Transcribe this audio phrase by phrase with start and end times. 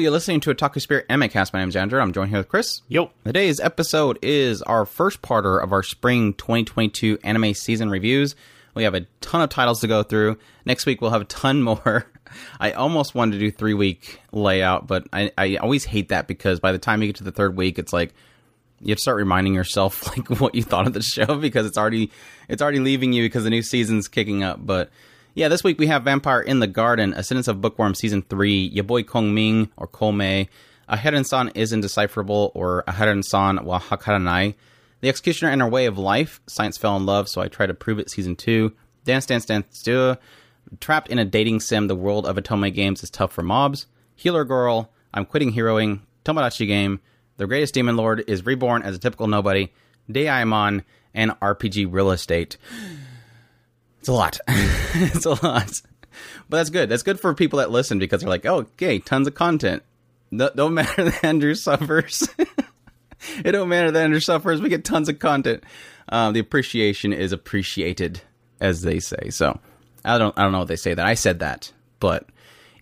[0.00, 1.52] You're listening to Otaku Spirit Anime Cast.
[1.52, 2.00] My name is Andrew.
[2.00, 2.80] I'm joined here with Chris.
[2.88, 3.10] Yo.
[3.26, 8.34] Today's episode is our first parter of our spring 2022 anime season reviews.
[8.74, 10.38] We have a ton of titles to go through.
[10.64, 12.06] Next week we'll have a ton more.
[12.58, 16.60] I almost wanted to do three week layout, but I, I always hate that because
[16.60, 18.14] by the time you get to the third week, it's like
[18.80, 21.76] you have to start reminding yourself like what you thought of the show because it's
[21.76, 22.10] already
[22.48, 24.64] it's already leaving you because the new season's kicking up.
[24.64, 24.88] But
[25.34, 28.84] yeah, this week we have Vampire in the Garden, Ascendance of Bookworm Season 3, Your
[28.84, 30.48] Boy Kong Ming, or Kome,
[30.88, 34.54] Aharen-san is Indecipherable, or Aharen-san wa Hakaranai,
[35.00, 37.74] The Executioner and Her Way of Life, Science Fell in Love, so I Try to
[37.74, 38.72] Prove It Season 2,
[39.04, 40.18] Dance Dance Danseur
[40.78, 44.44] Trapped in a Dating Sim, The World of Otome Games is Tough for Mobs, Healer
[44.44, 47.00] Girl, I'm Quitting Heroing, Tomodachi Game,
[47.36, 49.72] The Greatest Demon Lord is Reborn as a Typical Nobody,
[50.08, 50.84] Deaimon,
[51.14, 52.56] and RPG Real Estate.
[54.00, 54.38] It's a lot.
[54.94, 55.82] it's a lot.
[56.48, 56.88] But that's good.
[56.88, 59.82] That's good for people that listen because they're like, oh, okay, tons of content.
[60.30, 62.28] No, don't matter that Andrew suffers.
[63.44, 64.60] it don't matter that Andrew suffers.
[64.60, 65.64] We get tons of content.
[66.08, 68.20] Um, the appreciation is appreciated,
[68.60, 69.30] as they say.
[69.30, 69.58] So
[70.04, 71.06] I don't, I don't know what they say that.
[71.06, 72.26] I said that, but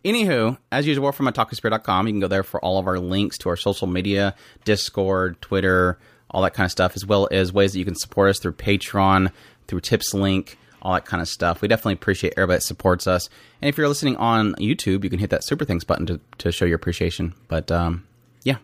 [0.04, 3.50] anywho, as usual, from otakuspirit.com, you can go there for all of our links to
[3.50, 5.98] our social media, Discord, Twitter,
[6.30, 8.52] all that kind of stuff, as well as ways that you can support us through
[8.52, 9.30] Patreon,
[9.66, 11.60] through Tips Link all that kind of stuff.
[11.60, 13.28] We definitely appreciate everybody that supports us.
[13.60, 16.52] And if you're listening on YouTube, you can hit that super thanks button to, to
[16.52, 17.34] show your appreciation.
[17.48, 18.06] But um,
[18.44, 18.58] yeah,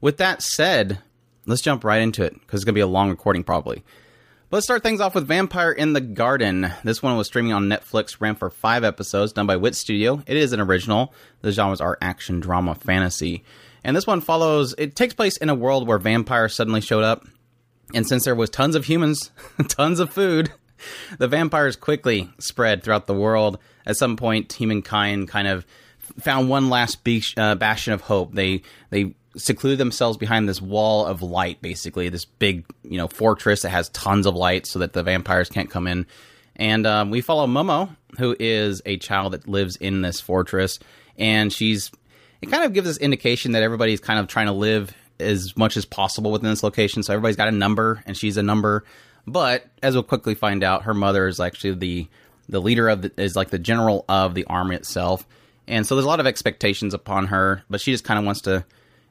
[0.00, 1.00] with that said,
[1.46, 3.82] let's jump right into it because it's going to be a long recording probably.
[4.50, 6.72] But let's start things off with Vampire in the Garden.
[6.82, 10.24] This one was streaming on Netflix, ran for five episodes, done by Wit Studio.
[10.26, 11.14] It is an original.
[11.42, 13.44] The genres are action, drama, fantasy.
[13.84, 17.24] And this one follows, it takes place in a world where vampires suddenly showed up.
[17.94, 19.30] And since there was tons of humans,
[19.68, 20.52] tons of food,
[21.18, 23.58] the vampires quickly spread throughout the world.
[23.86, 25.66] At some point, humankind kind of
[26.20, 26.98] found one last
[27.36, 28.34] uh, bastion of hope.
[28.34, 33.62] They they secluded themselves behind this wall of light, basically this big you know fortress
[33.62, 36.06] that has tons of light, so that the vampires can't come in.
[36.56, 40.78] And um, we follow Momo, who is a child that lives in this fortress,
[41.18, 41.90] and she's.
[42.42, 45.76] It kind of gives us indication that everybody's kind of trying to live as much
[45.76, 47.02] as possible within this location.
[47.02, 48.84] So everybody's got a number, and she's a number.
[49.26, 52.08] But as we'll quickly find out, her mother is actually the
[52.48, 55.24] the leader of the, is like the general of the army itself,
[55.68, 57.62] and so there's a lot of expectations upon her.
[57.70, 58.64] But she just kind of wants to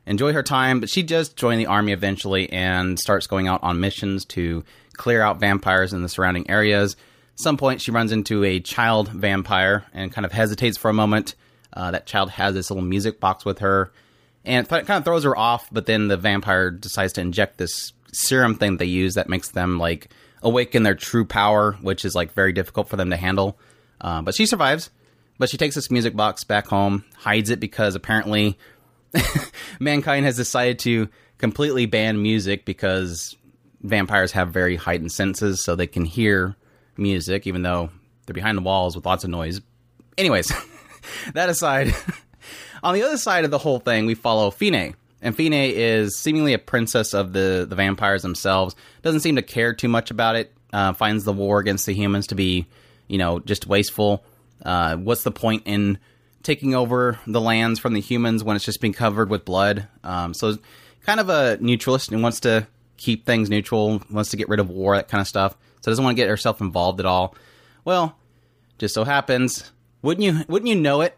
[0.05, 0.81] enjoy her time.
[0.81, 5.21] But she does join the army eventually and starts going out on missions to clear
[5.21, 6.93] out vampires in the surrounding areas.
[7.33, 10.93] At some point, she runs into a child vampire and kind of hesitates for a
[10.93, 11.35] moment.
[11.71, 13.91] Uh, that child has this little music box with her,
[14.43, 15.69] and it kind of throws her off.
[15.71, 19.77] But then the vampire decides to inject this serum thing they use that makes them
[19.77, 20.09] like
[20.41, 23.59] awaken their true power, which is like very difficult for them to handle.
[24.01, 24.89] Uh, but she survives.
[25.37, 28.57] But she takes this music box back home, hides it because apparently
[29.79, 31.07] mankind has decided to
[31.37, 33.37] completely ban music because
[33.81, 36.55] vampires have very heightened senses, so they can hear
[36.97, 37.89] music even though
[38.25, 39.61] they're behind the walls with lots of noise.
[40.17, 40.51] Anyways,
[41.33, 41.95] that aside,
[42.83, 46.53] on the other side of the whole thing, we follow Fine, and Fine is seemingly
[46.53, 48.75] a princess of the, the vampires themselves.
[49.01, 50.53] Doesn't seem to care too much about it.
[50.71, 52.67] Uh, finds the war against the humans to be,
[53.07, 54.23] you know, just wasteful.
[54.63, 55.97] Uh, what's the point in
[56.43, 59.87] taking over the lands from the humans when it's just being covered with blood?
[60.03, 60.57] Um, so,
[61.05, 62.67] kind of a neutralist and wants to
[62.97, 65.57] keep things neutral, wants to get rid of war, that kind of stuff.
[65.81, 67.35] So, doesn't want to get herself involved at all.
[67.83, 68.15] Well,
[68.77, 69.71] just so happens,
[70.01, 70.45] wouldn't you?
[70.47, 71.17] Wouldn't you know it?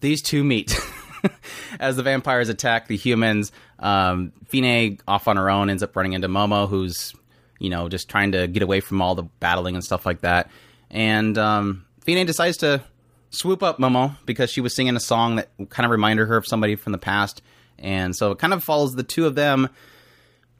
[0.00, 0.78] These two meet.
[1.80, 3.52] as the vampires attack the humans.
[3.78, 7.14] Um, Fine, off on her own, ends up running into Momo, who's
[7.58, 10.50] you know just trying to get away from all the battling and stuff like that.
[10.90, 12.82] And um, Fine decides to
[13.30, 16.46] swoop up Momo because she was singing a song that kind of reminded her of
[16.46, 17.42] somebody from the past.
[17.78, 19.68] And so it kind of follows the two of them.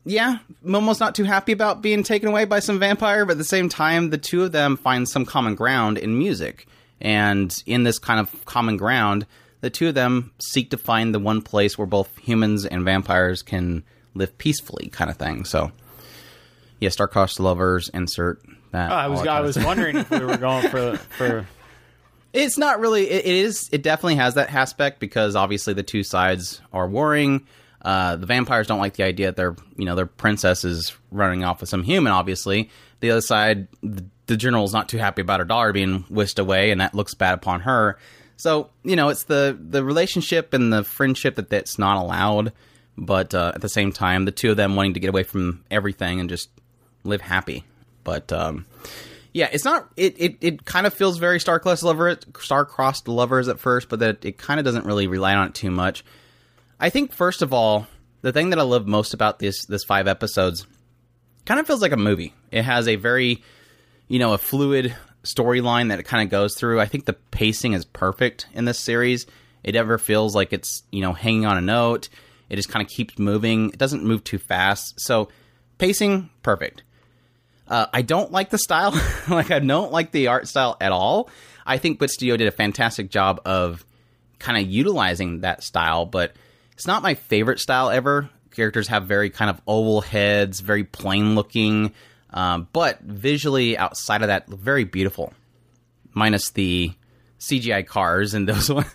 [0.05, 3.45] Yeah, Momo's not too happy about being taken away by some vampire, but at the
[3.45, 6.67] same time, the two of them find some common ground in music.
[7.01, 9.27] And in this kind of common ground,
[9.63, 13.43] the two of them seek to find the one place where both humans and vampires
[13.43, 15.45] can live peacefully, kind of thing.
[15.45, 15.73] So,
[16.81, 17.89] yeah, star-crossed lovers.
[17.95, 18.43] Insert
[18.73, 18.91] that.
[18.91, 21.47] Oh, I was I was wondering if we were going for for.
[22.35, 23.11] It's not really.
[23.11, 23.69] It, it is.
[23.73, 27.47] It definitely has that aspect because obviously the two sides are warring.
[27.83, 31.45] Uh, the vampires don't like the idea that their you know their princess is running
[31.45, 32.11] off with some human.
[32.11, 32.71] Obviously,
[33.01, 36.71] the other side, the, the is not too happy about her daughter being whisked away,
[36.71, 37.99] and that looks bad upon her.
[38.37, 42.53] So you know, it's the the relationship and the friendship that that's not allowed,
[42.97, 45.65] but uh, at the same time, the two of them wanting to get away from
[45.71, 46.49] everything and just
[47.05, 47.65] live happy.
[48.05, 48.67] But um,
[49.33, 49.89] yeah, it's not.
[49.97, 54.25] It, it, it kind of feels very star-crossed lover, star-crossed lovers at first, but that
[54.25, 56.05] it kind of doesn't really rely on it too much.
[56.81, 57.87] I think first of all,
[58.23, 60.67] the thing that I love most about this this five episodes
[61.45, 62.35] kind of feels like a movie.
[62.51, 63.43] It has a very,
[64.09, 66.81] you know, a fluid storyline that it kind of goes through.
[66.81, 69.27] I think the pacing is perfect in this series.
[69.63, 72.09] It never feels like it's, you know, hanging on a note.
[72.49, 73.71] It just kind of keeps moving.
[73.71, 75.01] It doesn't move too fast.
[75.01, 75.29] So,
[75.79, 76.83] pacing perfect.
[77.69, 78.93] Uh, I don't like the style.
[79.29, 81.31] like I don't like the art style at all.
[81.65, 83.85] I think Wit Studio did a fantastic job of
[84.39, 86.35] kind of utilizing that style, but
[86.73, 88.29] it's not my favorite style ever.
[88.51, 91.93] Characters have very kind of oval heads, very plain looking,
[92.33, 95.33] um, but visually outside of that, very beautiful.
[96.15, 96.93] Minus the
[97.39, 98.87] CGI cars and those one.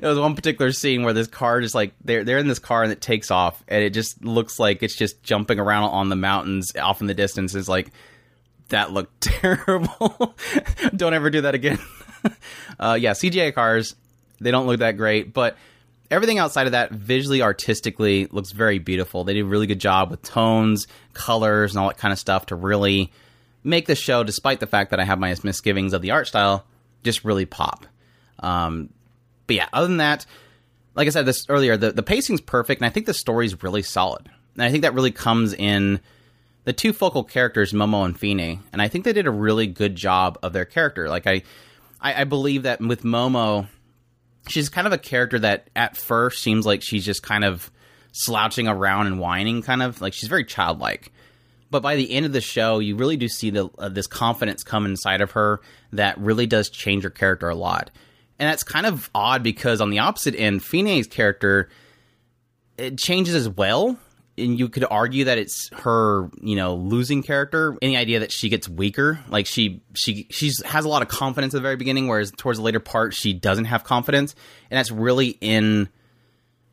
[0.00, 2.82] There was one particular scene where this car just like they're they're in this car
[2.82, 6.16] and it takes off and it just looks like it's just jumping around on the
[6.16, 7.54] mountains off in the distance.
[7.54, 7.92] It's like
[8.70, 10.34] that looked terrible.
[10.96, 11.78] don't ever do that again.
[12.80, 13.94] uh, yeah, CGI cars
[14.40, 15.56] they don't look that great, but
[16.10, 19.24] everything outside of that visually artistically looks very beautiful.
[19.24, 22.46] They did a really good job with tones colors and all that kind of stuff
[22.46, 23.12] to really
[23.64, 26.64] make the show despite the fact that i have my misgivings of the art style
[27.02, 27.86] just really pop.
[28.40, 28.90] Um,
[29.46, 30.26] but yeah other than that
[30.94, 33.82] like i said this earlier the, the pacing's perfect and i think the story's really
[33.82, 34.28] solid.
[34.54, 36.00] And i think that really comes in
[36.64, 39.96] the two focal characters momo and fine and i think they did a really good
[39.96, 41.08] job of their character.
[41.08, 41.42] Like i
[42.00, 43.68] i, I believe that with momo
[44.50, 47.70] she's kind of a character that at first seems like she's just kind of
[48.12, 51.12] slouching around and whining, kind of like she's very childlike.
[51.70, 54.62] But by the end of the show, you really do see the, uh, this confidence
[54.62, 55.60] come inside of her
[55.92, 57.90] that really does change her character a lot.
[58.38, 61.68] And that's kind of odd because on the opposite end, Fine's character
[62.78, 63.98] it changes as well,
[64.38, 67.76] and you could argue that it's her, you know, losing character.
[67.82, 71.54] Any idea that she gets weaker, like she she she's has a lot of confidence
[71.54, 74.34] at the very beginning, whereas towards the later part she doesn't have confidence,
[74.70, 75.88] and that's really in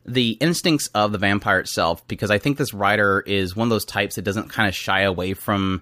[0.06, 2.08] the instincts of the vampire itself.
[2.08, 5.02] Because I think this writer is one of those types that doesn't kind of shy
[5.02, 5.82] away from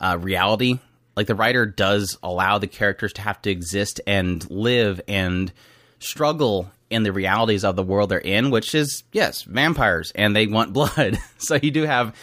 [0.00, 0.78] uh, reality.
[1.16, 5.52] Like the writer does allow the characters to have to exist and live and
[5.98, 10.46] struggle in the realities of the world they're in, which is yes, vampires, and they
[10.46, 11.18] want blood.
[11.38, 12.14] so you do have,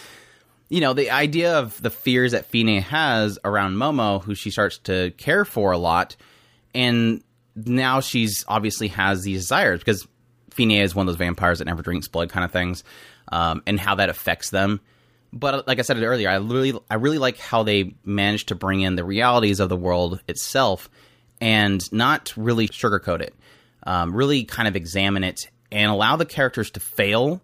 [0.69, 4.77] you know, the idea of the fears that Fine has around Momo, who she starts
[4.79, 6.15] to care for a lot,
[6.73, 7.23] and
[7.55, 10.07] now she's obviously has these desires because
[10.51, 12.83] Fine is one of those vampires that never drinks blood, kind of things,
[13.31, 14.79] um, and how that affects them.
[15.31, 18.81] But like I said earlier, I really, I really like how they managed to bring
[18.81, 20.89] in the realities of the world itself
[21.39, 23.35] and not really sugarcoat it
[23.83, 27.41] um, really kind of examine it and allow the characters to fail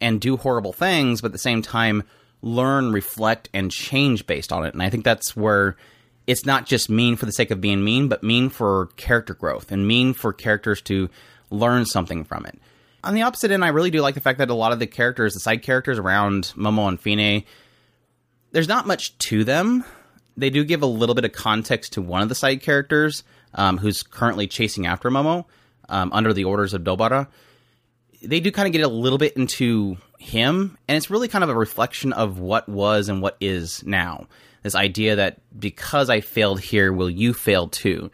[0.00, 2.02] and do horrible things, but at the same time
[2.42, 4.72] learn, reflect, and change based on it.
[4.72, 5.76] And I think that's where
[6.26, 9.72] it's not just mean for the sake of being mean, but mean for character growth
[9.72, 11.08] and mean for characters to
[11.50, 12.58] learn something from it.
[13.04, 14.86] On the opposite end, I really do like the fact that a lot of the
[14.86, 17.44] characters, the side characters around Momo and Fine,
[18.50, 19.84] there's not much to them.
[20.36, 23.22] They do give a little bit of context to one of the side characters
[23.54, 25.44] um, who's currently chasing after Momo
[25.88, 27.28] um, under the orders of Dobara.
[28.22, 31.50] They do kind of get a little bit into him, and it's really kind of
[31.50, 34.26] a reflection of what was and what is now.
[34.62, 38.10] This idea that because I failed here, will you fail too?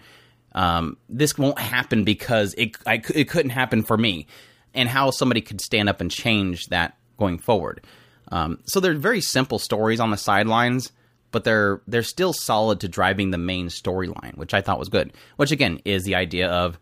[0.54, 4.26] Um, this won't happen because it I, it couldn't happen for me,
[4.74, 7.84] and how somebody could stand up and change that going forward.
[8.30, 10.92] Um, so they're very simple stories on the sidelines,
[11.30, 15.12] but they're they're still solid to driving the main storyline, which I thought was good.
[15.36, 16.78] Which again is the idea of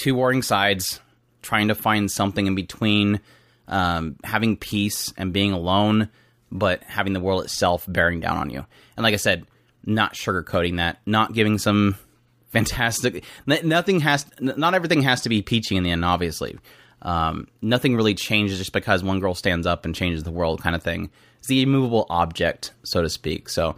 [0.00, 0.98] two warring sides
[1.42, 3.20] trying to find something in between,
[3.68, 6.08] um, having peace and being alone,
[6.50, 8.64] but having the world itself bearing down on you.
[8.96, 9.46] And like I said,
[9.84, 11.96] not sugarcoating that, not giving some
[12.48, 13.24] fantastic.
[13.46, 16.04] Nothing has, not everything has to be peachy in the end.
[16.04, 16.58] Obviously,
[17.02, 20.74] um, nothing really changes just because one girl stands up and changes the world, kind
[20.74, 21.10] of thing.
[21.38, 23.48] It's the immovable object, so to speak.
[23.48, 23.76] So,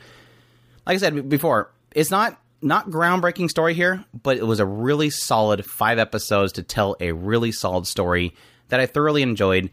[0.87, 5.11] like I said before, it's not not groundbreaking story here, but it was a really
[5.11, 8.35] solid five episodes to tell a really solid story
[8.69, 9.71] that I thoroughly enjoyed.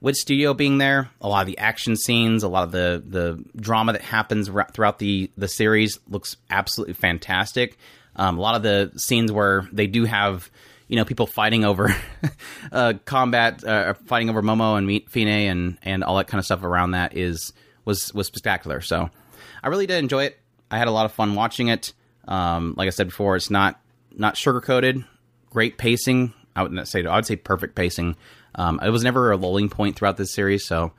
[0.00, 3.44] Wit studio being there, a lot of the action scenes, a lot of the the
[3.56, 7.76] drama that happens throughout the the series looks absolutely fantastic.
[8.16, 10.50] Um, a lot of the scenes where they do have
[10.88, 11.94] you know people fighting over
[12.72, 16.64] uh, combat, uh, fighting over Momo and Fine and and all that kind of stuff
[16.64, 17.52] around that is
[17.84, 18.80] was was spectacular.
[18.80, 19.08] So
[19.62, 20.40] I really did enjoy it.
[20.70, 21.92] I had a lot of fun watching it.
[22.26, 23.80] Um, like I said before, it's not
[24.14, 25.04] not sugar coated.
[25.50, 26.32] Great pacing.
[26.54, 28.16] I would not say I would say perfect pacing.
[28.54, 30.92] Um, it was never a lulling point throughout this series, so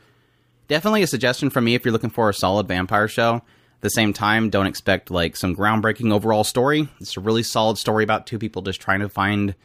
[0.68, 3.36] definitely a suggestion from me if you're looking for a solid vampire show.
[3.36, 6.88] At the same time, don't expect like some groundbreaking overall story.
[7.00, 9.56] It's a really solid story about two people just trying to find,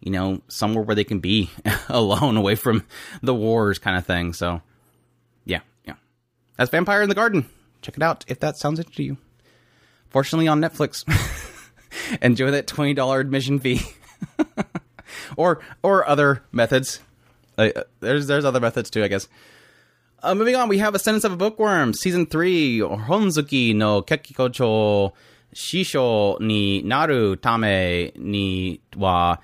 [0.00, 1.50] you know, somewhere where they can be
[1.88, 2.84] alone away from
[3.22, 4.34] the wars kind of thing.
[4.34, 4.60] So,
[5.44, 5.94] yeah, yeah.
[6.56, 7.48] That's Vampire in the Garden.
[7.82, 9.25] Check it out if that sounds interesting to you.
[10.16, 11.04] Fortunately, on Netflix.
[12.22, 13.82] Enjoy that $20 admission fee.
[15.36, 17.00] or or other methods.
[17.58, 17.68] Uh,
[18.00, 19.28] there's there's other methods too, I guess.
[20.22, 25.12] Uh, moving on, we have Ascendance of a Bookworm, Season 3, Honzuki no Kekikocho
[25.54, 29.36] Shisho ni Naru Tame ni wa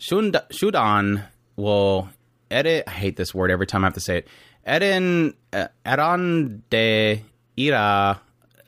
[0.00, 2.08] shunda, Shudan wo
[2.50, 4.28] ere, I hate this word every time I have to say it.
[4.66, 7.22] Eren, uh, eran de
[7.56, 8.20] ira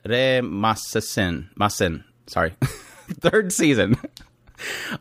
[0.05, 2.53] re masen, masen, sorry.
[3.21, 3.97] Third season.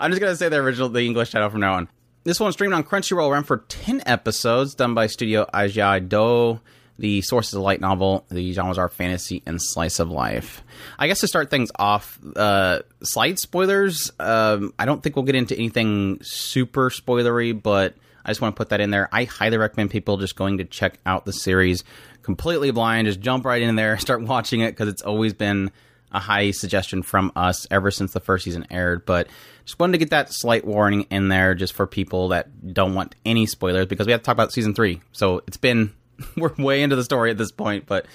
[0.01, 1.89] I'm just gonna say the original, the English title from now on.
[2.25, 6.61] This one streamed on Crunchyroll, ran for 10 episodes, done by Studio Ajia-do.
[6.99, 8.25] The source is a light novel.
[8.31, 10.63] The genres are fantasy and slice of life.
[10.99, 14.13] I guess to start things off, uh, slight spoilers.
[14.21, 17.95] Um, I don't think we'll get into anything super spoilery, but
[18.25, 19.09] I just want to put that in there.
[19.13, 21.85] I highly recommend people just going to check out the series
[22.23, 23.07] completely blind.
[23.07, 25.71] Just jump right in there, start watching it because it's always been
[26.11, 29.05] a high suggestion from us ever since the first season aired.
[29.05, 29.29] But
[29.65, 33.15] just wanted to get that slight warning in there just for people that don't want
[33.25, 35.01] any spoilers because we have to talk about season three.
[35.13, 35.93] So it's been
[36.37, 38.07] we're way into the story at this point, but.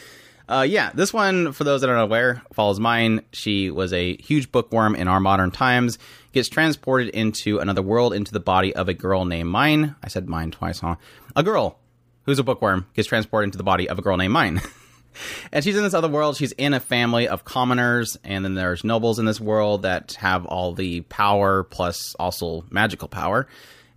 [0.48, 3.22] Uh, yeah, this one, for those that aren't aware, follows mine.
[3.32, 6.00] She was a huge bookworm in our modern times,
[6.32, 9.96] gets transported into another world, into the body of a girl named Mine.
[10.04, 10.96] I said mine twice, huh?
[11.36, 11.80] A girl
[12.24, 14.62] who's a bookworm gets transported into the body of a girl named Mine.
[15.52, 16.38] and she's in this other world.
[16.38, 20.46] She's in a family of commoners, and then there's nobles in this world that have
[20.46, 23.48] all the power plus also magical power.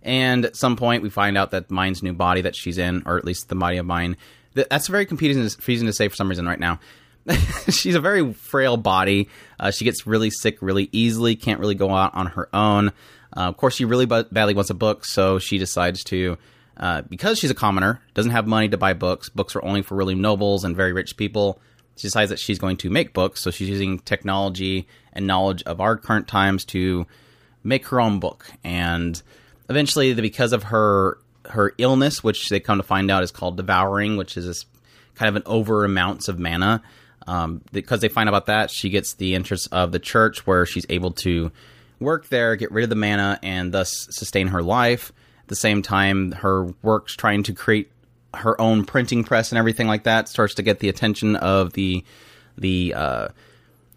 [0.01, 3.17] And at some point, we find out that Mine's new body that she's in, or
[3.17, 4.17] at least the body of Mine,
[4.53, 6.79] that's very confusing, to say for some reason right now.
[7.69, 9.29] she's a very frail body.
[9.59, 12.89] Uh, she gets really sick really easily, can't really go out on her own.
[13.35, 16.37] Uh, of course, she really b- badly wants a book, so she decides to
[16.77, 19.29] uh, because she's a commoner, doesn't have money to buy books.
[19.29, 21.59] Books are only for really nobles and very rich people.
[21.95, 25.79] She decides that she's going to make books, so she's using technology and knowledge of
[25.79, 27.05] our current times to
[27.63, 28.47] make her own book.
[28.63, 29.21] And
[29.69, 34.17] eventually, because of her her illness, which they come to find out is called devouring,
[34.17, 34.65] which is this
[35.15, 36.81] kind of an over amounts of mana.
[37.27, 40.65] Um, because they find out about that, she gets the interest of the church, where
[40.65, 41.51] she's able to
[41.99, 45.11] work there, get rid of the mana, and thus sustain her life
[45.41, 47.91] At the same time, her works trying to create
[48.33, 52.03] her own printing press and everything like that starts to get the attention of the
[52.57, 53.27] the uh,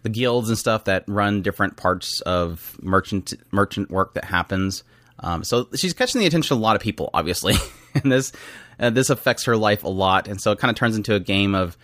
[0.03, 4.83] the guilds and stuff that run different parts of merchant merchant work that happens.
[5.19, 7.55] Um, so she's catching the attention of a lot of people, obviously,
[7.93, 8.31] and this
[8.79, 10.27] uh, this affects her life a lot.
[10.27, 11.77] And so it kind of turns into a game of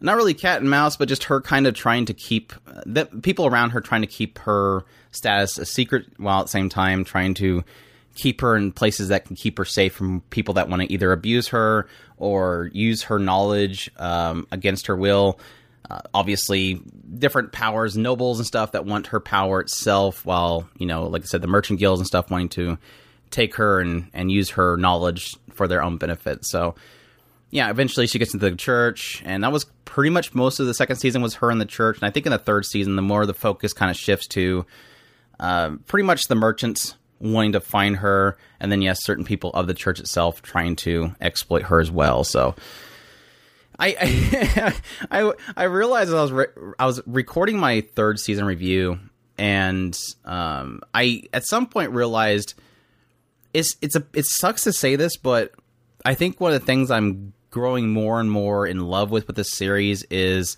[0.00, 2.52] not really cat and mouse, but just her kind of trying to keep
[2.86, 6.68] the people around her trying to keep her status a secret, while at the same
[6.68, 7.64] time trying to
[8.14, 11.12] keep her in places that can keep her safe from people that want to either
[11.12, 15.38] abuse her or use her knowledge um, against her will.
[15.90, 16.82] Uh, obviously,
[17.18, 21.24] different powers, nobles and stuff that want her power itself, while, you know, like I
[21.24, 22.76] said, the merchant guilds and stuff wanting to
[23.30, 26.44] take her and, and use her knowledge for their own benefit.
[26.44, 26.74] So,
[27.50, 30.74] yeah, eventually she gets into the church, and that was pretty much most of the
[30.74, 31.96] second season was her in the church.
[31.96, 34.66] And I think in the third season, the more the focus kind of shifts to
[35.40, 39.66] uh, pretty much the merchants wanting to find her, and then yes, certain people of
[39.66, 42.24] the church itself trying to exploit her as well.
[42.24, 42.54] So.
[43.80, 44.74] I,
[45.12, 46.46] I I realized I was re-
[46.80, 48.98] I was recording my third season review,
[49.38, 52.54] and um, I at some point realized
[53.54, 55.52] it's it's a it sucks to say this, but
[56.04, 59.36] I think one of the things I'm growing more and more in love with with
[59.36, 60.56] this series is.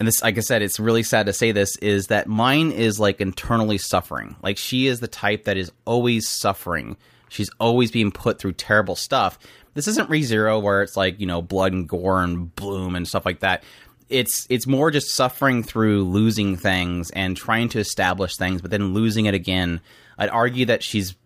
[0.00, 3.00] And this like i said it's really sad to say this is that mine is
[3.00, 4.36] like internally suffering.
[4.42, 6.96] Like she is the type that is always suffering.
[7.28, 9.38] She's always being put through terrible stuff.
[9.74, 13.26] This isn't Re:Zero where it's like you know blood and gore and bloom and stuff
[13.26, 13.64] like that.
[14.08, 18.94] It's it's more just suffering through losing things and trying to establish things but then
[18.94, 19.80] losing it again.
[20.16, 21.16] I'd argue that she's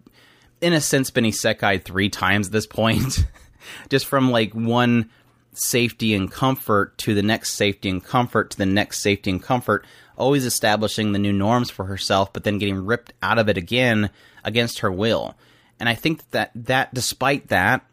[0.62, 3.26] in a sense been isekai three times at this point
[3.88, 5.11] just from like one
[5.54, 9.87] safety and comfort to the next safety and comfort to the next safety and comfort,
[10.16, 14.11] always establishing the new norms for herself, but then getting ripped out of it again
[14.45, 15.37] against her will.
[15.78, 17.85] And I think that that despite that,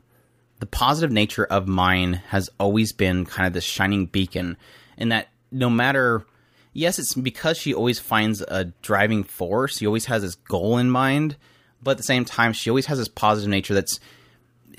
[0.60, 4.58] the positive nature of mine has always been kind of this shining beacon
[4.98, 6.26] in that no matter
[6.74, 10.90] yes, it's because she always finds a driving force, she always has this goal in
[10.90, 11.36] mind,
[11.82, 14.00] but at the same time she always has this positive nature that's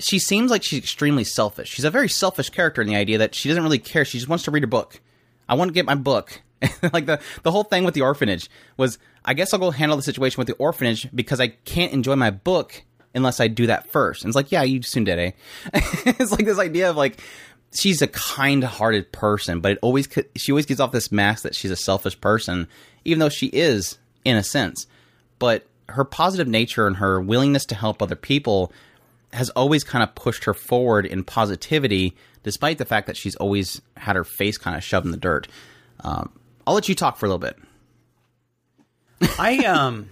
[0.03, 1.69] she seems like she's extremely selfish.
[1.69, 4.05] She's a very selfish character in the idea that she doesn't really care.
[4.05, 4.99] She just wants to read a book.
[5.47, 6.41] I want to get my book,
[6.93, 10.03] like the the whole thing with the orphanage was, I guess I'll go handle the
[10.03, 14.23] situation with the orphanage because I can't enjoy my book unless I do that first.
[14.23, 15.31] And it's like, yeah, you soon did, eh?
[15.73, 17.19] it's like this idea of like
[17.73, 21.71] she's a kind-hearted person, but it always she always gives off this mask that she's
[21.71, 22.67] a selfish person,
[23.05, 24.87] even though she is in a sense.
[25.39, 28.71] But her positive nature and her willingness to help other people
[29.33, 33.81] has always kind of pushed her forward in positivity, despite the fact that she's always
[33.97, 35.47] had her face kind of shoved in the dirt.
[36.01, 36.31] Um,
[36.65, 37.57] I'll let you talk for a little bit.
[39.39, 40.09] I um,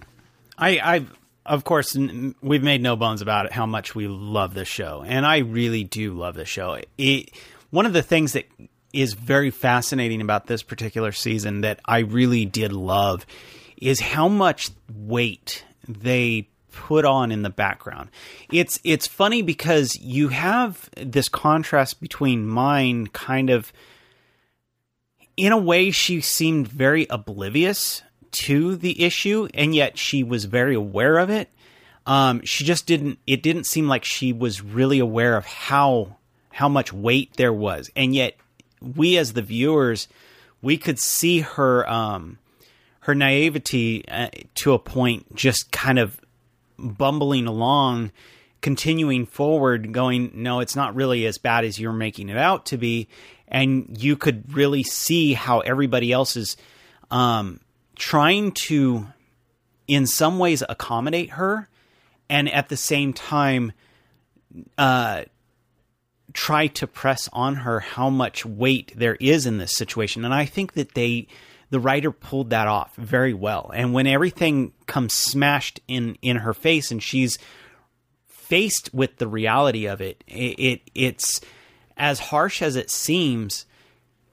[0.56, 1.06] I I
[1.46, 5.26] of course we've made no bones about it how much we love this show, and
[5.26, 6.78] I really do love this show.
[6.96, 7.30] It
[7.70, 8.46] one of the things that
[8.92, 13.24] is very fascinating about this particular season that I really did love
[13.76, 18.10] is how much weight they put on in the background.
[18.52, 23.72] It's it's funny because you have this contrast between mine kind of
[25.36, 28.02] in a way she seemed very oblivious
[28.32, 31.50] to the issue and yet she was very aware of it.
[32.06, 36.16] Um, she just didn't it didn't seem like she was really aware of how
[36.50, 37.90] how much weight there was.
[37.94, 38.36] And yet
[38.80, 40.08] we as the viewers
[40.62, 42.38] we could see her um
[43.00, 46.20] her naivety uh, to a point just kind of
[46.80, 48.12] bumbling along,
[48.60, 52.76] continuing forward, going, no, it's not really as bad as you're making it out to
[52.76, 53.08] be.
[53.48, 56.56] And you could really see how everybody else is
[57.10, 57.60] um,
[57.96, 59.06] trying to,
[59.88, 61.68] in some ways, accommodate her,
[62.28, 63.72] and at the same time,
[64.78, 65.24] uh,
[66.32, 70.24] try to press on her how much weight there is in this situation.
[70.24, 71.26] And I think that they
[71.70, 73.70] the writer pulled that off very well.
[73.74, 77.38] And when everything comes smashed in in her face and she's
[78.26, 81.40] faced with the reality of it, it, it it's
[81.96, 83.66] as harsh as it seems.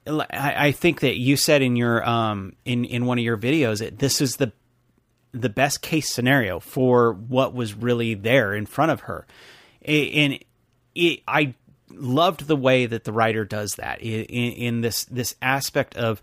[0.07, 3.79] I, I, think that you said in your um in in one of your videos
[3.79, 4.53] that this is the
[5.33, 9.27] the best case scenario for what was really there in front of her,
[9.83, 10.39] and
[10.95, 11.53] it, I
[11.91, 16.21] loved the way that the writer does that in, in this this aspect of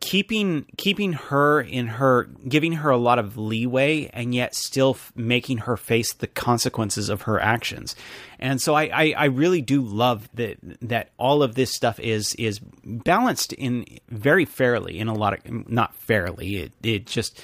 [0.00, 5.12] keeping keeping her in her giving her a lot of leeway and yet still f-
[5.14, 7.94] making her face the consequences of her actions.
[8.38, 12.34] And so I, I, I really do love that that all of this stuff is
[12.36, 17.42] is balanced in very fairly in a lot of not fairly it, it just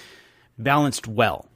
[0.59, 1.47] balanced well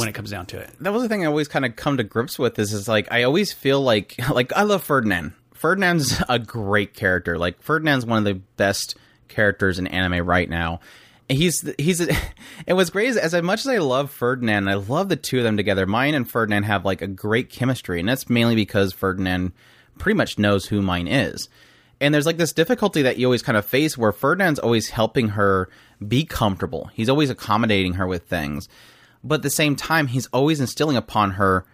[0.00, 0.70] when it comes down to it.
[0.80, 3.06] That was the thing i always kind of come to grips with is is like
[3.12, 5.34] i always feel like like i love ferdinand.
[5.54, 7.36] Ferdinand's a great character.
[7.38, 8.96] Like ferdinand's one of the best
[9.28, 10.80] characters in anime right now.
[11.28, 12.00] He's he's
[12.66, 15.56] and what's great as much as I love Ferdinand, I love the two of them
[15.56, 15.86] together.
[15.86, 19.52] Mine and Ferdinand have like a great chemistry, and that's mainly because Ferdinand
[19.98, 21.48] pretty much knows who mine is.
[22.00, 25.30] And there's like this difficulty that you always kind of face where Ferdinand's always helping
[25.30, 25.68] her
[26.06, 26.90] be comfortable.
[26.94, 28.68] He's always accommodating her with things.
[29.24, 31.66] But at the same time, he's always instilling upon her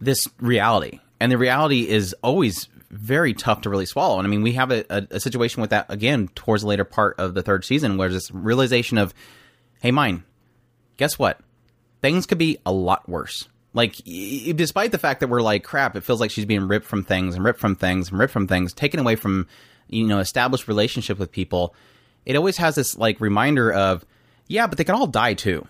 [0.00, 1.00] this reality.
[1.18, 4.18] And the reality is always very tough to really swallow.
[4.18, 6.84] And I mean, we have a, a, a, situation with that again towards the later
[6.84, 9.12] part of the third season, where this realization of,
[9.80, 10.24] hey, mine,
[10.96, 11.40] guess what?
[12.00, 13.48] Things could be a lot worse.
[13.74, 16.86] Like, y- despite the fact that we're like, crap, it feels like she's being ripped
[16.86, 19.46] from things and ripped from things and ripped from things, taken away from,
[19.88, 21.74] you know, established relationship with people.
[22.24, 24.04] It always has this like reminder of,
[24.46, 25.66] yeah, but they can all die too.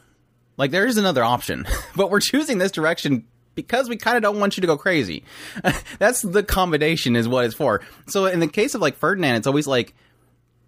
[0.57, 3.27] Like, there is another option, but we're choosing this direction
[3.59, 5.25] because we kind of don't want you to go crazy.
[5.99, 7.81] That's the combination is what it's for.
[8.07, 9.95] So in the case of like Ferdinand, it's always like,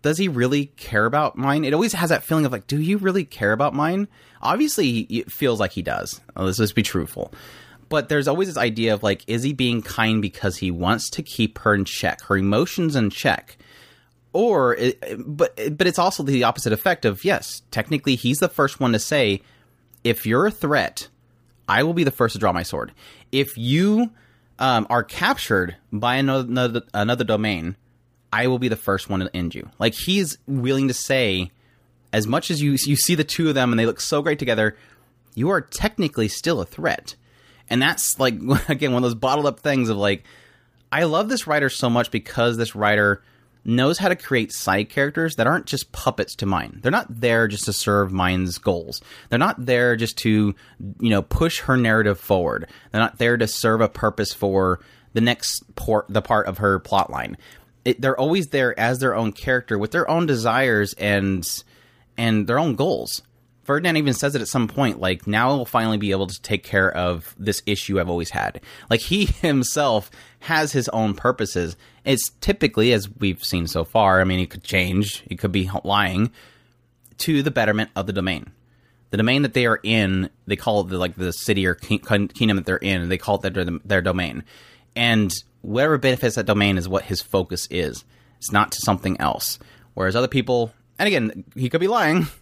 [0.02, 1.64] does he really care about mine?
[1.64, 4.08] It always has that feeling of like, do you really care about mine?
[4.42, 6.20] Obviously, it feels like he does.
[6.34, 7.32] Uh, let's just be truthful.
[7.88, 11.22] But there's always this idea of like, is he being kind because he wants to
[11.22, 13.56] keep her in check, her emotions in check?
[14.32, 14.76] Or,
[15.16, 18.98] but but it's also the opposite effect of yes, technically he's the first one to
[18.98, 19.42] say,
[20.02, 21.08] if you're a threat,
[21.70, 22.90] I will be the first to draw my sword.
[23.30, 24.10] If you
[24.58, 27.76] um, are captured by another, another domain,
[28.32, 29.70] I will be the first one to end you.
[29.78, 31.52] Like he's willing to say,
[32.12, 34.40] as much as you you see the two of them and they look so great
[34.40, 34.76] together,
[35.36, 37.14] you are technically still a threat.
[37.68, 38.34] And that's like
[38.68, 40.24] again one of those bottled up things of like,
[40.90, 43.22] I love this writer so much because this writer
[43.64, 46.80] knows how to create side characters that aren't just puppets to mine.
[46.82, 49.00] They're not there just to serve mine's goals.
[49.28, 50.54] They're not there just to,
[51.00, 52.68] you know, push her narrative forward.
[52.90, 54.80] They're not there to serve a purpose for
[55.12, 57.36] the next port, the part of her plotline.
[57.98, 61.44] they're always there as their own character with their own desires and
[62.16, 63.22] and their own goals.
[63.70, 66.64] Ferdinand even says it at some point, like, now I'll finally be able to take
[66.64, 68.60] care of this issue I've always had.
[68.90, 71.76] Like, he himself has his own purposes.
[72.04, 75.70] It's typically, as we've seen so far, I mean, it could change, it could be
[75.84, 76.32] lying,
[77.18, 78.50] to the betterment of the domain.
[79.10, 82.56] The domain that they are in, they call it the, like the city or kingdom
[82.56, 83.08] that they're in.
[83.08, 84.42] They call it their their domain,
[84.96, 88.04] and whatever benefits that domain is what his focus is.
[88.38, 89.60] It's not to something else.
[89.94, 92.26] Whereas other people, and again, he could be lying.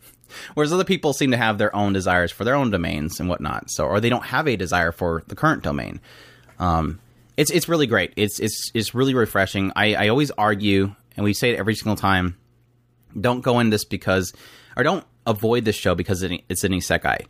[0.55, 3.71] Whereas other people seem to have their own desires for their own domains and whatnot.
[3.71, 6.01] So, or they don't have a desire for the current domain.
[6.59, 7.01] Um,
[7.39, 8.13] it's it's really great.
[8.17, 9.73] It's it's it's really refreshing.
[9.77, 12.37] I, I always argue, and we say it every single time.
[13.19, 14.33] Don't go in this because,
[14.77, 17.27] or don't avoid this show because it's an isekai,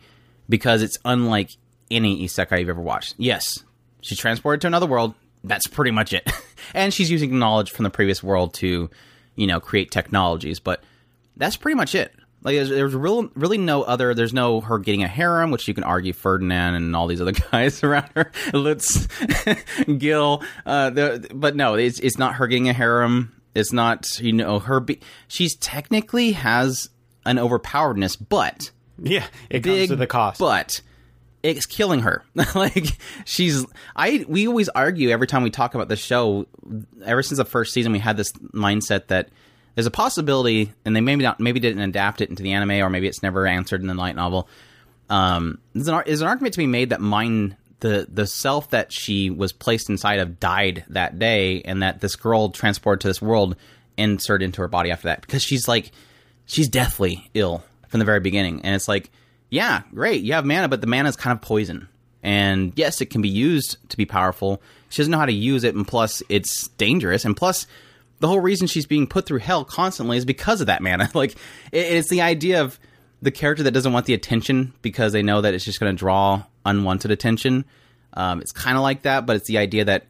[0.49, 1.51] because it's unlike
[1.91, 3.17] any isekai you've ever watched.
[3.19, 3.63] Yes,
[4.01, 5.15] she's transported to another world.
[5.45, 6.29] That's pretty much it,
[6.75, 8.89] and she's using knowledge from the previous world to,
[9.37, 10.59] you know, create technologies.
[10.59, 10.83] But
[11.37, 12.15] that's pretty much it.
[12.43, 14.15] Like there's, there's real, really no other.
[14.15, 17.33] There's no her getting a harem, which you can argue Ferdinand and all these other
[17.53, 19.09] guys around her, Lutz,
[19.99, 20.43] Gil.
[20.65, 23.33] Uh, the, but no, it's it's not her getting a harem.
[23.55, 24.79] It's not you know her.
[24.79, 26.91] Be- she's technically has
[27.27, 30.39] an overpoweredness, but yeah, it big, comes to the cost.
[30.39, 30.81] But
[31.43, 32.25] it's killing her.
[32.55, 32.87] like
[33.25, 36.47] she's I we always argue every time we talk about the show.
[37.05, 39.31] Ever since the first season, we had this mindset that
[39.79, 42.91] there's a possibility, and they maybe not maybe didn't adapt it into the anime, or
[42.91, 44.49] maybe it's never answered in the light novel.
[45.09, 49.31] Um, an, there's an argument to be made that mine the the self that she
[49.31, 53.55] was placed inside of died that day, and that this girl transported to this world
[53.97, 55.93] inserted into her body after that because she's like
[56.45, 59.13] she's deathly ill from the very beginning, and it's like
[59.49, 61.87] yeah, great, you have mana, but the mana is kind of poison.
[62.21, 64.61] And yes, it can be used to be powerful.
[64.89, 67.25] She doesn't know how to use it, and plus, it's dangerous.
[67.25, 67.69] And plus,
[68.21, 71.11] the whole reason she's being put through hell constantly is because of that mana.
[71.15, 71.33] like
[71.73, 72.79] it, it's the idea of
[73.21, 75.99] the character that doesn't want the attention because they know that it's just going to
[75.99, 77.65] draw unwanted attention.
[78.15, 80.07] Um, it's kind of like that, but it's the idea that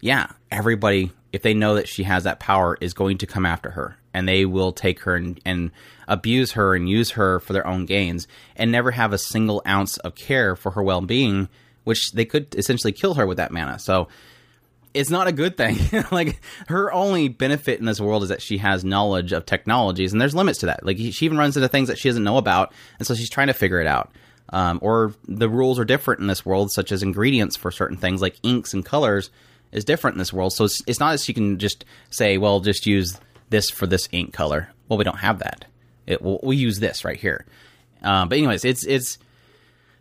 [0.00, 3.70] yeah, everybody if they know that she has that power is going to come after
[3.70, 5.70] her and they will take her and, and
[6.08, 9.96] abuse her and use her for their own gains and never have a single ounce
[9.98, 11.48] of care for her well-being
[11.84, 14.08] which they could essentially kill her with that mana so
[14.94, 15.78] it's not a good thing.
[16.10, 20.20] like her only benefit in this world is that she has knowledge of technologies, and
[20.20, 20.84] there's limits to that.
[20.84, 23.48] Like she even runs into things that she doesn't know about, and so she's trying
[23.48, 24.12] to figure it out.
[24.52, 28.20] Um, or the rules are different in this world, such as ingredients for certain things,
[28.20, 29.30] like inks and colors,
[29.70, 30.52] is different in this world.
[30.52, 33.18] So it's, it's not as she can just say, "Well, just use
[33.50, 35.66] this for this ink color." Well, we don't have that.
[36.06, 37.46] It, we'll, we'll use this right here.
[38.02, 39.18] Um, but anyways, it's it's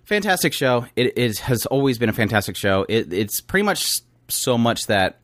[0.06, 0.88] fantastic show.
[0.96, 2.86] It, it has always been a fantastic show.
[2.90, 5.20] It, it's pretty much so much that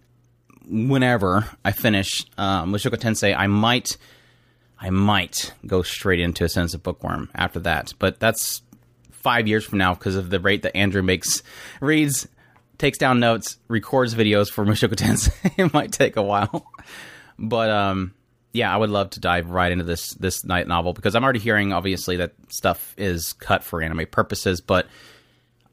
[0.68, 3.98] whenever I finish um, Mushoku Tensei, I might,
[4.80, 7.94] I might go straight into Ascendance of Bookworm after that.
[8.00, 8.62] But that's
[9.12, 11.44] five years from now because of the rate that Andrew makes,
[11.82, 12.28] reads,
[12.78, 15.52] takes down notes, records videos for Mushoku Tensei.
[15.58, 16.66] it might take a while,
[17.40, 18.14] but um,
[18.54, 21.40] yeah, I would love to dive right into this this light novel because I'm already
[21.40, 24.88] hearing obviously that stuff is cut for anime purposes, but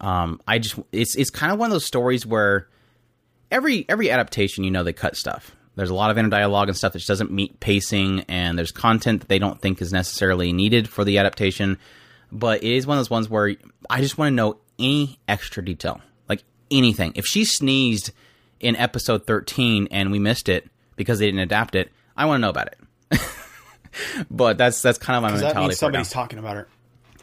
[0.00, 2.68] um, I just it's it's kind of one of those stories where
[3.52, 5.54] every every adaptation, you know, they cut stuff.
[5.76, 8.72] There's a lot of inner dialogue and stuff that just doesn't meet pacing, and there's
[8.72, 11.78] content that they don't think is necessarily needed for the adaptation.
[12.30, 13.54] But it is one of those ones where
[13.88, 17.12] I just want to know any extra detail, like anything.
[17.14, 18.10] If she sneezed
[18.60, 22.40] in episode 13 and we missed it because they didn't adapt it, I want to
[22.42, 23.20] know about it.
[24.30, 25.54] but that's that's kind of my mentality.
[25.54, 26.68] That means somebody's talking about her.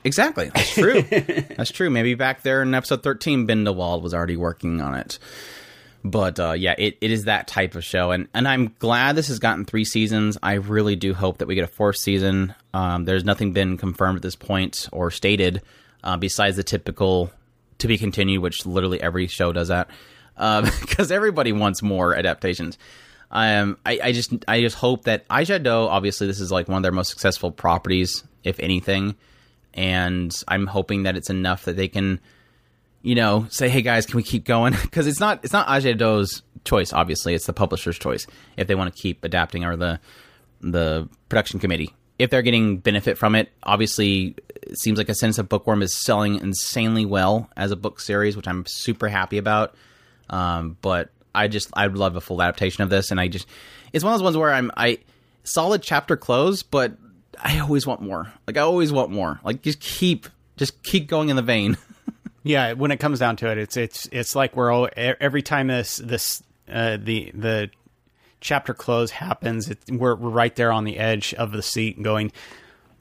[0.04, 1.02] Exactly, that's true.
[1.58, 1.90] that's true.
[1.90, 5.20] Maybe back there in episode 13, Bindewald was already working on it.
[6.04, 9.28] But uh, yeah, it, it is that type of show, and and I'm glad this
[9.28, 10.38] has gotten three seasons.
[10.42, 12.56] I really do hope that we get a fourth season.
[12.74, 15.62] Um, there's nothing been confirmed at this point or stated
[16.04, 17.32] uh, besides the typical
[17.80, 19.90] to be continued, which literally every show does that
[20.36, 22.78] because uh, everybody wants more adaptations.
[23.32, 26.84] Um, I, I just I just hope that Ajia-do, obviously, this is like one of
[26.84, 29.16] their most successful properties, if anything,
[29.74, 32.22] and I'm hoping that it's enough that they can
[33.02, 36.44] you know, say, "Hey guys, can we keep going?" Because it's not it's not Ajia-do's
[36.66, 36.94] choice.
[36.94, 40.00] Obviously, it's the publisher's choice if they want to keep adapting or the
[40.62, 43.50] the production committee if they're getting benefit from it.
[43.64, 48.36] Obviously, it seems like Ascendance of bookworm is selling insanely well as a book series,
[48.36, 49.74] which I'm super happy about.
[50.30, 53.48] Um, but I just I'd love a full adaptation of this, and I just
[53.94, 55.00] it's one of those ones where I'm I
[55.44, 56.94] solid chapter close, but
[57.42, 58.32] I always want more.
[58.46, 59.40] Like I always want more.
[59.44, 61.78] Like just keep just keep going in the vein.
[62.44, 65.68] Yeah, when it comes down to it, it's it's it's like we're all every time
[65.68, 67.70] this this uh, the the
[68.42, 72.32] chapter close happens, it, we're, we're right there on the edge of the seat, going,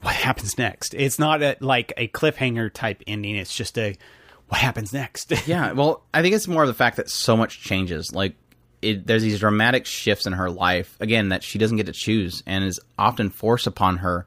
[0.01, 3.35] "What happens next?" It's not a, like a cliffhanger type ending.
[3.35, 3.95] It's just a
[4.49, 5.31] what happens next.
[5.47, 8.11] yeah, well, I think it's more of the fact that so much changes.
[8.13, 8.35] Like,
[8.81, 12.43] it, there's these dramatic shifts in her life again that she doesn't get to choose
[12.45, 14.25] and is often forced upon her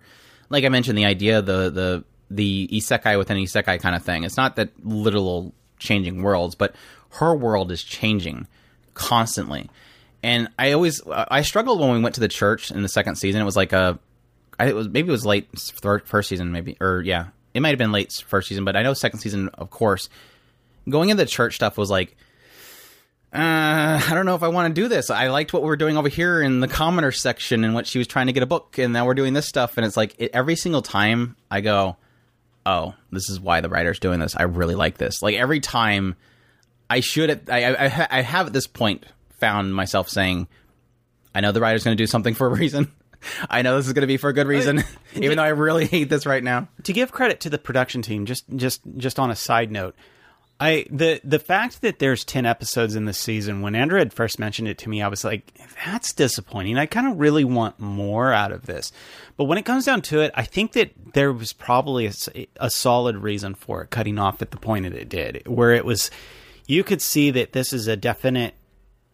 [0.53, 2.05] like I mentioned, the idea the the
[2.37, 4.25] the isekai within isekai kind of thing.
[4.25, 6.75] It's not that literal changing worlds, but
[7.11, 8.47] her world is changing
[8.95, 9.69] constantly.
[10.23, 13.41] And I always I struggled when we went to the church in the second season.
[13.41, 13.99] It was like a
[14.59, 15.49] I it was maybe it was late
[16.05, 18.95] first season maybe or yeah it might have been late first season, but I know
[18.95, 20.09] second season of course.
[20.89, 22.17] Going into the church stuff was like
[23.33, 25.09] uh, I don't know if I want to do this.
[25.09, 27.99] I liked what we were doing over here in the commoner section and what she
[27.99, 29.79] was trying to get a book, and now we're doing this stuff.
[29.79, 31.97] And it's like it, every single time I go,
[32.67, 34.37] oh, this is why the writer's doing this.
[34.37, 35.23] I really like this.
[35.23, 36.17] Like every time,
[36.89, 37.49] I should.
[37.51, 39.05] I I, I have at this point
[39.39, 40.49] found myself saying,
[41.35, 42.93] I know the writer's going to do something for a reason.
[43.51, 44.83] I know this is going to be for a good reason, uh,
[45.15, 46.69] even though I really hate this right now.
[46.85, 49.95] To give credit to the production team, just just just on a side note,
[50.63, 53.63] I the the fact that there's ten episodes in the season.
[53.63, 55.53] When Andrew had first mentioned it to me, I was like,
[55.85, 58.93] "That's disappointing." I kind of really want more out of this,
[59.37, 62.13] but when it comes down to it, I think that there was probably a,
[62.61, 65.85] a solid reason for it cutting off at the point that it did, where it
[65.85, 66.13] was.
[66.69, 68.55] You could see that this is a definite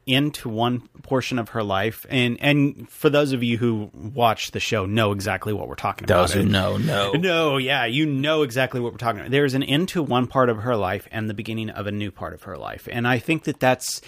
[0.09, 2.07] into one portion of her life.
[2.09, 6.07] And and for those of you who watch the show know exactly what we're talking
[6.07, 6.45] those about.
[6.45, 7.13] who know know.
[7.19, 9.31] No yeah you know exactly what we're talking about.
[9.31, 12.33] There's an into one part of her life and the beginning of a new part
[12.33, 12.89] of her life.
[12.91, 14.01] And i think that that's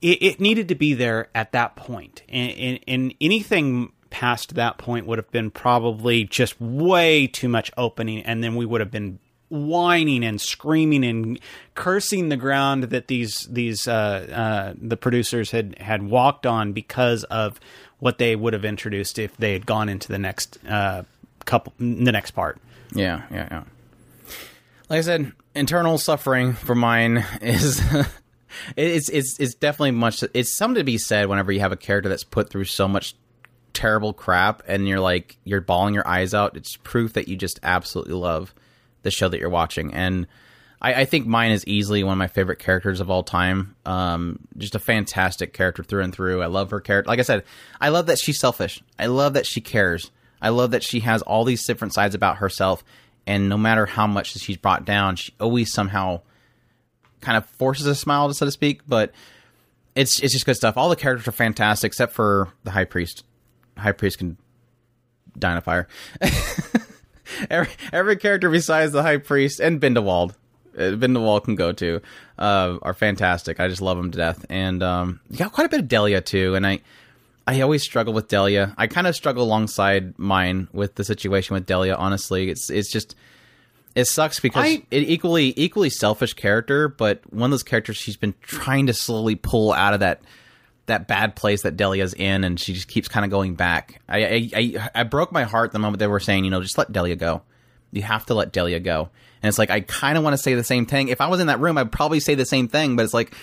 [0.00, 2.22] it, it needed to be there at that point.
[2.28, 7.70] And, and, and anything past that point would have been probably just way too much
[7.76, 9.18] opening and then we would have been
[9.50, 11.40] whining and screaming and
[11.74, 17.24] cursing the ground that these these uh, uh, the producers had had walked on because
[17.24, 17.58] of
[17.98, 21.02] what they would have introduced if they had gone into the next uh,
[21.44, 22.58] couple the next part.
[22.94, 23.64] Yeah, yeah, yeah.
[24.88, 27.82] Like I said, internal suffering for mine is
[28.76, 30.22] it's it's it's definitely much.
[30.34, 33.14] It's something to be said whenever you have a character that's put through so much
[33.74, 36.56] terrible crap and you're like you're bawling your eyes out.
[36.56, 38.54] It's proof that you just absolutely love
[39.02, 39.94] the show that you're watching.
[39.94, 40.26] And
[40.80, 43.74] I, I, think mine is easily one of my favorite characters of all time.
[43.84, 46.42] Um, just a fantastic character through and through.
[46.42, 47.08] I love her character.
[47.08, 47.44] Like I said,
[47.80, 48.82] I love that she's selfish.
[48.98, 50.10] I love that she cares.
[50.40, 52.84] I love that she has all these different sides about herself.
[53.26, 56.22] And no matter how much she's brought down, she always somehow
[57.20, 58.82] kind of forces a smile, so to speak.
[58.86, 59.12] But
[59.94, 60.76] it's it's just good stuff.
[60.76, 63.24] All the characters are fantastic, except for the high priest.
[63.76, 64.38] High priest can
[65.36, 65.88] die in a fire.
[67.50, 70.34] every every character besides the high priest and Bindewald,
[70.76, 72.00] uh, Bindewald can go to,
[72.38, 73.60] uh, are fantastic.
[73.60, 76.20] I just love them to death, and um, you got quite a bit of Delia
[76.20, 76.54] too.
[76.54, 76.80] And I,
[77.46, 78.74] I always struggle with Delia.
[78.76, 81.94] I kind of struggle alongside mine with the situation with Delia.
[81.94, 83.14] Honestly, it's it's just
[83.94, 88.16] it sucks because I, it equally equally selfish character, but one of those characters she's
[88.16, 90.20] been trying to slowly pull out of that
[90.88, 94.00] that bad place that Delia's in, and she just keeps kind of going back.
[94.08, 96.76] I, I, I I broke my heart the moment they were saying, you know, just
[96.76, 97.42] let Delia go.
[97.92, 99.08] You have to let Delia go.
[99.42, 101.08] And it's like I kind of want to say the same thing.
[101.08, 102.96] If I was in that room, I'd probably say the same thing.
[102.96, 103.34] But it's like,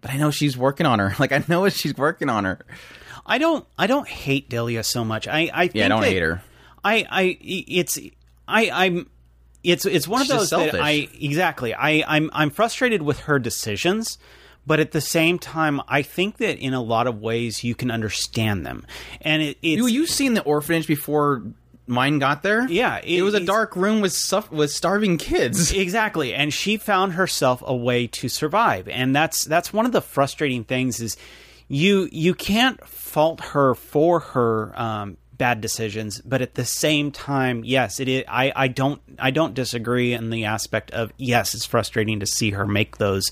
[0.00, 1.14] but I know she's working on her.
[1.18, 2.60] Like I know she's working on her.
[3.26, 3.64] I don't.
[3.78, 5.28] I don't hate Delia so much.
[5.28, 5.50] I.
[5.52, 5.86] I yeah.
[5.86, 6.42] I don't hate her.
[6.84, 7.06] I.
[7.10, 7.38] I.
[7.40, 7.98] It's.
[8.46, 8.70] I.
[8.70, 9.10] I'm.
[9.62, 9.86] It's.
[9.86, 11.74] It's one she's of those that I exactly.
[11.74, 12.04] I.
[12.06, 12.30] I'm.
[12.32, 14.18] I'm frustrated with her decisions
[14.66, 17.90] but at the same time, I think that in a lot of ways you can
[17.90, 18.86] understand them.
[19.20, 21.42] And it, it's, you you seen the orphanage before
[21.86, 22.66] mine got there?
[22.68, 25.72] Yeah, it, it was a dark room with stuff with starving kids.
[25.84, 30.00] Exactly, and she found herself a way to survive, and that's that's one of the
[30.00, 31.16] frustrating things is
[31.68, 37.62] you you can't fault her for her um, bad decisions, but at the same time,
[37.64, 38.24] yes, it is.
[38.28, 42.50] I, I don't I don't disagree in the aspect of yes, it's frustrating to see
[42.50, 43.30] her make those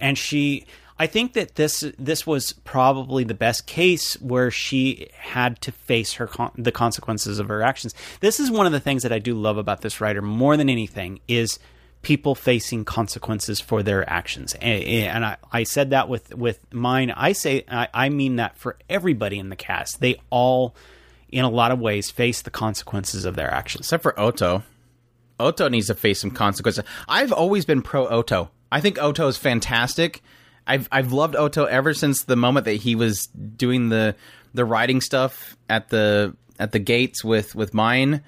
[0.00, 0.66] and she
[0.98, 6.14] I think that this this was probably the best case where she had to face
[6.14, 7.94] her con- the consequences of her actions.
[8.20, 10.68] This is one of the things that I do love about this writer more than
[10.68, 11.58] anything is
[12.02, 14.54] people facing consequences for their actions.
[14.54, 17.12] And, and I, I, said that with with Myne.
[17.16, 20.00] I say I, I mean that for everybody in the cast.
[20.00, 20.76] They all,
[21.28, 23.86] in a lot of ways, face the consequences of their actions.
[23.86, 24.62] Except for Otto.
[25.40, 26.84] Otto needs to face some consequences.
[27.08, 28.50] I've always been pro Otto.
[28.70, 30.22] I think Otto is fantastic.
[30.66, 34.16] I've I've loved Otto ever since the moment that he was doing the
[34.54, 38.22] the writing stuff at the at the gates with with Myne,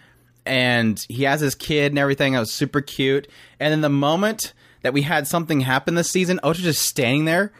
[0.44, 2.34] and he has his kid and everything.
[2.34, 3.28] It was super cute.
[3.58, 7.52] And then the moment that we had something happen this season, Otto just standing there.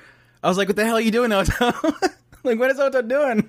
[0.43, 1.73] I was like, "What the hell are you doing, Otto?
[2.45, 3.49] like, what is Otto doing?"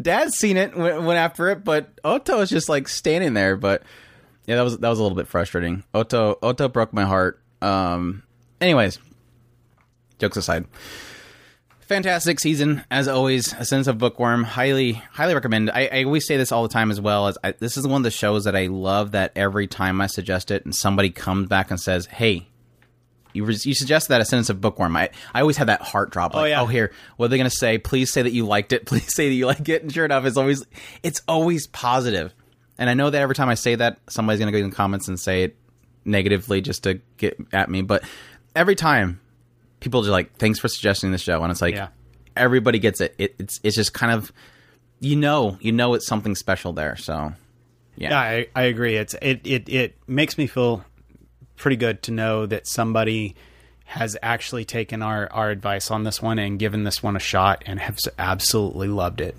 [0.00, 3.56] Dad's seen it, went, went after it, but Otto is just like standing there.
[3.56, 3.82] But
[4.46, 5.84] yeah, that was that was a little bit frustrating.
[5.94, 7.40] Otto Otto broke my heart.
[7.62, 8.22] Um,
[8.62, 9.00] Anyways,
[10.20, 10.66] jokes aside,
[11.80, 13.52] fantastic season as always.
[13.54, 15.68] Ascendance of Bookworm, highly, highly recommend.
[15.68, 17.26] I, I always say this all the time as well.
[17.26, 19.10] As I, this is one of the shows that I love.
[19.10, 22.46] That every time I suggest it, and somebody comes back and says, "Hey,
[23.32, 26.32] you res- you suggested that Ascendance of Bookworm." I I always have that heart drop.
[26.32, 26.62] Oh, like, oh yeah.
[26.62, 27.78] oh here, what are they going to say?
[27.78, 28.86] Please say that you liked it.
[28.86, 29.82] Please say that you like it.
[29.82, 30.64] And sure enough, it's always
[31.02, 32.32] it's always positive.
[32.78, 34.76] And I know that every time I say that, somebody's going to go in the
[34.76, 35.56] comments and say it
[36.04, 37.82] negatively just to get at me.
[37.82, 38.04] But
[38.54, 39.20] every time,
[39.80, 41.88] people are like, "Thanks for suggesting this show," and it's like Yeah.
[42.36, 43.14] everybody gets it.
[43.18, 43.34] it.
[43.38, 44.32] It's it's just kind of
[45.00, 46.96] you know you know it's something special there.
[46.96, 47.32] So
[47.96, 48.96] yeah, Yeah, I, I agree.
[48.96, 50.84] It's it, it it makes me feel
[51.56, 53.34] pretty good to know that somebody
[53.84, 57.62] has actually taken our, our advice on this one and given this one a shot
[57.66, 59.36] and have absolutely loved it.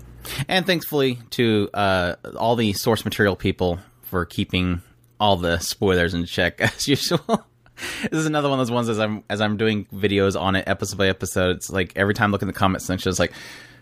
[0.48, 4.80] and thankfully to uh, all the source material people for keeping
[5.18, 7.44] all the spoilers in check as usual.
[8.02, 10.64] this is another one of those ones as I'm as I'm doing videos on it
[10.66, 11.56] episode by episode.
[11.56, 13.32] It's like every time I look in the comment section, it's like.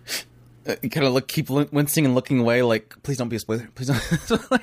[0.81, 3.69] You kind of look, keep wincing and looking away, like, please don't be a spoiler.
[3.75, 4.53] Please don't.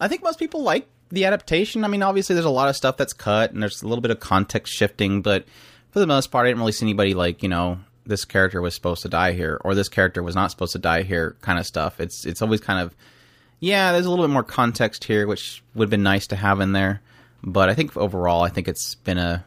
[0.00, 1.84] I think most people like the adaptation.
[1.84, 4.10] I mean, obviously, there's a lot of stuff that's cut, and there's a little bit
[4.10, 5.46] of context shifting, but
[5.90, 8.74] for the most part, I didn't really see anybody like, you know, this character was
[8.74, 11.66] supposed to die here, or this character was not supposed to die here, kind of
[11.66, 12.00] stuff.
[12.00, 12.94] It's it's always kind of,
[13.60, 16.60] yeah, there's a little bit more context here, which would have been nice to have
[16.60, 17.00] in there.
[17.42, 19.44] But I think overall, I think it's been a.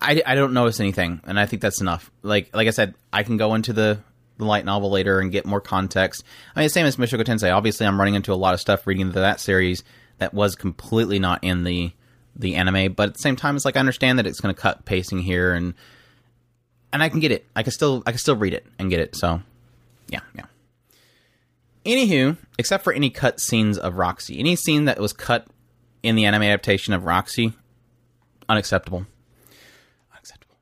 [0.00, 2.10] I, I don't notice anything, and I think that's enough.
[2.22, 4.00] Like like I said, I can go into the
[4.36, 6.24] the light novel later and get more context.
[6.54, 7.54] I mean, same as Mushoku Tensei.
[7.54, 9.84] Obviously, I'm running into a lot of stuff reading into that series
[10.18, 11.92] that was completely not in the
[12.36, 14.60] the anime, but at the same time, it's like I understand that it's going to
[14.60, 15.74] cut pacing here, and
[16.92, 17.46] and I can get it.
[17.54, 19.16] I can still I can still read it and get it.
[19.16, 19.40] So,
[20.08, 20.46] yeah, yeah.
[21.84, 25.46] Anywho, except for any cut scenes of Roxy, any scene that was cut
[26.04, 27.54] in the anime adaptation of Roxy,
[28.46, 29.06] unacceptable.
[30.12, 30.56] Unacceptable.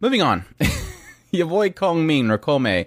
[0.00, 0.44] Moving on.
[1.32, 2.86] Your boy Kongming or Kome,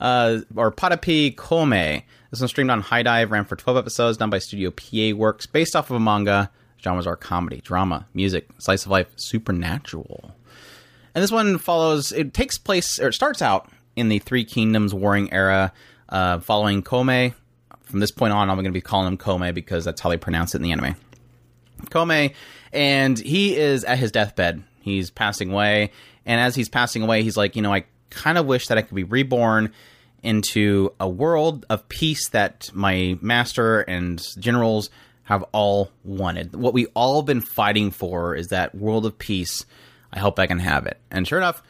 [0.00, 2.02] uh, or Paripi Kome.
[2.30, 5.74] This one streamed on HIDIVE, ran for 12 episodes, done by Studio PA Works, based
[5.74, 6.50] off of a manga.
[6.82, 10.32] Genres are comedy, drama, music, slice of life, supernatural.
[11.14, 14.92] And this one follows, it takes place, or it starts out in the Three Kingdoms
[14.92, 15.72] Warring era,
[16.10, 17.32] uh, following Kome.
[17.96, 20.18] From this point on, I'm going to be calling him Kome because that's how they
[20.18, 20.96] pronounce it in the anime.
[21.86, 22.34] Kome,
[22.70, 24.62] and he is at his deathbed.
[24.82, 25.92] He's passing away,
[26.26, 28.82] and as he's passing away, he's like, you know, I kind of wish that I
[28.82, 29.72] could be reborn
[30.22, 34.90] into a world of peace that my master and generals
[35.22, 36.54] have all wanted.
[36.54, 39.64] What we all been fighting for is that world of peace.
[40.12, 40.98] I hope I can have it.
[41.10, 41.62] And sure enough,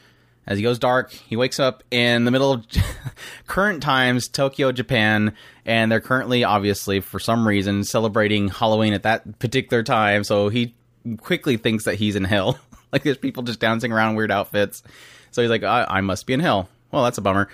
[0.47, 2.65] as he goes dark, he wakes up in the middle of
[3.47, 9.39] current times, Tokyo, Japan, and they're currently, obviously, for some reason, celebrating Halloween at that
[9.39, 10.23] particular time.
[10.23, 10.73] So he
[11.19, 12.59] quickly thinks that he's in hell.
[12.93, 14.83] like there's people just dancing around weird outfits.
[15.31, 16.69] So he's like, I, I must be in hell.
[16.91, 17.49] Well, that's a bummer.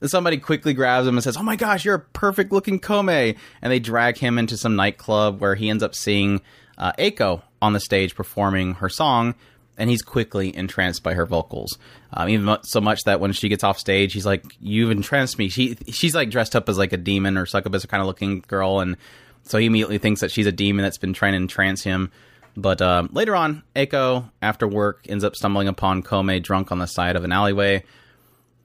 [0.00, 3.36] Then somebody quickly grabs him and says, "Oh my gosh, you're a perfect looking Kome!"
[3.60, 6.40] And they drag him into some nightclub where he ends up seeing
[6.78, 9.34] uh, Eiko on the stage performing her song,
[9.78, 11.78] and he's quickly entranced by her vocals.
[12.12, 15.48] Um, even so much that when she gets off stage, he's like, "You've entranced me."
[15.48, 18.80] She she's like dressed up as like a demon or succubus kind of looking girl,
[18.80, 18.96] and
[19.44, 22.10] so he immediately thinks that she's a demon that's been trying to entrance him.
[22.56, 26.86] But um, later on, Eiko, after work, ends up stumbling upon Kome drunk on the
[26.86, 27.84] side of an alleyway.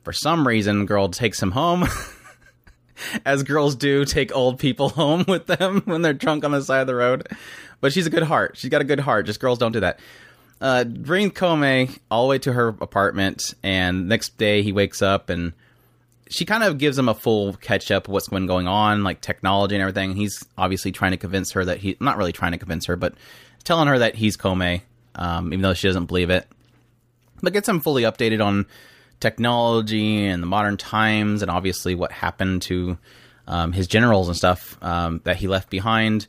[0.04, 1.88] For some reason, girl takes him home.
[3.26, 6.82] As girls do, take old people home with them when they're drunk on the side
[6.82, 7.28] of the road.
[7.82, 8.58] But she's a good heart.
[8.58, 9.26] She's got a good heart.
[9.26, 10.00] Just girls don't do that.
[10.64, 15.30] Uh, bring Kome all the way to her apartment, and next day he wakes up
[15.30, 15.52] and
[16.30, 19.20] she kind of gives him a full catch up of what's been going on, like
[19.20, 20.16] technology and everything.
[20.16, 23.14] He's obviously trying to convince her that he, not really trying to convince her, but
[23.66, 24.82] telling her that he's Kome,
[25.16, 26.48] um, even though she doesn't believe it.
[27.42, 28.66] But gets him fully updated on
[29.20, 32.98] technology and the modern times, and obviously what happened to
[33.48, 36.28] um, his generals and stuff um, that he left behind.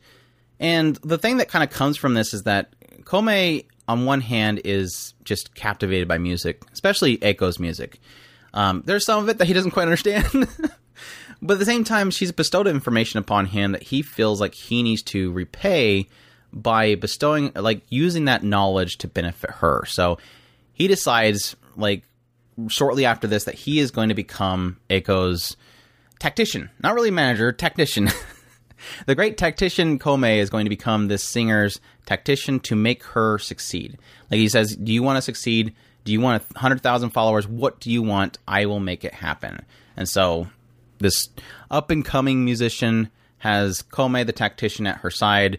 [0.59, 2.75] And the thing that kind of comes from this is that
[3.05, 8.01] Kome, on one hand, is just captivated by music, especially Eiko's music.
[8.53, 10.27] Um, there's some of it that he doesn't quite understand.
[11.43, 14.83] but at the same time, she's bestowed information upon him that he feels like he
[14.83, 16.09] needs to repay
[16.53, 19.85] by bestowing, like, using that knowledge to benefit her.
[19.87, 20.19] So
[20.73, 22.05] he decides, like,
[22.69, 25.57] shortly after this, that he is going to become Eiko's
[26.21, 26.71] tactician.
[26.81, 28.09] Not really manager, tactician.
[29.07, 33.99] the great tactician Kome is going to become this singer's tactician to make her succeed.
[34.31, 35.75] Like he says, Do you want to succeed?
[36.05, 37.49] Do you want 100,000 followers?
[37.49, 38.39] What do you want?
[38.47, 39.65] I will make it happen.
[39.97, 40.49] And so
[40.99, 41.29] this
[41.71, 45.59] up and coming musician has Kome, the tactician, at her side,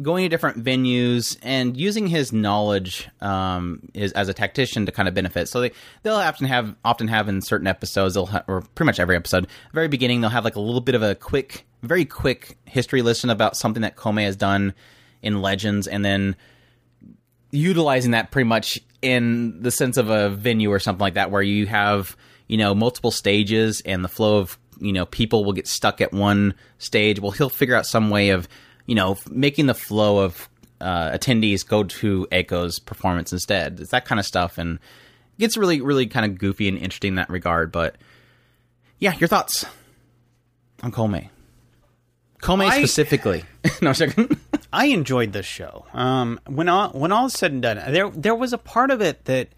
[0.00, 5.08] going to different venues and using his knowledge um, is, as a tactician to kind
[5.08, 5.48] of benefit.
[5.48, 5.72] So they
[6.02, 9.46] they'll often have often have in certain episodes, they'll ha- or pretty much every episode,
[9.72, 13.28] very beginning they'll have like a little bit of a quick, very quick history lesson
[13.28, 14.72] about something that Kome has done
[15.20, 16.36] in Legends, and then
[17.50, 21.42] utilizing that pretty much in the sense of a venue or something like that, where
[21.42, 22.16] you have
[22.48, 26.12] you know multiple stages and the flow of you know people will get stuck at
[26.12, 27.20] one stage.
[27.20, 28.48] Well, he'll figure out some way of
[28.86, 30.48] you know making the flow of
[30.80, 33.80] uh, attendees go to Eiko's performance instead.
[33.80, 37.10] It's that kind of stuff, and it gets really really kind of goofy and interesting
[37.10, 37.70] in that regard.
[37.72, 37.96] But
[38.98, 39.64] yeah, your thoughts
[40.82, 41.30] on?
[42.42, 43.44] Kome I- specifically.
[43.82, 44.38] no, second.
[44.72, 45.84] I enjoyed this show.
[45.92, 49.00] Um, when all when all is said and done, there there was a part of
[49.00, 49.48] it that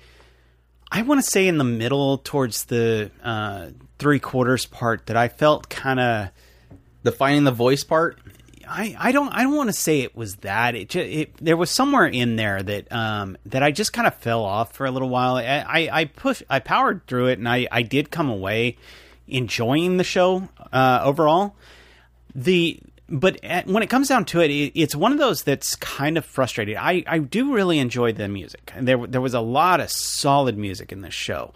[0.91, 3.69] I want to say in the middle, towards the uh,
[3.99, 6.29] three quarters part, that I felt kind of.
[7.03, 8.19] the finding the voice part.
[8.69, 11.57] I, I don't I don't want to say it was that it, ju- it there
[11.57, 14.91] was somewhere in there that um that I just kind of fell off for a
[14.91, 15.37] little while.
[15.37, 18.77] I I, I pushed I powered through it and I I did come away
[19.27, 21.57] enjoying the show uh, overall.
[22.35, 25.77] The but at, when it comes down to it, it, it's one of those that's
[25.77, 26.77] kind of frustrating.
[26.77, 28.73] I, I do really enjoy the music.
[28.75, 31.53] And there there was a lot of solid music in this show.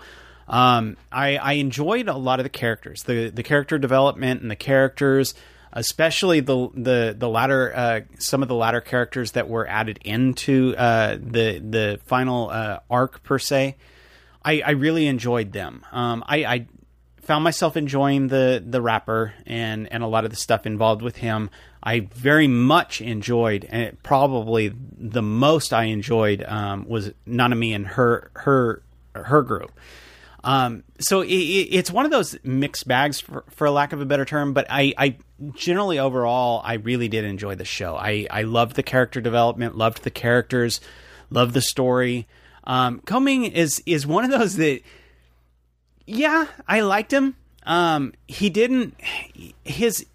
[0.47, 4.57] Um, I, I enjoyed a lot of the characters, the the character development and the
[4.57, 5.35] characters,
[5.73, 10.75] especially the the the latter uh, some of the latter characters that were added into
[10.77, 13.77] uh, the the final uh, arc per se.
[14.45, 15.85] I, I really enjoyed them.
[15.93, 16.67] Um, I, I
[17.21, 21.17] found myself enjoying the the rapper and and a lot of the stuff involved with
[21.17, 21.51] him.
[21.83, 27.87] I very much enjoyed, and it, probably the most I enjoyed um, was Nanami and
[27.87, 28.83] her her
[29.15, 29.73] her group.
[30.45, 34.07] Um, so it, it, it's one of those mixed bags, for, for lack of a
[34.07, 34.53] better term.
[34.53, 35.17] But I, I
[35.55, 37.97] generally overall, I really did enjoy the show.
[37.97, 40.81] I I loved the character development, loved the characters,
[41.31, 42.29] loved the story.
[42.65, 44.83] Um, Kongming is is one of those that
[46.07, 47.37] yeah, I liked him.
[47.65, 48.95] Um, he didn't
[49.65, 50.07] his.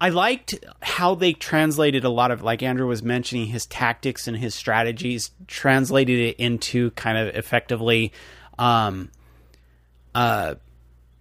[0.00, 4.36] I liked how they translated a lot of, like Andrew was mentioning, his tactics and
[4.36, 8.12] his strategies, translated it into kind of effectively,
[8.58, 9.10] um,
[10.14, 10.54] uh,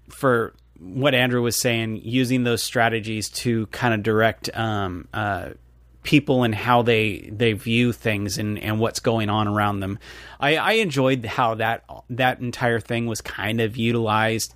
[0.10, 5.50] for what Andrew was saying, using those strategies to kind of direct um, uh,
[6.04, 9.98] people and how they they view things and, and what's going on around them.
[10.40, 14.54] I, I enjoyed how that that entire thing was kind of utilized,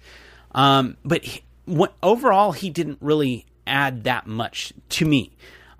[0.52, 5.32] um, but he, what, overall he didn't really add that much to me.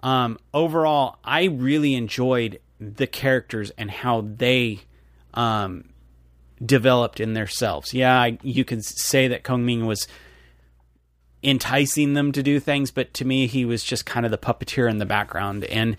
[0.04, 4.82] Um, overall, I really enjoyed the characters and how they
[5.34, 5.86] um,
[6.66, 7.94] developed in themselves.
[7.94, 10.08] Yeah, I, you could say that Kong Ming was
[11.44, 14.90] enticing them to do things, but to me, he was just kind of the puppeteer
[14.90, 15.64] in the background.
[15.66, 15.98] And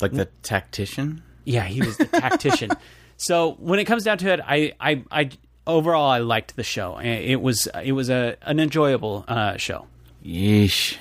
[0.00, 1.22] Like the tactician.
[1.44, 2.70] yeah, he was the tactician.
[3.16, 5.30] so when it comes down to it, I, I, I
[5.66, 6.98] overall I liked the show.
[6.98, 9.86] It was it was a an enjoyable uh, show.
[10.24, 10.96] Yeesh.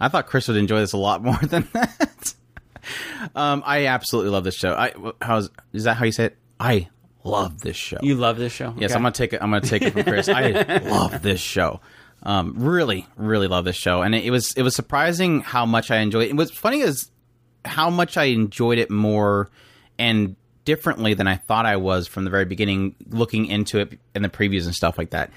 [0.00, 2.34] I thought Chris would enjoy this a lot more than that.
[3.34, 4.72] um, I absolutely love this show.
[4.74, 6.36] I how's is that how you say it?
[6.60, 6.88] I
[7.24, 7.98] love this show.
[8.02, 8.74] You love this show?
[8.78, 8.96] yes, Okay.
[8.96, 9.42] I'm gonna take it.
[9.42, 10.28] I'm gonna take it from Chris.
[10.28, 10.50] I
[10.84, 11.80] love this show.
[12.22, 15.90] Um, really, really love this show, and it, it was it was surprising how much
[15.90, 16.28] I enjoyed.
[16.30, 16.36] it.
[16.36, 17.10] What's funny is
[17.64, 19.50] how much I enjoyed it more
[19.98, 24.22] and differently than I thought I was from the very beginning, looking into it in
[24.22, 25.30] the previews and stuff like that.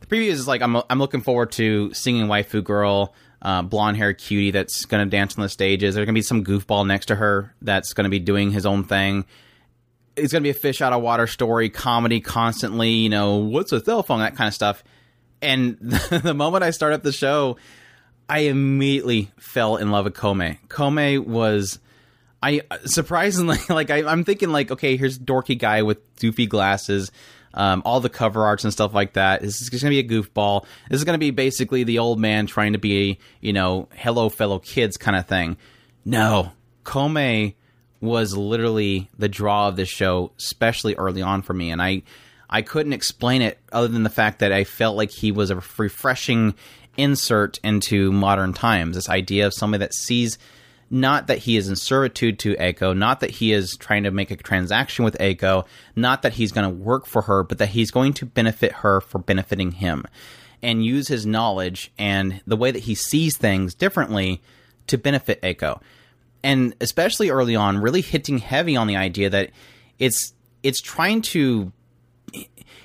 [0.00, 4.12] The previews is like I'm I'm looking forward to singing waifu girl, uh, blonde hair
[4.14, 5.94] cutie that's gonna dance on the stages.
[5.96, 9.24] There's gonna be some goofball next to her that's gonna be doing his own thing.
[10.18, 12.90] It's gonna be a fish out of water story, comedy constantly.
[12.90, 14.20] You know, what's a cell phone?
[14.20, 14.84] That kind of stuff.
[15.40, 17.56] And the moment I start up the show,
[18.28, 20.58] I immediately fell in love with Kome.
[20.68, 21.78] Kome was,
[22.42, 27.10] I surprisingly like I, I'm thinking like okay, here's dorky guy with doofy glasses,
[27.54, 29.40] um, all the cover arts and stuff like that.
[29.40, 30.64] This is gonna be a goofball.
[30.90, 34.58] This is gonna be basically the old man trying to be you know hello fellow
[34.58, 35.56] kids kind of thing.
[36.04, 36.52] No,
[36.84, 37.54] Kome
[38.00, 42.02] was literally the draw of this show, especially early on for me, and I.
[42.50, 45.62] I couldn't explain it other than the fact that I felt like he was a
[45.76, 46.54] refreshing
[46.96, 48.96] insert into modern times.
[48.96, 50.38] This idea of somebody that sees
[50.90, 54.30] not that he is in servitude to Eiko, not that he is trying to make
[54.30, 57.90] a transaction with Eiko, not that he's going to work for her, but that he's
[57.90, 60.04] going to benefit her for benefiting him
[60.62, 64.40] and use his knowledge and the way that he sees things differently
[64.86, 65.80] to benefit Eiko.
[66.42, 69.50] And especially early on, really hitting heavy on the idea that
[69.98, 70.32] it's
[70.62, 71.72] it's trying to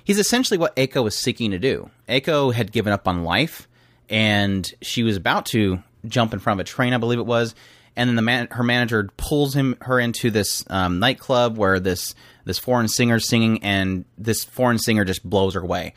[0.04, 1.90] he's essentially what Eiko was seeking to do.
[2.08, 3.68] Eiko had given up on life,
[4.10, 7.56] and she was about to jump in front of a train, I believe it was,
[7.96, 12.16] and then the man, her manager pulls him her into this um, nightclub where this
[12.46, 15.94] this foreign singer's singing, and this foreign singer just blows her away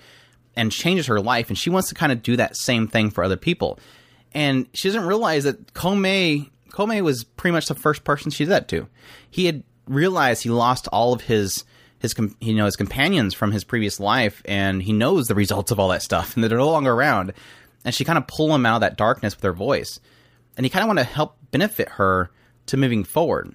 [0.55, 3.25] and changes her life, and she wants to kind of do that same thing for
[3.25, 3.79] other people,
[4.33, 8.51] and she doesn't realize that Komei Komei was pretty much the first person she did
[8.51, 8.87] that to.
[9.31, 11.65] He had realized he lost all of his
[12.01, 15.81] his you know his companions from his previous life, and he knows the results of
[15.81, 17.33] all that stuff, and they're no longer around.
[17.85, 20.01] And she kind of pull him out of that darkness with her voice,
[20.57, 22.31] and he kind of want to help benefit her
[22.67, 23.55] to moving forward.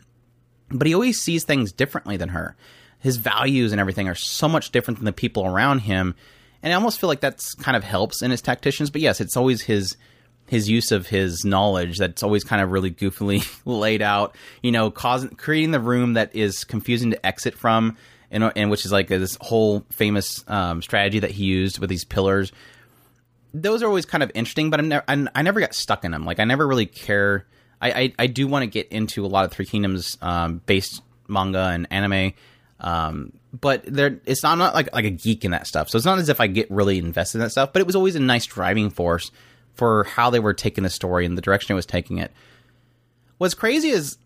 [0.69, 2.55] But he always sees things differently than her.
[2.99, 6.15] His values and everything are so much different than the people around him,
[6.63, 8.89] and I almost feel like that's kind of helps in his tacticians.
[8.89, 9.95] But yes, it's always his
[10.51, 14.35] his use of his knowledge that's always kind of really goofily laid out.
[14.61, 17.95] You know, causing creating the room that is confusing to exit from,
[18.29, 22.03] and, and which is like this whole famous um, strategy that he used with these
[22.03, 22.51] pillars.
[23.53, 26.25] Those are always kind of interesting, but I never, I never got stuck in them.
[26.25, 27.45] Like I never really care.
[27.81, 31.01] I, I, I do want to get into a lot of Three Kingdoms um, based
[31.29, 32.33] manga and anime.
[32.81, 35.89] Um, but there, it's not, I'm not like like a geek in that stuff.
[35.89, 37.71] So it's not as if I get really invested in that stuff.
[37.71, 39.31] But it was always a nice driving force
[39.81, 42.31] for how they were taking the story and the direction it was taking it.
[43.39, 44.19] What's crazy is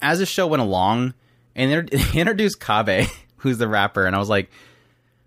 [0.00, 1.12] as the show went along,
[1.54, 4.50] and they introduced Kabe, who's the rapper, and I was like,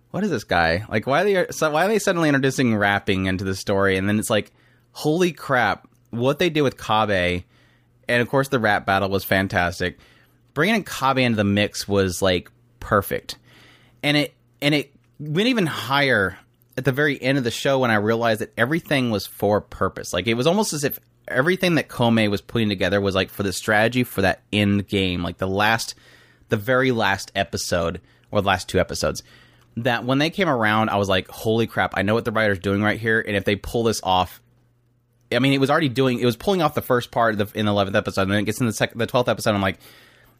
[0.09, 0.85] "What is this guy?
[0.89, 4.17] Like, why are they why are they suddenly introducing rapping into the story?" And then
[4.17, 4.51] it's like,
[4.91, 5.87] "Holy crap!
[6.09, 7.43] What they did with Kabe!"
[8.07, 9.99] And of course, the rap battle was fantastic.
[10.55, 13.37] Bringing in Kabe into the mix was like perfect,
[14.01, 14.33] and it
[14.63, 16.39] and it went even higher
[16.77, 20.13] at the very end of the show when I realized that everything was for purpose.
[20.13, 23.43] Like it was almost as if everything that Komei was putting together was like for
[23.43, 25.95] the strategy for that end game, like the last,
[26.49, 28.01] the very last episode
[28.31, 29.23] or the last two episodes.
[29.77, 31.95] That when they came around, I was like, "Holy crap!
[31.97, 34.41] I know what the writer's doing right here, and if they pull this off."
[35.33, 36.19] I mean, it was already doing.
[36.19, 38.45] It was pulling off the first part the, in the eleventh episode, and then it
[38.45, 39.53] gets in the second, the twelfth episode.
[39.53, 39.79] I'm like,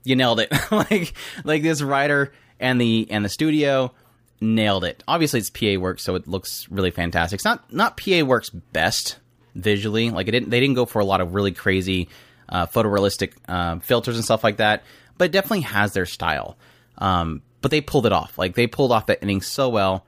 [0.05, 1.13] "You nailed it!" like,
[1.43, 2.31] like this writer
[2.61, 3.93] and the and the studio
[4.41, 5.03] nailed it.
[5.07, 7.37] Obviously, it's PA work, so it looks really fantastic.
[7.37, 9.17] It's not not PA works best
[9.55, 10.09] visually.
[10.11, 12.09] Like it didn't they didn't go for a lot of really crazy
[12.49, 14.83] uh, photorealistic uh, filters and stuff like that,
[15.17, 16.57] but it definitely has their style.
[16.97, 18.37] Um, but they pulled it off.
[18.37, 20.05] Like they pulled off that ending so well.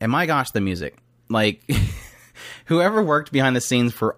[0.00, 0.96] And my gosh, the music!
[1.28, 1.68] Like
[2.66, 4.16] whoever worked behind the scenes for,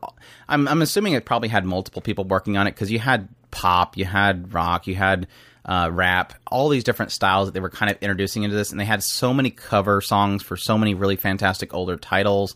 [0.49, 3.97] I'm I'm assuming it probably had multiple people working on it because you had pop,
[3.97, 5.27] you had rock, you had
[5.65, 8.79] uh, rap, all these different styles that they were kind of introducing into this, and
[8.79, 12.55] they had so many cover songs for so many really fantastic older titles.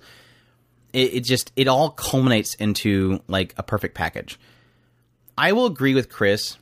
[0.93, 4.39] It, it just it all culminates into like a perfect package.
[5.37, 6.59] I will agree with Chris,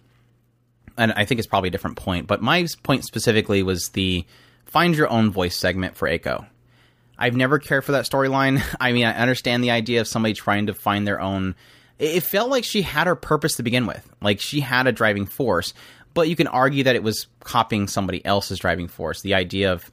[0.96, 4.24] and I think it's probably a different point, but my point specifically was the
[4.66, 6.46] find your own voice segment for Eiko.
[7.18, 8.62] I've never cared for that storyline.
[8.80, 11.54] I mean, I understand the idea of somebody trying to find their own.
[11.98, 14.06] It felt like she had her purpose to begin with.
[14.20, 15.72] Like she had a driving force
[16.16, 19.20] but you can argue that it was copying somebody else's driving force.
[19.20, 19.92] The idea of,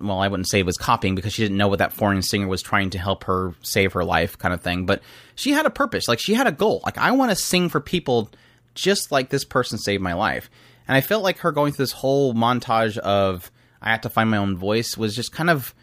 [0.00, 2.48] well, I wouldn't say it was copying because she didn't know what that foreign singer
[2.48, 4.86] was trying to help her save her life, kind of thing.
[4.86, 5.02] But
[5.34, 6.08] she had a purpose.
[6.08, 6.80] Like she had a goal.
[6.86, 8.30] Like I want to sing for people
[8.74, 10.48] just like this person saved my life.
[10.88, 13.50] And I felt like her going through this whole montage of
[13.82, 15.74] I have to find my own voice was just kind of.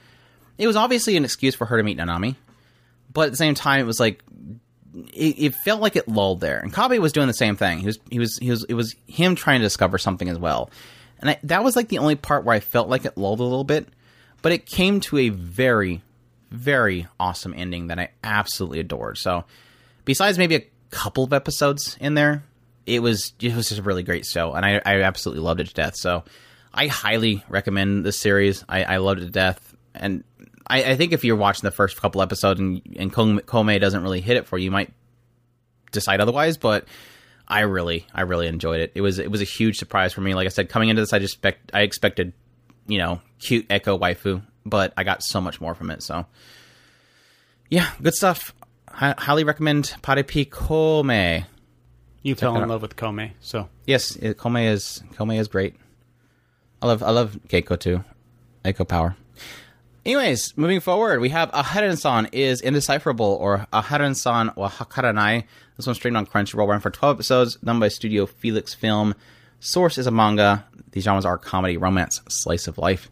[0.58, 2.36] It was obviously an excuse for her to meet Nanami,
[3.14, 4.24] but at the same time, it was like,
[5.14, 6.60] it, it, felt like it lulled there.
[6.60, 7.80] And Kabe was doing the same thing.
[7.80, 10.70] He was he was he was it was him trying to discover something as well.
[11.20, 13.44] And I, that was like the only part where I felt like it lulled a
[13.44, 13.88] little bit,
[14.42, 16.02] but it came to a very
[16.52, 19.18] very awesome ending that I absolutely adored.
[19.18, 19.46] So,
[20.06, 22.44] besides maybe a couple of episodes in there,
[22.86, 25.68] it was it was just a really great show, and I, I absolutely loved it
[25.68, 25.96] to death.
[25.96, 26.24] So,
[26.74, 28.64] I highly recommend this series.
[28.68, 30.24] I, I loved it to death, and
[30.70, 34.22] I, I, think if you're watching the first couple episodes and and Komei doesn't really
[34.22, 34.94] hit it for you, you might
[35.92, 36.58] decide otherwise.
[36.58, 36.86] But
[37.48, 38.92] I really, I really enjoyed it.
[38.94, 40.36] It was it was a huge surprise for me.
[40.36, 42.34] Like I said, coming into this, I just expect I expected,
[42.88, 46.04] you know, cute Eiko waifu, but I got so much more from it.
[46.04, 46.28] So,
[47.70, 48.54] yeah, good stuff.
[48.88, 51.46] I highly recommend Paripi Komei.
[52.22, 55.76] You fell in love with Komei, so yes, it, Komei is Komei is great.
[56.82, 58.04] I love I love Keiko too.
[58.64, 59.16] Eiko Power.
[60.06, 65.44] Anyways, moving forward, we have Aharen-san is Indecipherable or Aharen-san wa Hakaranai.
[65.76, 69.14] This one's streamed on Crunchyroll, run for 12 episodes, done by Studio Felix Film.
[69.60, 70.66] Source is a manga.
[70.92, 73.12] These genres are comedy, romance, slice of life.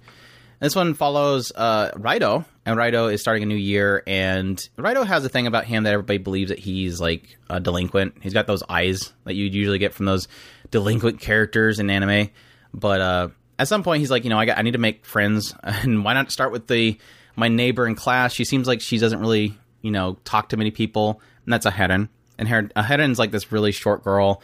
[0.62, 5.26] This one follows uh, Raido, and Raido is starting a new year, and Raido has
[5.26, 8.16] a thing about him that everybody believes that he's like a delinquent.
[8.22, 10.30] He's got those eyes that you'd usually get from those
[10.72, 12.30] delinquent characters in anime,
[12.74, 13.28] but uh,
[13.60, 16.04] at some point he's like, you know, I got, I need to make friends, and
[16.04, 16.98] why not start with the
[17.36, 18.34] my neighbor in class?
[18.34, 22.10] She seems like she doesn't really, you know, talk to many people, and that's Aharen.
[22.38, 24.42] and her Aharen's like this really short girl,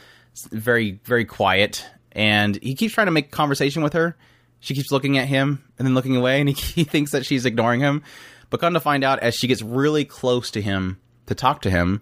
[0.51, 4.15] very very quiet, and he keeps trying to make conversation with her.
[4.59, 7.45] She keeps looking at him and then looking away, and he, he thinks that she's
[7.45, 8.03] ignoring him.
[8.49, 11.71] But come to find out, as she gets really close to him to talk to
[11.71, 12.01] him,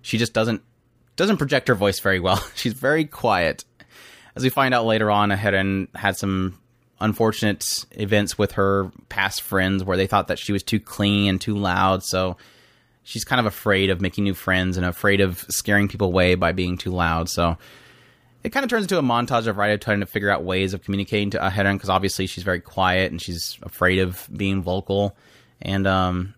[0.00, 0.62] she just doesn't
[1.16, 2.42] doesn't project her voice very well.
[2.54, 3.64] She's very quiet.
[4.38, 6.58] As we find out later on, Aharen had some
[7.00, 11.40] unfortunate events with her past friends where they thought that she was too clingy and
[11.40, 12.04] too loud.
[12.04, 12.36] So
[13.02, 16.52] she's kind of afraid of making new friends and afraid of scaring people away by
[16.52, 17.28] being too loud.
[17.28, 17.56] So
[18.44, 20.82] it kind of turns into a montage of Raito trying to figure out ways of
[20.82, 25.16] communicating to Aharen because obviously she's very quiet and she's afraid of being vocal
[25.60, 26.34] and um,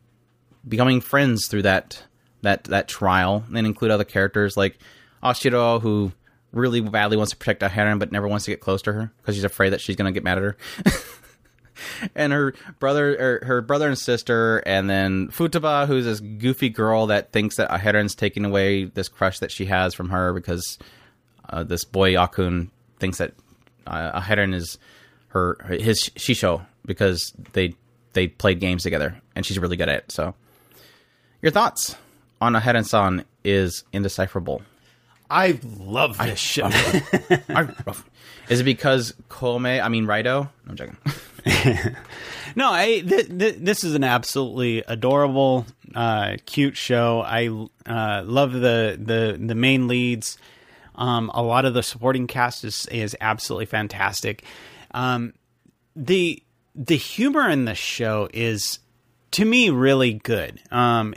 [0.67, 2.03] becoming friends through that
[2.43, 4.79] that that trial and include other characters like
[5.23, 6.13] Oshiro who
[6.53, 9.35] really badly wants to protect Aharen but never wants to get close to her because
[9.35, 10.57] she's afraid that she's going to get mad at her.
[12.15, 17.07] and her brother or her brother and sister and then Futaba who's this goofy girl
[17.07, 20.79] that thinks that Aharen's taking away this crush that she has from her because
[21.49, 23.33] uh, this boy Yakun thinks that
[23.87, 24.79] uh, Aharen is
[25.29, 27.75] her his shisho because they
[28.13, 30.13] they played games together and she's really good at it.
[30.13, 30.35] So
[31.41, 31.97] your thoughts?
[32.41, 34.63] on Aharen San is indecipherable.
[35.31, 36.71] I love this I, show.
[37.49, 37.69] I,
[38.49, 39.83] is it because Kome?
[39.83, 40.49] I mean, Raito?
[40.69, 40.97] I'm joking.
[42.57, 47.21] no, I, th- th- this is an absolutely adorable, uh, cute show.
[47.21, 47.49] I
[47.87, 50.37] uh, love the, the the main leads.
[50.97, 54.45] Um, a lot of the supporting cast is is absolutely fantastic.
[54.93, 55.33] Um,
[55.97, 56.43] the
[56.75, 58.81] the humor in the show is
[59.33, 60.61] to me really good.
[60.71, 61.15] Um,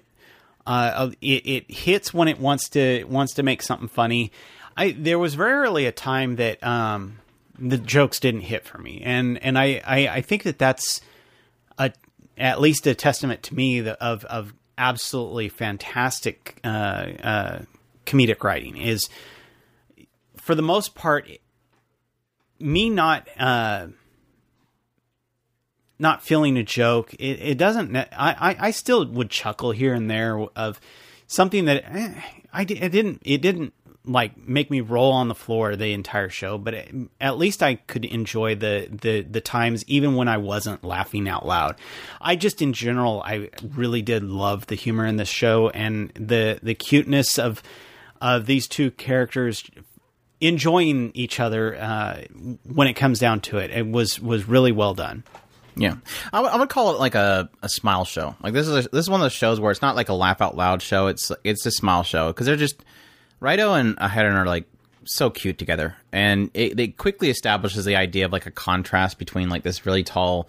[0.66, 4.32] uh, it, it hits when it wants to wants to make something funny.
[4.78, 7.20] I there was rarely a time that um,
[7.60, 11.02] the jokes didn't hit for me, and and I, I, I think that that's
[11.78, 11.92] a
[12.38, 17.60] at least a testament to me of of absolutely fantastic uh, uh,
[18.06, 18.78] comedic writing.
[18.78, 19.10] Is
[20.38, 21.30] for the most part
[22.60, 23.88] me not uh,
[26.04, 27.16] not feeling a joke.
[27.16, 27.96] It, it doesn't.
[27.96, 30.80] I, I, I still would chuckle here and there of
[31.26, 32.14] something that eh,
[32.54, 33.74] I it didn't it didn't
[34.06, 37.76] like make me roll on the floor the entire show, but it, at least I
[37.76, 41.78] could enjoy the, the the times even when I wasn't laughing out loud.
[42.22, 46.60] I just in general I really did love the humor in this show and the
[46.62, 47.64] the cuteness of
[48.22, 49.64] of these two characters
[50.42, 52.22] enjoying each other uh,
[52.64, 53.72] when it comes down to it.
[53.72, 55.24] It was was really well done.
[55.76, 55.96] Yeah,
[56.32, 58.36] I, w- I would call it like a, a smile show.
[58.42, 60.14] Like this is a, this is one of those shows where it's not like a
[60.14, 61.08] laugh out loud show.
[61.08, 62.84] It's it's a smile show because they're just
[63.42, 64.66] Raito and Aharen are like
[65.06, 69.50] so cute together, and it, it quickly establishes the idea of like a contrast between
[69.50, 70.48] like this really tall,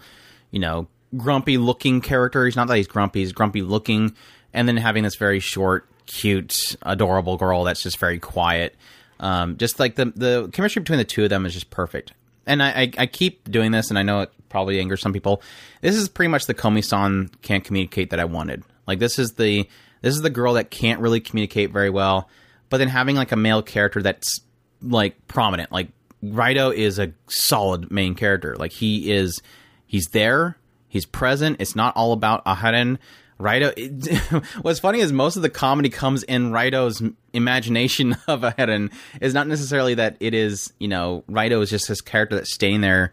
[0.51, 2.45] you know, grumpy looking character.
[2.45, 4.15] He's not that he's grumpy; he's grumpy looking,
[4.53, 8.75] and then having this very short, cute, adorable girl that's just very quiet.
[9.19, 12.13] Um, just like the the chemistry between the two of them is just perfect.
[12.47, 15.41] And I, I, I keep doing this, and I know it probably anger some people.
[15.81, 18.63] This is pretty much the Komi-san can't communicate that I wanted.
[18.87, 19.67] Like this is the
[19.99, 22.29] this is the girl that can't really communicate very well,
[22.69, 24.39] but then having like a male character that's
[24.81, 25.73] like prominent.
[25.73, 25.89] Like
[26.23, 28.55] Raito is a solid main character.
[28.55, 29.41] Like he is
[29.87, 31.57] he's there, he's present.
[31.59, 32.97] It's not all about Aharen.
[33.37, 33.73] Raito.
[33.75, 37.03] It, what's funny is most of the comedy comes in Raito's
[37.33, 38.93] imagination of Aharen.
[39.19, 42.79] Is not necessarily that it is you know Raito is just this character that's staying
[42.79, 43.11] there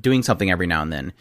[0.00, 1.12] doing something every now and then.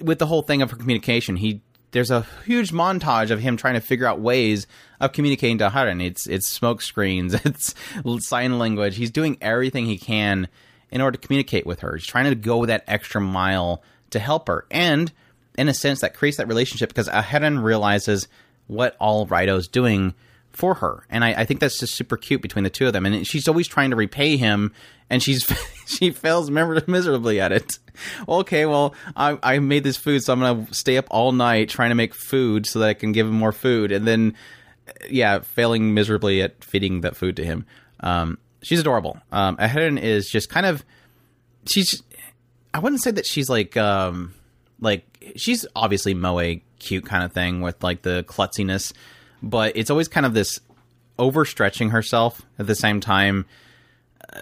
[0.00, 1.62] With the whole thing of her communication, he
[1.92, 4.66] there's a huge montage of him trying to figure out ways
[4.98, 6.02] of communicating to Aharen.
[6.02, 7.74] It's it's smoke screens, it's
[8.20, 8.96] sign language.
[8.96, 10.48] He's doing everything he can
[10.90, 11.96] in order to communicate with her.
[11.96, 15.12] He's trying to go that extra mile to help her, and
[15.56, 18.26] in a sense, that creates that relationship because Aharen realizes
[18.66, 20.14] what all Raito's doing
[20.52, 23.06] for her, and I, I, think that's just super cute between the two of them.
[23.06, 24.72] And she's always trying to repay him,
[25.08, 25.50] and she's
[25.86, 27.78] she fails miserably at it.
[28.26, 31.90] Okay, well, I, I made this food, so I'm gonna stay up all night trying
[31.90, 34.34] to make food so that I can give him more food, and then
[35.10, 37.66] yeah, failing miserably at feeding that food to him.
[38.00, 39.18] Um, she's adorable.
[39.30, 40.82] Um, is just kind of
[41.66, 42.02] she's.
[42.72, 44.32] I wouldn't say that she's like um
[44.80, 48.92] like she's obviously moe cute kind of thing with like the klutziness
[49.42, 50.60] but it's always kind of this
[51.18, 53.46] overstretching herself at the same time.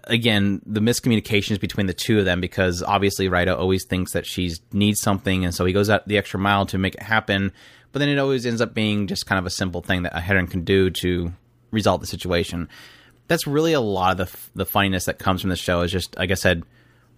[0.05, 4.53] Again, the miscommunications between the two of them because obviously Raito always thinks that she
[4.73, 7.53] needs something, and so he goes out the extra mile to make it happen.
[7.93, 10.49] But then it always ends up being just kind of a simple thing that Aharen
[10.49, 11.33] can do to
[11.73, 12.69] resolve the situation.
[13.27, 15.81] That's really a lot of the the funniness that comes from the show.
[15.81, 16.63] Is just like I said,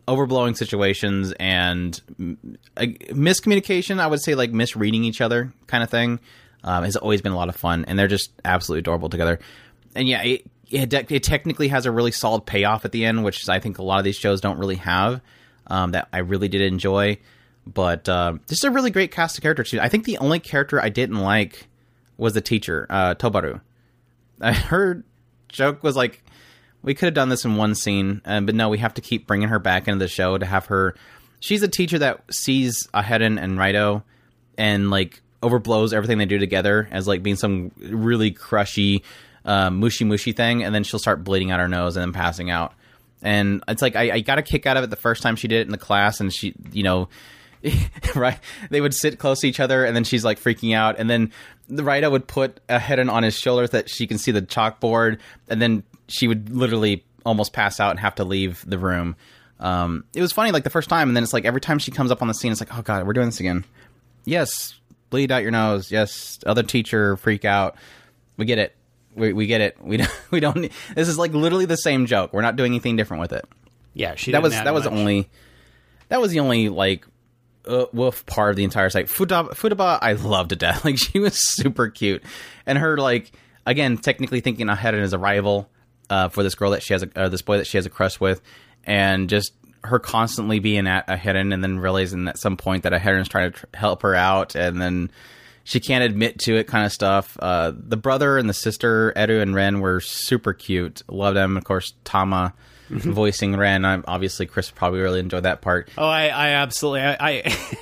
[0.08, 2.00] overblowing situations and
[2.76, 4.00] uh, miscommunication.
[4.00, 6.20] I would say like misreading each other kind of thing
[6.64, 9.38] um, has always been a lot of fun, and they're just absolutely adorable together.
[9.94, 13.48] and yeah, it, it, it technically has a really solid payoff at the end, which
[13.48, 15.20] I think a lot of these shows don't really have.
[15.68, 17.18] Um, that I really did enjoy,
[17.66, 19.80] but uh, this is a really great cast of characters too.
[19.80, 21.68] I think the only character I didn't like
[22.16, 23.60] was the teacher, uh, Tobaru.
[24.40, 25.04] I heard
[25.48, 26.24] joke was like,
[26.82, 29.26] we could have done this in one scene, uh, but no, we have to keep
[29.26, 30.96] bringing her back into the show to have her.
[31.38, 34.02] She's a teacher that sees Aharen and Raito
[34.58, 39.02] and like overblows everything they do together as like being some really crushy,
[39.44, 42.50] uh, mushy mushy thing, and then she'll start bleeding out her nose and then passing
[42.50, 42.74] out.
[43.22, 45.48] And it's like I, I got a kick out of it the first time she
[45.48, 47.08] did it in the class, and she, you know,
[48.14, 48.38] right?
[48.70, 51.32] They would sit close to each other, and then she's like freaking out, and then
[51.68, 55.18] the Raito would put a head on his shoulder that she can see the chalkboard,
[55.48, 59.16] and then she would literally almost pass out and have to leave the room.
[59.60, 61.92] Um, it was funny like the first time, and then it's like every time she
[61.92, 63.64] comes up on the scene, it's like, oh god, we're doing this again.
[64.24, 64.74] Yes,
[65.12, 65.92] bleed out your nose.
[65.92, 67.76] Yes, other teacher freak out.
[68.36, 68.74] We get it.
[69.14, 69.76] We, we get it.
[69.80, 70.10] We don't.
[70.32, 70.56] We don't.
[70.56, 72.32] Need, this is like literally the same joke.
[72.32, 73.44] We're not doing anything different with it.
[73.94, 74.32] Yeah, she.
[74.32, 74.92] That was that was much.
[74.94, 75.30] only
[76.08, 77.06] that was the only like
[77.66, 79.06] uh, woof part of the entire site.
[79.06, 80.84] Futaba, Futaba, I loved to death.
[80.84, 82.24] Like she was super cute,
[82.66, 83.30] and her like
[83.66, 85.70] again technically thinking ahead as a rival
[86.10, 87.90] uh, for this girl that she has a uh, this boy that she has a
[87.90, 88.40] crush with,
[88.84, 89.52] and just
[89.84, 93.52] her constantly being at Aharen and then realizing at some point that Aharen is trying
[93.52, 95.10] to tr- help her out, and then
[95.64, 97.36] she can't admit to it kind of stuff.
[97.40, 101.02] Uh, the brother and the sister, Eru and Ren, were super cute.
[101.08, 101.56] Love them.
[101.56, 102.54] Of course, Tama
[102.90, 103.84] voicing Ren.
[103.84, 105.88] I, obviously, Chris probably really enjoyed that part.
[105.96, 107.02] Oh, I, I absolutely.
[107.02, 107.78] I, I,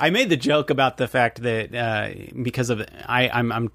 [0.00, 2.10] I made the joke about the fact that uh,
[2.42, 3.70] because of I, I'm, I'm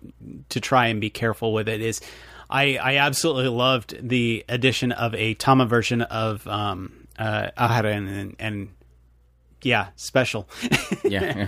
[0.50, 1.82] to try and be careful with it.
[1.82, 2.02] Is
[2.50, 8.36] I, I absolutely loved the addition of a Tama version of um, uh, Aharen and,
[8.40, 8.70] and
[9.62, 10.50] yeah, special.
[11.04, 11.48] yeah, yeah.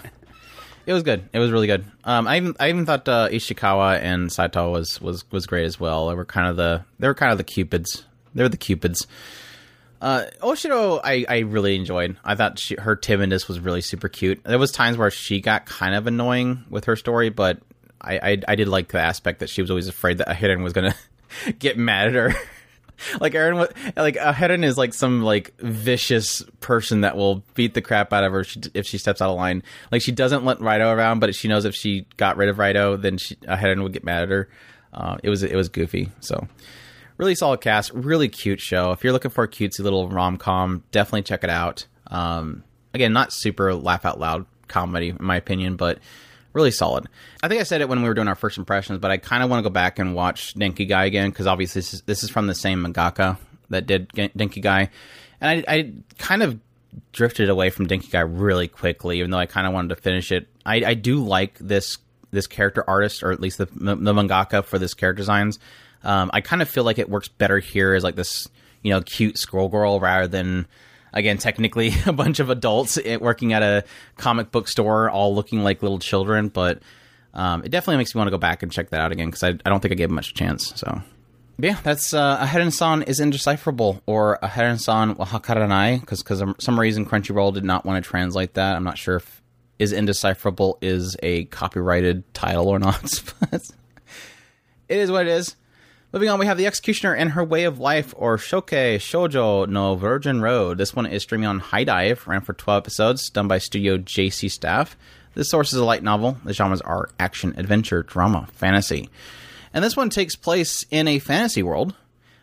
[0.85, 1.29] It was good.
[1.31, 1.85] It was really good.
[2.03, 5.79] Um, I even I even thought uh, Ishikawa and Saito was, was was great as
[5.79, 6.09] well.
[6.09, 8.03] They were kind of the they were kind of the cupids.
[8.35, 9.07] They were the cupids.
[10.01, 12.17] Uh, Oshiro, I, I really enjoyed.
[12.25, 14.43] I thought she, her timidness was really super cute.
[14.43, 17.59] There was times where she got kind of annoying with her story, but
[18.01, 20.73] I, I, I did like the aspect that she was always afraid that Aharen was
[20.73, 20.95] gonna
[21.59, 22.33] get mad at her.
[23.19, 28.13] like Aharen, like Aharen is like some like vicious person that will beat the crap
[28.13, 29.63] out of her if she, steps out of line.
[29.91, 33.01] Like she doesn't let Raito around, but she knows if she got rid of Raito,
[33.01, 34.49] then she, Aharen would get mad at her.
[34.93, 36.09] Uh, it was it was goofy.
[36.19, 36.47] So
[37.17, 38.91] really solid cast, really cute show.
[38.91, 41.87] If you're looking for a cutesy little rom com, definitely check it out.
[42.07, 45.99] Um, again, not super laugh out loud comedy in my opinion, but
[46.53, 47.07] really solid.
[47.43, 49.43] I think I said it when we were doing our first impressions, but I kind
[49.43, 52.23] of want to go back and watch Denki Gai again because obviously this is, this
[52.23, 53.37] is from the same mangaka
[53.69, 54.89] that did Denki Gai,
[55.39, 56.59] and I, I kind of
[57.13, 60.31] drifted away from Denki Gai really quickly, even though I kind of wanted to finish
[60.31, 60.47] it.
[60.65, 61.97] I, I do like this
[62.31, 65.59] this character artist, or at least the the mangaka for this character designs.
[66.03, 68.47] Um, I kind of feel like it works better here as like this,
[68.81, 70.67] you know, cute scroll girl rather than
[71.13, 73.83] again technically a bunch of adults working at a
[74.17, 76.49] comic book store all looking like little children.
[76.49, 76.81] But
[77.33, 79.43] um, it definitely makes me want to go back and check that out again because
[79.43, 80.73] I, I don't think I gave it much chance.
[80.75, 81.01] So.
[81.57, 87.53] Yeah, that's uh, Aharen-san is indecipherable, or Aharen-san wa hakaranai, because because some reason Crunchyroll
[87.53, 88.75] did not want to translate that.
[88.75, 89.41] I'm not sure if
[89.77, 93.01] is indecipherable is a copyrighted title or not.
[93.51, 93.61] but
[94.87, 95.55] it is what it is.
[96.13, 99.95] Moving on, we have The Executioner and Her Way of Life, or Shokei Shoujo no
[99.95, 100.77] Virgin Road.
[100.77, 104.97] This one is streaming on HIDIVE, ran for 12 episodes, done by Studio J.C.Staff.
[105.35, 106.37] This source is a light novel.
[106.43, 109.09] The genres are action, adventure, drama, fantasy.
[109.73, 111.95] And this one takes place in a fantasy world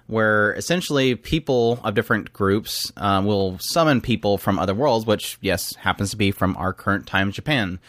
[0.06, 5.74] where essentially people of different groups uh, will summon people from other worlds, which, yes,
[5.76, 7.80] happens to be from our current time Japan.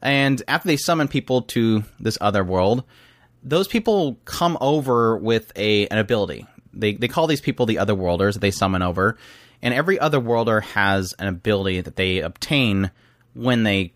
[0.00, 2.82] And after they summon people to this other world,
[3.48, 6.46] those people come over with a an ability.
[6.72, 9.16] They they call these people the otherworlders that they summon over,
[9.62, 12.90] and every otherworlder has an ability that they obtain
[13.34, 13.92] when they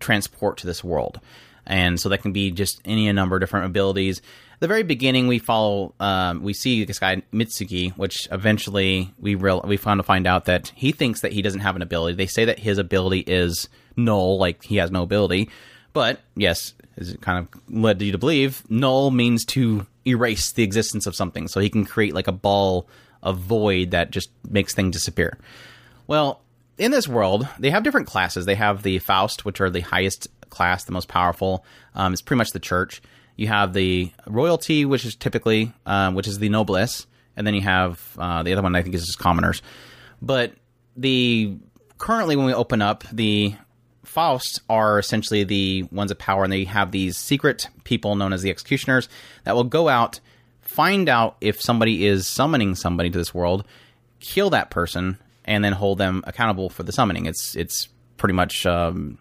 [0.00, 1.20] transport to this world.
[1.66, 4.18] And so that can be just any number of different abilities.
[4.54, 9.34] At the very beginning, we follow, um, we see this guy Mitsuki, which eventually we
[9.34, 12.16] real we found to find out that he thinks that he doesn't have an ability.
[12.16, 15.50] They say that his ability is null, like he has no ability.
[15.92, 20.62] But yes, as it kind of led you to believe, null means to erase the
[20.62, 21.48] existence of something.
[21.48, 22.88] So he can create like a ball
[23.22, 25.38] of void that just makes things disappear.
[26.06, 26.42] Well,
[26.76, 28.46] in this world, they have different classes.
[28.46, 31.64] They have the Faust, which are the highest class, the most powerful.
[31.94, 33.00] Um, it's pretty much the church.
[33.36, 37.62] You have the royalty, which is typically, um, which is the noblesse, and then you
[37.62, 38.76] have uh, the other one.
[38.76, 39.62] I think is just commoners.
[40.22, 40.52] But
[40.96, 41.56] the
[41.98, 43.54] currently, when we open up the
[44.14, 48.42] Faust are essentially the ones of power, and they have these secret people known as
[48.42, 49.08] the executioners
[49.42, 50.20] that will go out,
[50.60, 53.64] find out if somebody is summoning somebody to this world,
[54.20, 57.26] kill that person, and then hold them accountable for the summoning.
[57.26, 59.18] It's it's pretty much um,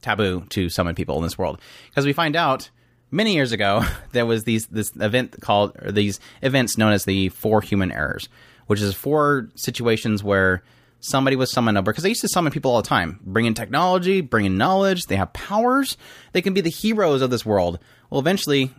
[0.00, 2.68] taboo to summon people in this world because we find out
[3.12, 7.60] many years ago there was these this event called these events known as the four
[7.60, 8.28] human errors,
[8.66, 10.64] which is four situations where
[11.02, 13.54] somebody was summoned over because they used to summon people all the time, bring in
[13.54, 15.96] technology, bring in knowledge, they have powers,
[16.32, 17.78] they can be the heroes of this world.
[18.08, 18.70] Well, eventually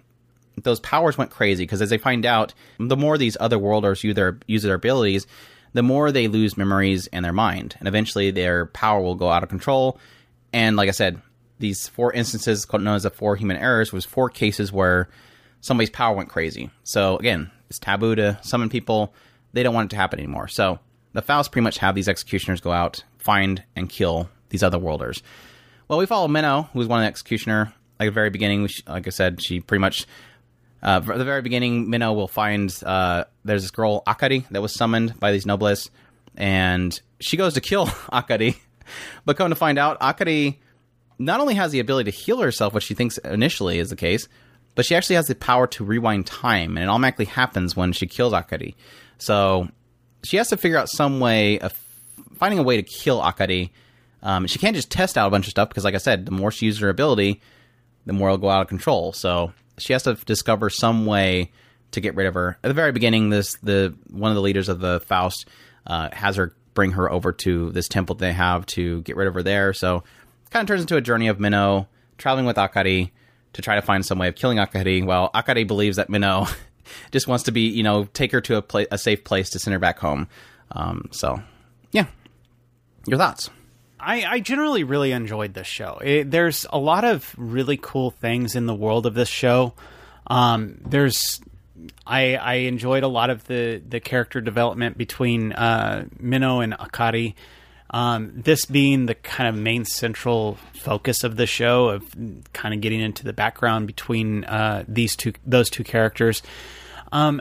[0.61, 4.15] those powers went crazy because as they find out, the more these other worlders use
[4.15, 5.27] their use their abilities,
[5.73, 9.43] the more they lose memories and their mind, and eventually their power will go out
[9.43, 9.99] of control.
[10.53, 11.21] And like I said,
[11.59, 15.09] these four instances known as the four human errors was four cases where
[15.61, 16.69] somebody's power went crazy.
[16.83, 19.13] So again, it's taboo to summon people.
[19.51, 20.47] They don't want it to happen anymore.
[20.47, 20.79] So
[21.13, 25.23] the Faust pretty much have these executioners go out, find and kill these other worlders.
[25.87, 27.73] Well, we follow Menou, who's one of the executioner.
[27.99, 30.05] Like at the very beginning, like I said, she pretty much
[30.83, 35.17] uh, the very beginning, Menou will find uh, there's this girl Akari that was summoned
[35.17, 35.89] by these nobles,
[36.35, 38.57] and she goes to kill Akari.
[39.23, 40.57] but come to find out, Akari
[41.17, 44.27] not only has the ability to heal herself, which she thinks initially is the case,
[44.75, 48.05] but she actually has the power to rewind time, and it automatically happens when she
[48.05, 48.75] kills Akari.
[49.19, 49.69] So
[50.23, 51.73] she has to figure out some way of
[52.35, 53.71] finding a way to kill Akari.
[54.21, 56.31] Um, she can't just test out a bunch of stuff because, like I said, the
[56.31, 57.41] more she uses her ability,
[58.05, 59.13] the more it'll go out of control.
[59.13, 61.51] So she has to discover some way
[61.91, 62.57] to get rid of her.
[62.63, 65.47] At the very beginning, this the one of the leaders of the Faust
[65.85, 69.33] uh, has her bring her over to this temple they have to get rid of
[69.35, 69.73] her there.
[69.73, 73.11] So it kind of turns into a journey of Menou traveling with Akari
[73.53, 75.05] to try to find some way of killing Akari.
[75.05, 76.53] While Akari believes that Menou
[77.11, 79.59] just wants to be, you know, take her to a, pla- a safe place to
[79.59, 80.27] send her back home.
[80.71, 81.41] Um, so,
[81.91, 82.05] yeah,
[83.05, 83.49] your thoughts.
[83.99, 85.99] I, I generally really enjoyed this show.
[86.03, 89.73] It, there's a lot of really cool things in the world of this show.
[90.27, 91.41] Um, there's
[92.05, 97.35] I, I enjoyed a lot of the, the character development between uh, Menou and Akari.
[97.93, 102.03] Um, this being the kind of main central focus of the show, of
[102.51, 106.41] kind of getting into the background between uh, these two those two characters.
[107.11, 107.39] Um,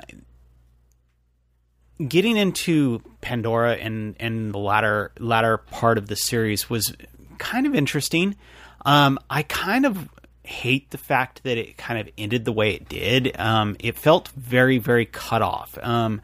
[2.07, 6.93] getting into Pandora and and the latter latter part of the series was
[7.39, 8.37] kind of interesting.
[8.85, 10.09] Um, I kind of
[10.45, 13.35] hate the fact that it kind of ended the way it did.
[13.39, 15.79] Um, it felt very very cut off.
[15.83, 16.21] Um,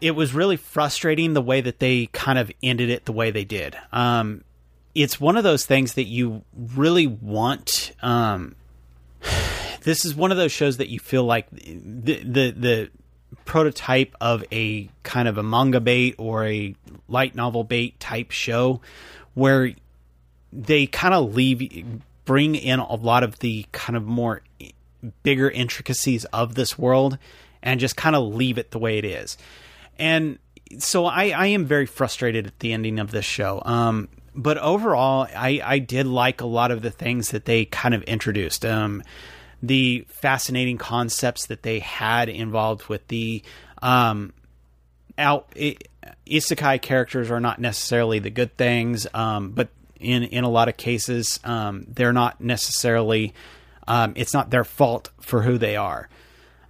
[0.00, 3.44] it was really frustrating the way that they kind of ended it the way they
[3.44, 3.76] did.
[3.92, 4.44] Um,
[4.94, 6.42] it's one of those things that you
[6.74, 7.92] really want.
[8.02, 8.56] Um,
[9.82, 12.90] this is one of those shows that you feel like the the the
[13.44, 16.74] prototype of a kind of a manga bait or a
[17.08, 18.80] light novel bait type show
[19.34, 19.72] where
[20.52, 24.42] they kind of leave bring in a lot of the kind of more
[25.22, 27.18] bigger intricacies of this world
[27.62, 29.36] and just kind of leave it the way it is.
[29.98, 30.38] And
[30.78, 33.62] so I, I am very frustrated at the ending of this show.
[33.64, 37.94] Um, but overall, I, I did like a lot of the things that they kind
[37.94, 38.64] of introduced.
[38.66, 39.02] Um,
[39.62, 43.42] the fascinating concepts that they had involved with the
[43.82, 44.32] um,
[45.18, 45.88] out it,
[46.26, 49.68] isekai characters are not necessarily the good things, um, but
[49.98, 53.34] in in a lot of cases, um, they're not necessarily.
[53.88, 56.08] Um, it's not their fault for who they are.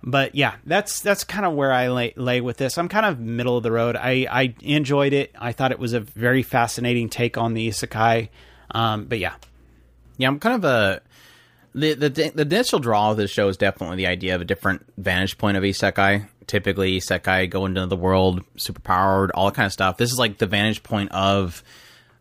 [0.08, 2.78] But yeah, that's that's kind of where I lay, lay with this.
[2.78, 3.96] I'm kind of middle of the road.
[3.96, 5.34] I, I enjoyed it.
[5.36, 8.28] I thought it was a very fascinating take on the isekai.
[8.70, 9.34] Um, but yeah,
[10.16, 11.02] yeah, I'm kind of a
[11.74, 14.86] the, the the initial draw of this show is definitely the idea of a different
[14.96, 16.28] vantage point of isekai.
[16.46, 19.96] Typically, isekai go into the world, superpowered, all that kind of stuff.
[19.96, 21.64] This is like the vantage point of,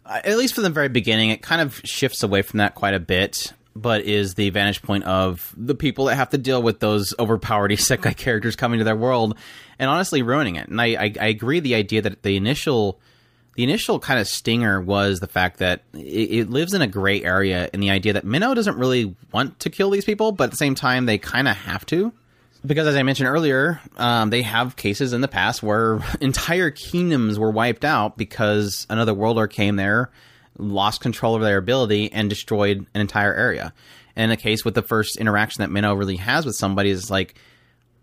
[0.08, 2.96] uh, at least from the very beginning, it kind of shifts away from that quite
[2.96, 3.54] a bit.
[3.76, 7.72] But is the vantage point of the people that have to deal with those overpowered
[7.72, 9.38] isekai characters coming to their world,
[9.80, 10.70] and honestly ruining it.
[10.70, 13.00] And I, I, I agree the idea that the initial
[13.56, 17.24] the initial kind of stinger was the fact that it, it, lives in a gray
[17.24, 20.52] area in the idea that Menou doesn't really want to kill these people, but at
[20.52, 22.12] the same time, they kind of have to.
[22.66, 27.40] Because as I mentioned earlier, um, they have cases in the past where entire kingdoms
[27.40, 30.12] were wiped out because another worlder came there,
[30.58, 33.74] lost control of their ability, and destroyed an entire area.
[34.16, 37.10] And in the case with the first interaction that Menou really has with somebody is
[37.12, 37.36] like,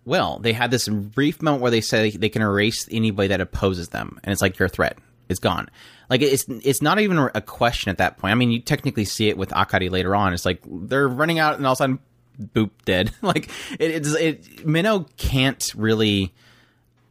[0.05, 3.89] well, they had this brief moment where they say they can erase anybody that opposes
[3.89, 4.99] them, and it's like you're threat
[5.33, 5.69] it's gone.
[6.09, 8.33] Like it's it's not even a question at that point.
[8.33, 10.33] I mean, you technically see it with Akari later on.
[10.33, 11.99] It's like they're running out, and all of a sudden,
[12.41, 13.13] boop, dead.
[13.23, 13.49] like
[13.79, 14.43] it, it's it.
[14.67, 16.33] Menou can't really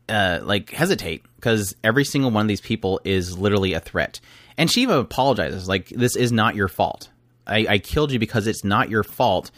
[0.08, 4.20] uh, like hesitate because every single one of these people is literally a threat.
[4.58, 7.10] And she even apologizes, like this is not your fault.
[7.48, 9.52] I, I killed you because it's not your fault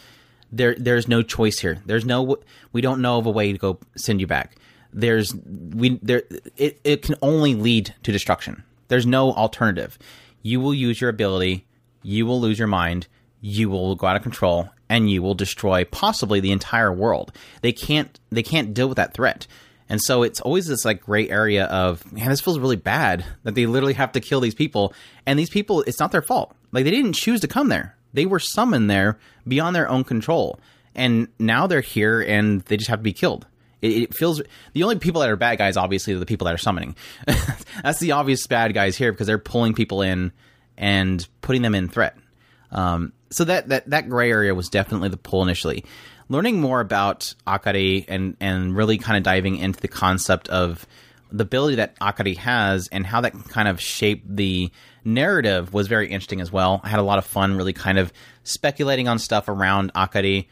[0.54, 1.82] there there's no choice here.
[1.86, 2.38] There's no
[2.72, 4.56] we don't know of a way to go send you back.
[4.94, 6.24] There's we there
[6.56, 8.64] it, it can only lead to destruction.
[8.88, 9.98] There's no alternative.
[10.44, 11.66] You will use your ability,
[12.04, 13.08] you will lose your mind,
[13.42, 17.36] you will go out of control, and you will destroy possibly the entire world.
[17.62, 19.48] They can't they can't deal with that threat.
[19.90, 23.56] And so it's always this like gray area of man, this feels really bad that
[23.56, 24.94] they literally have to kill these people,
[25.26, 26.56] and these people it's not their fault.
[26.72, 27.96] Like they didn't choose to come there.
[28.14, 29.18] They were summoned there
[29.48, 30.60] beyond their own control,
[30.96, 33.46] and now they're here and they just have to be killed.
[33.82, 34.42] It, it feels
[34.74, 36.96] the only people that are bad guys, obviously, are the people that are summoning.
[37.84, 40.32] That's the obvious bad guys here because they're pulling people in
[40.78, 42.18] and putting them in threat.
[42.72, 45.86] Um, so that that that gray area was definitely the pull initially.
[46.30, 50.88] Learning more about Akari and and really kind of diving into the concept of
[51.32, 54.72] the ability that Akari has and how that kind of shape the
[55.04, 56.80] narrative was very interesting as well.
[56.84, 58.14] I had a lot of fun really kind of
[58.44, 60.48] speculating on stuff around Akari.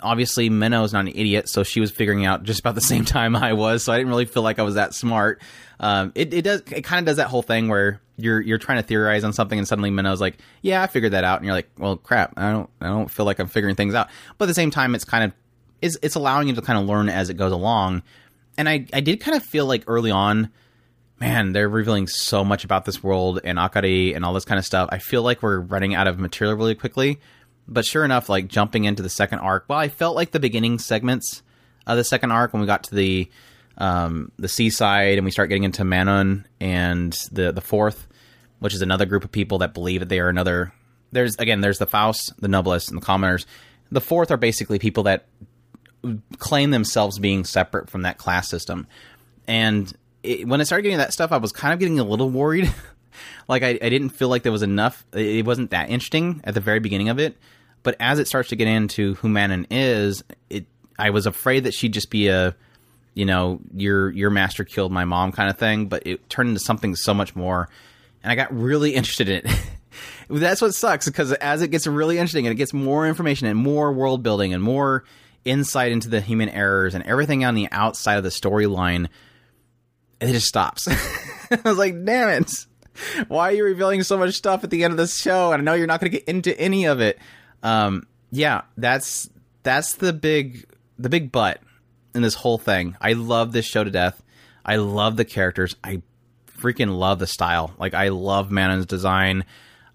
[0.00, 3.04] Obviously, Menou is not an idiot, so she was figuring out just about the same
[3.16, 5.42] time I was, so I didn't really feel like I was that smart.
[5.82, 8.80] Um, it, it does it kind of does that whole thing where you're you're trying
[8.80, 11.54] to theorize on something and suddenly Menou's like, "Yeah, I figured that out," and you're
[11.54, 14.08] like, "Well, crap, I don't I don't feel like I'm figuring things out."
[14.38, 15.32] But at the same time, it's kind of
[15.82, 18.02] it's, it's allowing you to kind of learn as it goes along.
[18.56, 20.50] And I I did kind of feel like early on
[21.22, 24.66] man, they're revealing so much about this world and Akari and all this kind of
[24.66, 24.88] stuff.
[24.90, 27.20] I feel like we're running out of material really quickly.
[27.68, 30.80] But sure enough, like jumping into the second arc, well, I felt like the beginning
[30.80, 31.44] segments
[31.86, 33.30] of the second arc when we got to the
[33.78, 38.06] um, the seaside and we start getting into Manon and the the fourth,
[38.58, 40.72] which is another group of people that believe that they are another.
[41.10, 43.46] There's again, there's the Faust, the Noblesse, and the Commoners.
[43.90, 45.26] The fourth are basically people that
[46.38, 48.86] claim themselves being separate from that class system,
[49.46, 49.92] and
[50.22, 52.72] it, when I started getting that stuff, I was kind of getting a little worried.
[53.48, 55.04] like I, I didn't feel like there was enough.
[55.12, 57.36] It wasn't that interesting at the very beginning of it,
[57.82, 60.66] but as it starts to get into who Manon is, it
[60.98, 62.54] I was afraid that she'd just be a,
[63.14, 65.86] you know, your your master killed my mom kind of thing.
[65.86, 67.68] But it turned into something so much more,
[68.22, 69.66] and I got really interested in it.
[70.28, 73.58] That's what sucks because as it gets really interesting and it gets more information and
[73.58, 75.04] more world building and more
[75.44, 79.08] insight into the human errors and everything on the outside of the storyline
[80.22, 80.88] it just stops.
[81.50, 82.66] I was like, damn it.
[83.28, 85.52] Why are you revealing so much stuff at the end of this show?
[85.52, 87.18] And I know you're not going to get into any of it.
[87.62, 89.28] Um, yeah, that's
[89.62, 90.64] that's the big
[90.98, 91.60] the big butt
[92.14, 92.96] in this whole thing.
[93.00, 94.22] I love this show to death.
[94.64, 95.76] I love the characters.
[95.82, 96.02] I
[96.58, 97.74] freaking love the style.
[97.78, 99.44] Like I love Manon's design.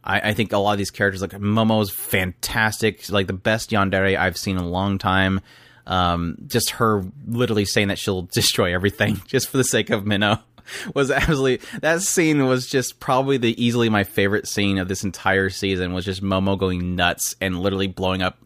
[0.03, 3.09] I, I think a lot of these characters, like Momo's fantastic.
[3.09, 5.41] Like the best yandere I've seen in a long time.
[5.85, 10.41] Um, just her literally saying that she'll destroy everything just for the sake of Menou
[10.93, 15.49] was absolutely that scene was just probably the easily my favorite scene of this entire
[15.49, 18.37] season was just Momo going nuts and literally blowing up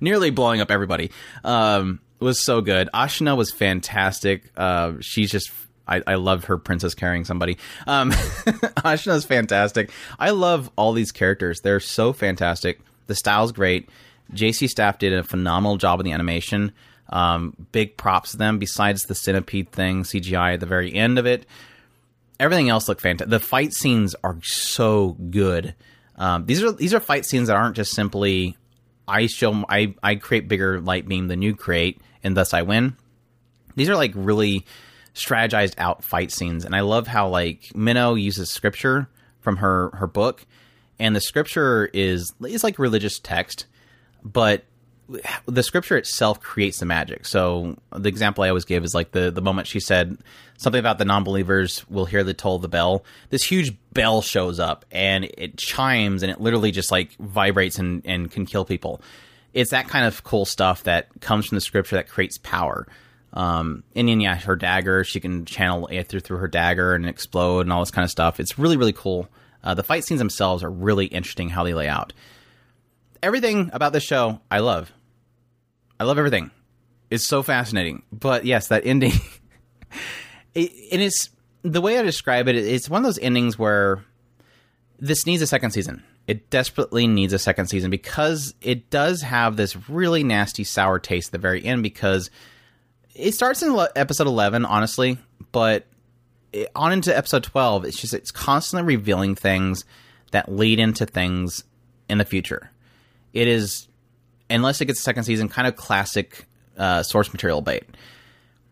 [0.00, 1.12] nearly blowing up everybody.
[1.44, 2.88] Um, was so good.
[2.94, 4.50] Ashuna was fantastic.
[4.56, 5.50] Uh, she's just
[5.86, 7.58] I, I love her princess carrying somebody.
[7.86, 8.10] Um,
[8.84, 9.90] Ashuna's fantastic.
[10.18, 11.60] I love all these characters.
[11.60, 12.80] They're so fantastic.
[13.06, 13.88] The style's great.
[14.32, 16.72] J.C.Staff did a phenomenal job in the animation.
[17.08, 18.58] Um, big props to them.
[18.58, 21.46] Besides the centipede thing, CGI at the very end of it,
[22.40, 23.30] everything else looked fantastic.
[23.30, 25.74] The fight scenes are so good.
[26.16, 28.56] Um, these are these are fight scenes that aren't just simply
[29.06, 32.96] I show I I create bigger light beam than you create, and thus I win.
[33.76, 34.64] These are like really
[35.14, 39.08] strategized out fight scenes, and I love how like Menou uses scripture
[39.40, 40.46] from her her book,
[40.98, 43.66] and the scripture is is like religious text
[44.24, 44.64] but
[45.46, 47.26] the scripture itself creates the magic.
[47.26, 50.18] So the example I always give is like the the moment she said
[50.58, 53.04] something about the non-believers will hear the toll of the bell.
[53.30, 58.02] This huge bell shows up and it chimes and it literally just like vibrates and,
[58.04, 59.00] and can kill people.
[59.54, 62.86] It's that kind of cool stuff that comes from the scripture that creates power.
[63.34, 67.60] Um, and then yeah, her dagger, she can channel Aether through her dagger and explode
[67.60, 68.40] and all this kind of stuff.
[68.40, 69.28] It's really really cool.
[69.64, 72.12] Uh, the fight scenes themselves are really interesting how they lay out
[73.22, 74.92] everything about this show I love.
[75.98, 76.50] I love everything.
[77.10, 78.02] It's so fascinating.
[78.12, 79.12] But yes, that ending.
[80.54, 81.30] it, and it's
[81.62, 82.56] the way I describe it.
[82.56, 84.04] It's one of those endings where
[84.98, 86.02] this needs a second season.
[86.26, 91.28] It desperately needs a second season because it does have this really nasty sour taste
[91.28, 91.82] at the very end.
[91.82, 92.30] Because
[93.14, 95.18] it starts in episode eleven, honestly,
[95.52, 95.86] but
[96.74, 99.84] on into episode twelve, it's just it's constantly revealing things
[100.30, 101.64] that lead into things
[102.08, 102.71] in the future
[103.32, 103.88] it is,
[104.50, 107.84] unless it gets a second season, kind of classic uh, source material bait.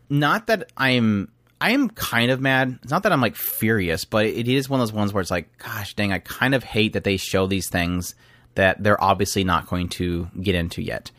[0.09, 1.31] Not that I'm
[1.61, 2.79] I am kind of mad.
[2.83, 5.31] It's not that I'm like furious, but it is one of those ones where it's
[5.31, 8.15] like, gosh dang, I kind of hate that they show these things
[8.55, 11.11] that they're obviously not going to get into yet.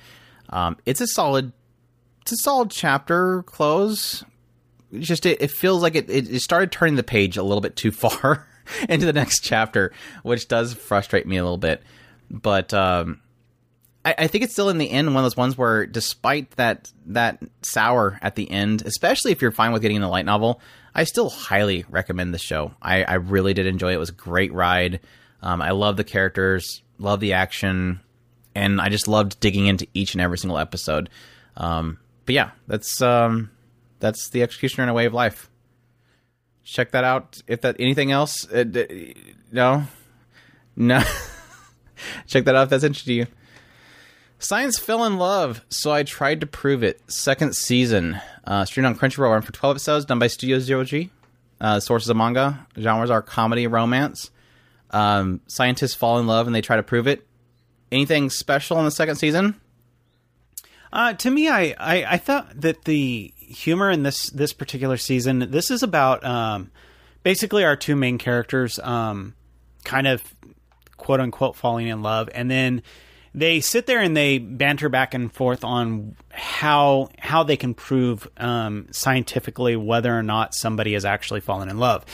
[0.50, 1.54] Um, it's a solid,
[2.22, 4.24] it's a solid chapter close.
[4.92, 7.76] It's just it, it feels like it, it, started turning the page a little bit
[7.76, 8.48] too far
[8.90, 11.84] into the next chapter, which does frustrate me a little bit.
[12.32, 13.22] But um,
[14.04, 16.92] I, I think it's still in the end one of those ones where, despite that
[17.08, 20.62] that sour at the end, especially if you're fine with getting in a light novel,
[20.94, 22.74] I still highly recommend this show.
[22.82, 23.96] I, I really did enjoy it.
[23.96, 25.00] It was a great ride.
[25.42, 28.02] Um, I love the characters, love the action,
[28.54, 31.10] and I just loved digging into each and every single episode.
[31.58, 33.52] Um, but yeah, that's um,
[34.00, 35.50] that's the Executioner in a Way of Life.
[36.64, 37.42] Check that out.
[37.48, 39.16] If that anything else, uh, d-
[39.52, 39.86] no,
[40.76, 41.02] no.
[42.28, 43.28] Check that out if that's interesting to you.
[44.42, 47.00] Science fell in love, so I tried to prove it.
[47.12, 51.12] Second season, uh, streamed on Crunchyroll, run for twelve episodes, done by Studio Zero G.
[51.62, 54.32] Uh, sources of manga genres are comedy, romance.
[54.90, 57.26] Um, scientists fall in love and they try to prove it.
[57.92, 59.62] Anything special in the second season?
[60.92, 65.52] Uh, to me, I, I, I thought that the humor in this this particular season,
[65.52, 66.72] this is about um,
[67.22, 69.36] basically our two main characters, um,
[69.84, 70.24] kind of
[70.98, 72.82] quote unquote falling in love, and then
[73.34, 78.28] they sit there and they banter back and forth on how how they can prove
[78.38, 82.06] um, scientifically whether or not somebody has actually fallen in love.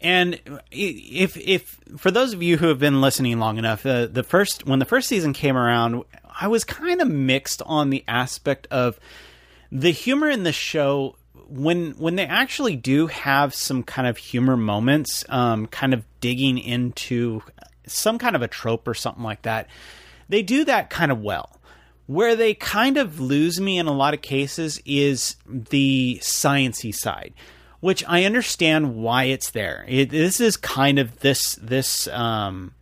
[0.00, 0.40] And
[0.70, 4.66] if if for those of you who have been listening long enough, uh, the first
[4.66, 6.04] when the first season came around,
[6.40, 9.00] I was kind of mixed on the aspect of
[9.72, 11.16] the humor in the show
[11.48, 16.58] when when they actually do have some kind of humor moments, um, kind of digging
[16.58, 17.42] into
[17.86, 19.68] some kind of a trope or something like that.
[20.28, 21.60] They do that kind of well.
[22.06, 27.32] Where they kind of lose me in a lot of cases is the sciency side,
[27.80, 29.86] which I understand why it's there.
[29.88, 32.74] It, this is kind of this this um,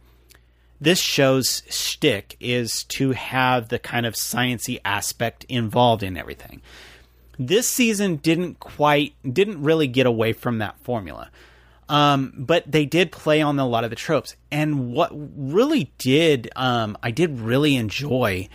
[0.81, 6.61] this show's shtick is to have the kind of sciency aspect involved in everything.
[7.39, 11.31] This season didn't quite didn't really get away from that formula.
[11.89, 14.37] Um, but they did play on a lot of the tropes.
[14.51, 18.49] And what really did, um, I did really enjoy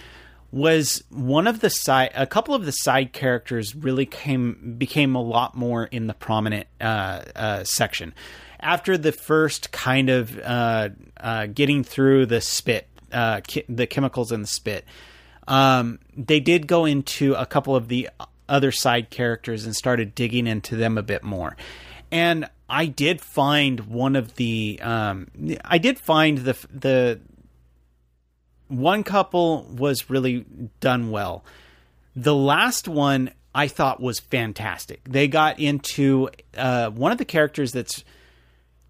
[0.51, 5.21] was one of the side, a couple of the side characters really came, became a
[5.21, 8.13] lot more in the prominent, uh, uh, section.
[8.59, 10.89] After the first kind of, uh,
[11.19, 14.85] uh getting through the spit, uh, ki- the chemicals in the spit,
[15.47, 18.09] um, they did go into a couple of the
[18.49, 21.55] other side characters and started digging into them a bit more.
[22.11, 25.27] And I did find one of the um,
[25.63, 27.19] I did find the the
[28.67, 30.45] one couple was really
[30.79, 31.45] done well.
[32.15, 35.01] The last one I thought was fantastic.
[35.05, 38.03] They got into uh, one of the characters that's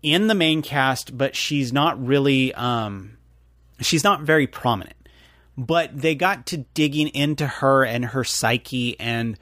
[0.02, 3.18] in the main cast, but she's not really um,
[3.80, 4.96] she's not very prominent.
[5.60, 9.38] But they got to digging into her and her psyche and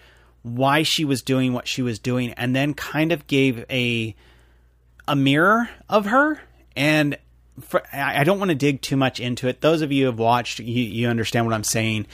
[0.46, 4.16] why she was doing what she was doing, and then kind of gave a
[5.08, 6.40] a mirror of her.
[6.76, 7.18] And
[7.62, 9.62] for, I don't want to dig too much into it.
[9.62, 12.06] Those of you who have watched, you, you understand what I'm saying.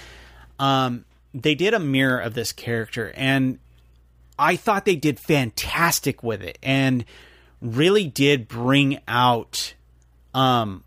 [0.60, 1.04] Um,
[1.34, 3.60] they did a mirror of this character, and
[4.40, 7.04] I thought they did fantastic with it, and
[7.62, 9.74] really did bring out
[10.34, 10.86] um,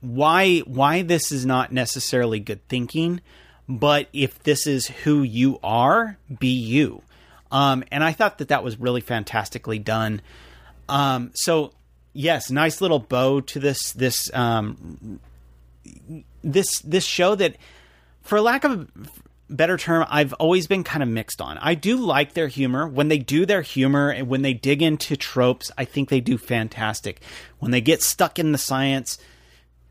[0.00, 3.20] why why this is not necessarily good thinking
[3.68, 7.02] but if this is who you are, be you.
[7.50, 10.20] Um, and I thought that that was really fantastically done.
[10.88, 11.72] Um, so
[12.12, 15.20] yes, nice little bow to this this um,
[16.42, 17.56] this this show that,
[18.22, 18.86] for lack of a
[19.48, 21.58] better term, I've always been kind of mixed on.
[21.58, 25.16] I do like their humor when they do their humor and when they dig into
[25.16, 25.70] tropes.
[25.78, 27.20] I think they do fantastic.
[27.58, 29.18] When they get stuck in the science,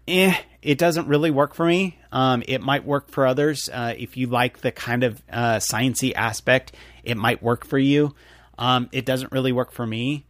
[0.08, 1.98] eh, it doesn't really work for me.
[2.12, 3.70] Um, it might work for others.
[3.72, 6.74] Uh, if you like the kind of uh, sciency aspect,
[7.04, 8.16] it might work for you.
[8.58, 10.26] Um, it doesn't really work for me.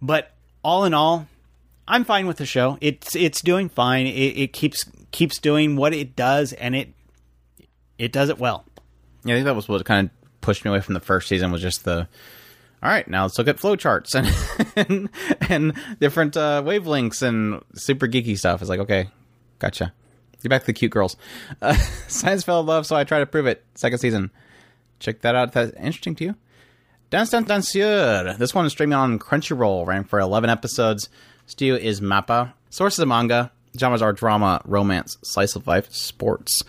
[0.00, 0.32] But
[0.62, 1.26] all in all,
[1.86, 2.78] I'm fine with the show.
[2.80, 4.06] It's it's doing fine.
[4.06, 6.92] It, it keeps keeps doing what it does, and it
[7.98, 8.64] it does it well.
[9.24, 11.52] Yeah, I think that was what kind of pushed me away from the first season
[11.52, 12.08] was just the
[12.82, 14.28] all right, now let's look at flowcharts and
[14.76, 15.08] and,
[15.48, 18.60] and different uh, wavelengths and super geeky stuff.
[18.60, 19.08] It's like, okay,
[19.58, 19.92] gotcha.
[20.42, 21.16] Get back to the cute girls.
[21.60, 21.74] Uh,
[22.08, 23.64] Science fell in love, so I try to prove it.
[23.76, 24.30] Second season.
[24.98, 26.34] Check that out that's interesting to you.
[27.10, 28.36] Dance Dance Danseur.
[28.38, 31.08] This one is streaming on Crunchyroll, ran for 11 episodes.
[31.46, 32.52] Studio is Mappa.
[32.70, 33.52] Sources of manga.
[33.78, 36.62] Genres are drama, romance, slice of life, sports.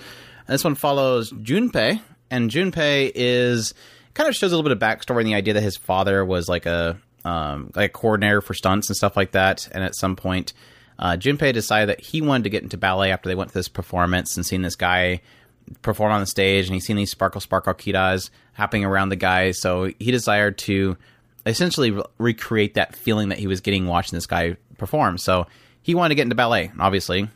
[0.47, 3.73] And this one follows Junpei, and Junpei is
[4.13, 6.47] kind of shows a little bit of backstory and the idea that his father was
[6.47, 9.69] like a um, like a coordinator for stunts and stuff like that.
[9.71, 10.53] And at some point,
[10.99, 13.69] uh, Junpei decided that he wanted to get into ballet after they went to this
[13.69, 15.21] performance and seeing this guy
[15.81, 19.51] perform on the stage, and he's seen these sparkle sparkle kitas happening around the guy.
[19.51, 20.97] So he desired to
[21.45, 25.17] essentially re- recreate that feeling that he was getting watching this guy perform.
[25.17, 25.47] So
[25.81, 26.71] he wanted to get into ballet.
[26.79, 27.29] Obviously,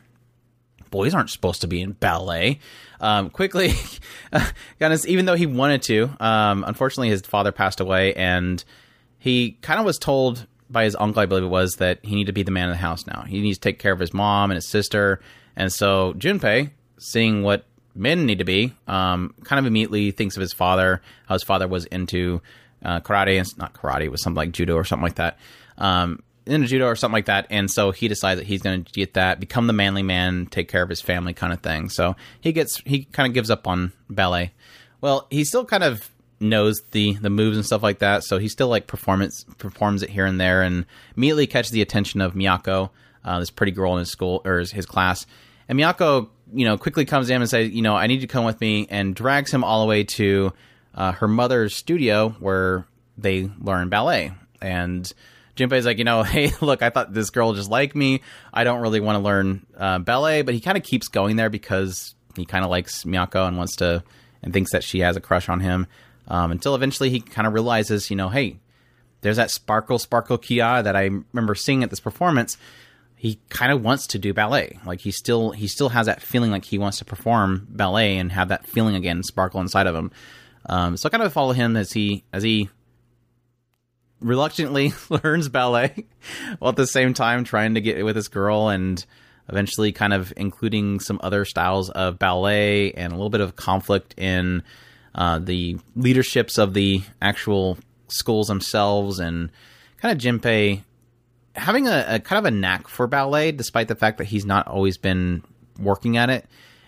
[0.90, 2.60] boys aren't supposed to be in ballet.
[3.00, 3.72] Um, quickly,
[5.06, 8.62] even though he wanted to, um, unfortunately, his father passed away, and
[9.18, 12.26] he kind of was told by his uncle, I believe it was, that he needed
[12.26, 13.22] to be the man of the house now.
[13.22, 15.20] He needs to take care of his mom and his sister.
[15.56, 17.64] And so Junpei, seeing what
[17.94, 21.66] men need to be, um, kind of immediately thinks of his father, how his father
[21.66, 22.40] was into
[22.84, 25.38] uh, karate, and not karate, it was something like judo or something like that.
[25.78, 28.92] Um, into judo or something like that, and so he decides that he's going to
[28.92, 31.88] get that, become the manly man, take care of his family, kind of thing.
[31.88, 34.52] So he gets he kind of gives up on ballet.
[35.00, 36.10] Well, he still kind of
[36.40, 40.10] knows the the moves and stuff like that, so he still like performance performs it
[40.10, 42.90] here and there, and immediately catches the attention of Miyako,
[43.24, 45.26] uh, this pretty girl in his school or his, his class,
[45.68, 48.32] and Miyako, you know, quickly comes in and says, you know, I need you to
[48.32, 50.52] come with me, and drags him all the way to
[50.94, 55.12] uh, her mother's studio where they learn ballet, and
[55.58, 58.22] Junpei's like, you know, hey, look, I thought this girl just liked me.
[58.52, 61.50] I don't really want to learn uh, ballet, but he kind of keeps going there
[61.50, 64.02] because he kind of likes Miyako and wants to,
[64.42, 65.86] and thinks that she has a crush on him.
[66.28, 68.58] Um, until eventually he kind of realizes, you know, hey,
[69.22, 72.56] there's that sparkle, sparkle Kia that I remember seeing at this performance.
[73.16, 74.78] He kind of wants to do ballet.
[74.84, 78.30] Like he still, he still has that feeling like he wants to perform ballet and
[78.30, 80.12] have that feeling again, sparkle inside of him.
[80.66, 82.68] Um, so I kind of follow him as he, as he
[84.20, 86.04] reluctantly learns ballet
[86.58, 89.04] while at the same time trying to get with this girl and
[89.48, 94.14] eventually kind of including some other styles of ballet and a little bit of conflict
[94.18, 94.62] in
[95.14, 97.78] uh, the leaderships of the actual
[98.08, 99.50] schools themselves and
[100.00, 100.82] kind of Junpei
[101.54, 104.68] having a, a, kind of a knack for ballet despite the fact that he's not
[104.68, 105.42] always been
[105.78, 106.46] working at it.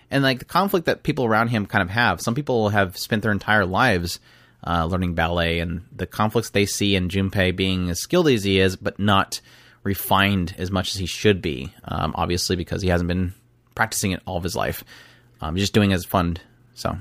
[0.09, 2.21] And like the conflict that people around him kind of have.
[2.21, 4.19] Some people have spent their entire lives
[4.65, 8.59] uh, learning ballet and the conflicts they see in Junpei being as skilled as he
[8.59, 9.41] is, but not
[9.83, 11.73] refined as much as he should be.
[11.83, 13.33] Um, obviously, because he hasn't been
[13.75, 14.83] practicing it all of his life.
[15.41, 16.37] Um, just doing as fun.
[16.75, 16.97] So,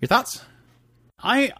[0.00, 0.44] your thoughts?
[1.20, 1.52] I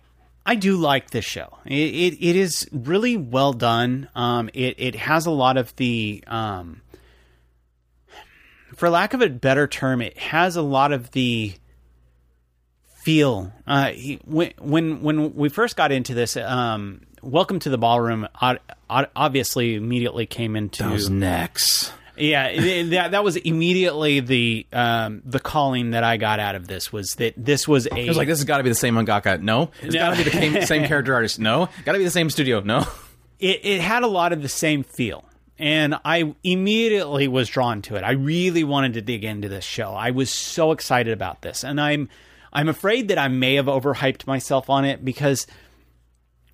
[0.45, 1.59] I do like this show.
[1.65, 4.09] It it, it is really well done.
[4.15, 6.83] Um, it it has a lot of the um,
[8.77, 11.55] for lack of a better term, it has a lot of the
[13.07, 13.53] feel.
[13.69, 18.27] Uh, he, when when when we first got into this, um, welcome to the ballroom.
[18.91, 21.93] Obviously, immediately came into those necks.
[22.17, 26.93] Yeah, that that was immediately the um, the calling that I got out of this
[26.93, 27.95] was that this was a.
[27.95, 29.41] I was like, this has got to be the same mangaka.
[29.41, 30.01] No, it's no.
[30.01, 31.39] got to be the same, same character artist.
[31.39, 32.59] No, got to be the same studio.
[32.61, 32.89] No,
[33.39, 35.25] it it had a lot of the same feel
[35.59, 38.03] and I immediately was drawn to it.
[38.03, 39.93] I really wanted to dig into this show.
[39.93, 42.09] I was so excited about this, and I'm
[42.57, 45.47] I'm afraid that I may have overhyped myself on it because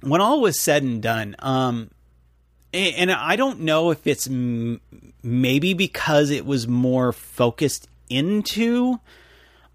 [0.00, 1.92] when all was said and done, um,
[2.74, 4.80] and I don't know if it's m-
[5.22, 8.98] maybe because it was more focused into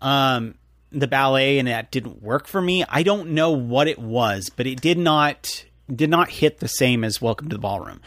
[0.02, 0.56] um,
[0.92, 2.84] the ballet and that didn't work for me.
[2.90, 7.06] I don't know what it was, but it did not did not hit the same
[7.06, 8.02] as Welcome to the Ballroom.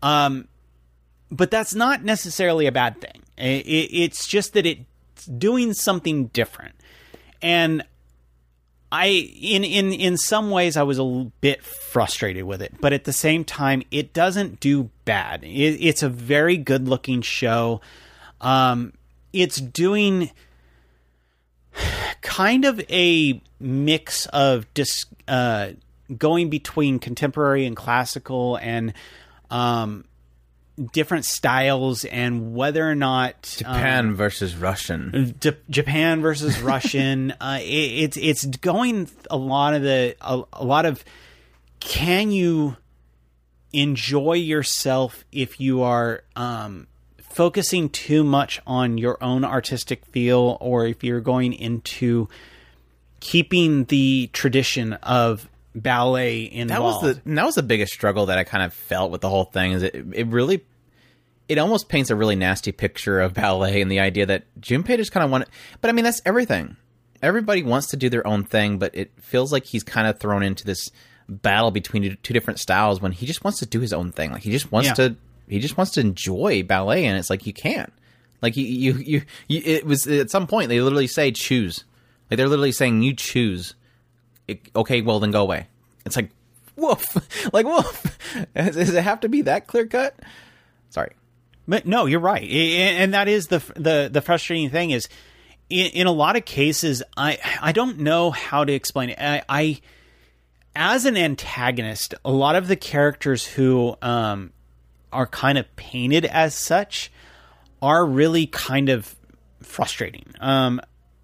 [0.00, 0.48] Um,
[1.30, 3.22] but that's not necessarily a bad thing.
[3.36, 6.74] It, it, it's just that it's doing something different
[7.42, 7.82] and
[8.92, 13.04] I in in in some ways I was a bit frustrated with it, but at
[13.04, 15.44] the same time it doesn't do bad.
[15.44, 17.80] It, it's a very good looking show.
[18.40, 18.92] Um,
[19.32, 20.30] it's doing
[22.20, 25.70] kind of a mix of dis, uh,
[26.16, 28.92] going between contemporary and classical and
[29.50, 30.04] um,
[30.92, 37.32] different styles and whether or not Japan um, versus Russian, D- Japan versus Russian.
[37.32, 41.04] uh, it, it's it's going a lot of the a, a lot of
[41.80, 42.76] can you
[43.72, 46.86] enjoy yourself if you are um,
[47.18, 52.28] focusing too much on your own artistic feel or if you're going into
[53.20, 57.04] keeping the tradition of ballet involved.
[57.04, 59.28] That was the that was the biggest struggle that I kind of felt with the
[59.28, 59.72] whole thing.
[59.72, 60.64] Is it it really
[61.48, 65.10] it almost paints a really nasty picture of ballet and the idea that Junpei just
[65.12, 65.48] kind of wanted.
[65.80, 66.76] But I mean, that's everything.
[67.22, 70.42] Everybody wants to do their own thing, but it feels like he's kind of thrown
[70.42, 70.90] into this
[71.28, 74.30] battle between two different styles when he just wants to do his own thing.
[74.30, 74.94] Like he just wants yeah.
[74.94, 75.16] to
[75.48, 77.92] he just wants to enjoy ballet, and it's like you can't.
[78.40, 81.84] Like you, you, you, you, it was at some point they literally say choose.
[82.30, 83.74] Like they're literally saying you choose.
[84.50, 85.66] It, okay, well then go away.
[86.04, 86.30] It's like
[86.76, 87.04] woof,
[87.52, 88.18] like woof.
[88.54, 90.18] Does it have to be that clear cut?
[90.90, 91.12] Sorry.
[91.68, 95.08] But no, you're right, and that is the the the frustrating thing is
[95.70, 99.18] in, in a lot of cases, I I don't know how to explain it.
[99.20, 99.80] I, I
[100.74, 104.52] as an antagonist, a lot of the characters who um,
[105.12, 107.10] are kind of painted as such
[107.80, 109.16] are really kind of
[109.62, 110.26] frustrating.
[110.40, 110.80] Um,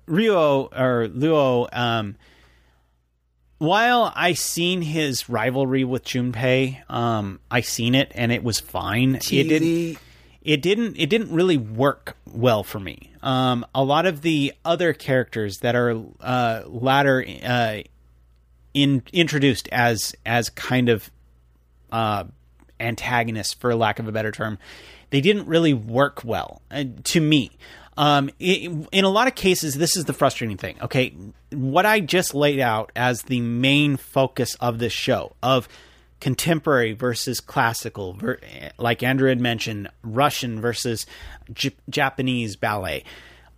[0.06, 2.16] Ryo or Luo, um,
[3.58, 9.16] while I seen his rivalry with Junpei, um, I seen it and it was fine.
[9.16, 9.98] It didn't.
[10.42, 10.96] It didn't.
[10.96, 13.10] It didn't really work well for me.
[13.22, 17.82] Um, a lot of the other characters that are uh, latter uh,
[18.74, 21.10] in introduced as as kind of
[21.90, 22.24] uh,
[22.78, 24.58] antagonists, for lack of a better term,
[25.10, 27.50] they didn't really work well uh, to me.
[27.96, 30.76] Um, it, in a lot of cases, this is the frustrating thing.
[30.82, 31.14] Okay,
[31.50, 35.68] what I just laid out as the main focus of this show of
[36.20, 38.40] contemporary versus classical, ver-
[38.78, 41.06] like Andrew had mentioned, Russian versus
[41.52, 43.04] J- Japanese ballet.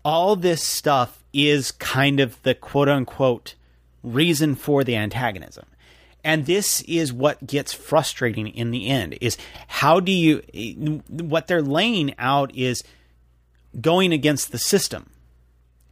[0.05, 3.55] All this stuff is kind of the quote unquote
[4.03, 5.67] reason for the antagonism.
[6.25, 9.37] And this is what gets frustrating in the end is
[9.67, 12.83] how do you what they're laying out is
[13.81, 15.11] going against the system.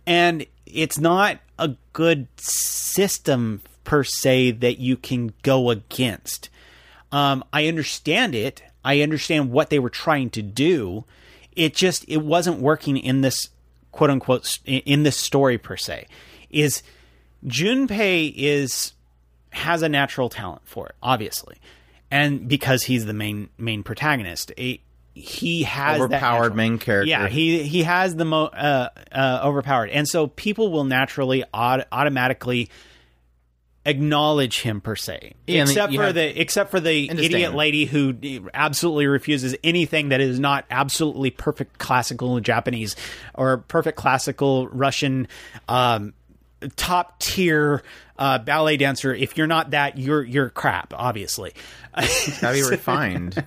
[0.06, 6.50] And it's not a good system per se that you can go against.
[7.12, 8.62] Um, I understand it.
[8.84, 11.04] I understand what they were trying to do.
[11.52, 13.48] It just it wasn't working in this
[13.92, 16.06] quote unquote in this story per se.
[16.50, 16.82] Is
[17.46, 18.92] Junpei is
[19.50, 21.56] has a natural talent for it, obviously,
[22.10, 24.80] and because he's the main main protagonist, it,
[25.16, 27.08] he has overpowered main character.
[27.08, 31.86] Yeah, he he has the mo uh, uh, overpowered, and so people will naturally aut-
[31.90, 32.68] automatically
[33.86, 38.14] acknowledge him per se, Yeah, except for have- the except for the idiot lady who
[38.52, 42.94] absolutely refuses anything that is not absolutely perfect classical Japanese
[43.34, 45.28] or perfect classical Russian.
[45.68, 46.12] Um,
[46.76, 47.82] top tier
[48.18, 51.52] uh, ballet dancer if you're not that you're you're crap obviously
[52.40, 53.42] Gotta be refined.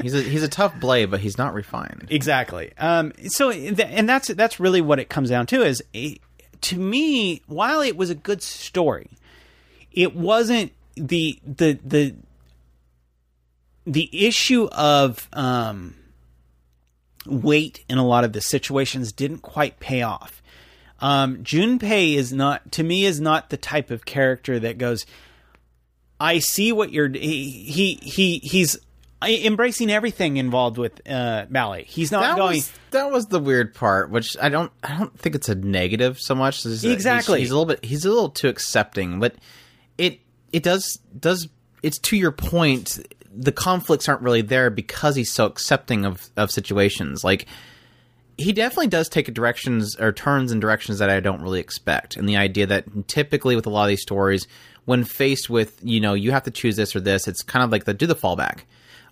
[0.00, 2.06] he's a he's a tough blade, but he's not refined.
[2.08, 2.72] Exactly.
[2.78, 5.62] Um, so, th- and that's that's really what it comes down to.
[5.64, 6.14] Is eh,
[6.60, 9.10] to me, while it was a good story,
[9.90, 12.14] it wasn't the the the
[13.86, 15.96] the issue of um,
[17.26, 20.39] weight in a lot of the situations didn't quite pay off.
[21.00, 25.06] Um, Junpei is not to me is not the type of character that goes.
[26.18, 27.08] I see what you're.
[27.08, 28.78] He he, he he's
[29.22, 31.84] embracing everything involved with uh, ballet.
[31.84, 32.56] He's not That going.
[32.56, 36.18] was that was the weird part, which I don't I don't think it's a negative
[36.18, 36.64] so much.
[36.66, 37.38] Exactly.
[37.40, 39.34] he's, he's a little bit he's a little too accepting, but
[39.96, 40.20] it
[40.52, 41.48] it does does
[41.82, 42.98] it's to your point.
[43.32, 47.22] The conflicts aren't really there because he's so accepting of of situations.
[47.24, 47.46] Like
[48.40, 52.16] he definitely does take directions or turns in directions that I don't really expect.
[52.16, 54.46] And the idea that typically with a lot of these stories,
[54.86, 57.70] when faced with you know you have to choose this or this, it's kind of
[57.70, 58.60] like the do the fallback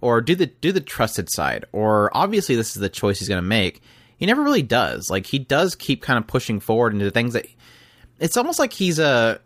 [0.01, 3.43] or do the do the trusted side or obviously this is the choice he's going
[3.43, 3.83] to make.
[4.17, 5.11] He never really does.
[5.11, 7.47] Like he does keep kind of pushing forward into things that
[8.19, 9.41] it's almost like he's a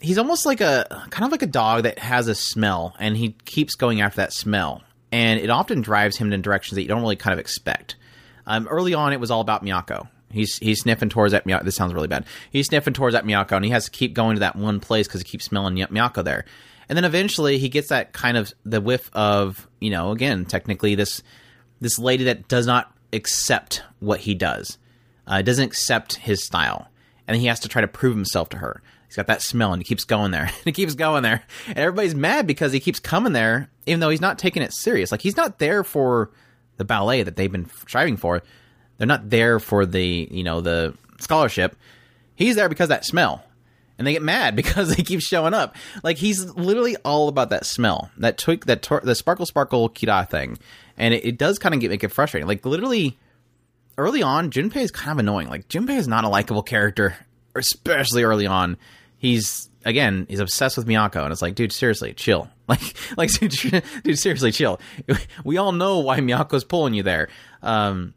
[0.00, 3.30] he's almost like a kind of like a dog that has a smell and he
[3.44, 7.02] keeps going after that smell and it often drives him in directions that you don't
[7.02, 7.96] really kind of expect
[8.48, 10.08] um, early on it was all about miyako.
[10.30, 12.24] He's he's sniffing towards that miyako this sounds really bad.
[12.50, 15.06] He's sniffing towards that miyako and he has to keep going to that one place
[15.06, 16.44] because he keeps smelling Mi- miyako there.
[16.88, 20.94] And then eventually he gets that kind of the whiff of you know again technically
[20.94, 21.22] this
[21.80, 24.78] this lady that does not accept what he does.
[25.26, 26.88] Uh, doesn't accept his style.
[27.26, 28.82] And he has to try to prove himself to her.
[29.06, 30.44] He's got that smell and he keeps going there.
[30.44, 31.42] And he keeps going there.
[31.66, 35.12] And everybody's mad because he keeps coming there even though he's not taking it serious.
[35.12, 36.30] Like he's not there for
[36.78, 38.42] the ballet that they've been striving for.
[38.96, 41.76] They're not there for the you know the scholarship.
[42.34, 43.44] He's there because that smell.
[43.98, 45.76] And they get mad because they keep showing up.
[46.02, 50.28] Like he's literally all about that smell that tweak that tor- the sparkle sparkle kira
[50.28, 50.58] thing.
[50.96, 52.48] And it, it does kind of get make it frustrating.
[52.48, 53.18] Like literally
[53.96, 55.48] early on, Junpei is kind of annoying.
[55.48, 57.16] Like Junpei is not a likable character,
[57.54, 58.76] especially early on.
[59.18, 62.48] He's again, he's obsessed with Miyako, and it's like, dude, seriously, chill.
[62.68, 64.78] Like, like, dude, dude, seriously, chill.
[65.44, 67.30] We all know why Miyako's pulling you there.
[67.62, 68.12] Um,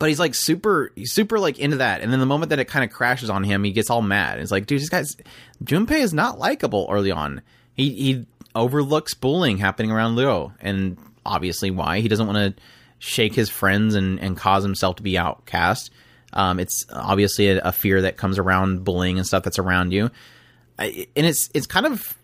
[0.00, 2.00] but he's like super, he's super like into that.
[2.00, 4.40] And then the moment that it kind of crashes on him, he gets all mad.
[4.40, 5.16] It's like, dude, this guy's
[5.62, 7.42] Junpei is not likable early on.
[7.74, 8.26] He he
[8.56, 12.62] overlooks bullying happening around Luo, and obviously why he doesn't want to
[12.98, 15.92] shake his friends and and cause himself to be outcast.
[16.32, 20.10] Um, it's obviously a, a fear that comes around bullying and stuff that's around you,
[20.78, 22.16] I, and it's it's kind of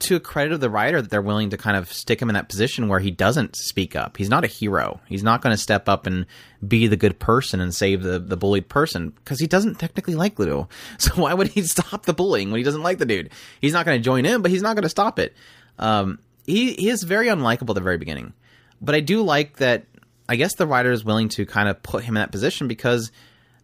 [0.00, 2.34] to a credit of the writer that they're willing to kind of stick him in
[2.34, 4.16] that position where he doesn't speak up.
[4.16, 5.00] He's not a hero.
[5.08, 6.26] He's not going to step up and
[6.66, 10.38] be the good person and save the, the bullied person because he doesn't technically like
[10.38, 10.68] Ludo.
[10.98, 13.30] So why would he stop the bullying when he doesn't like the dude?
[13.60, 15.34] He's not going to join in, but he's not going to stop it.
[15.78, 18.32] Um, he, he is very unlikable at the very beginning.
[18.80, 19.86] But I do like that,
[20.28, 23.10] I guess the writer is willing to kind of put him in that position because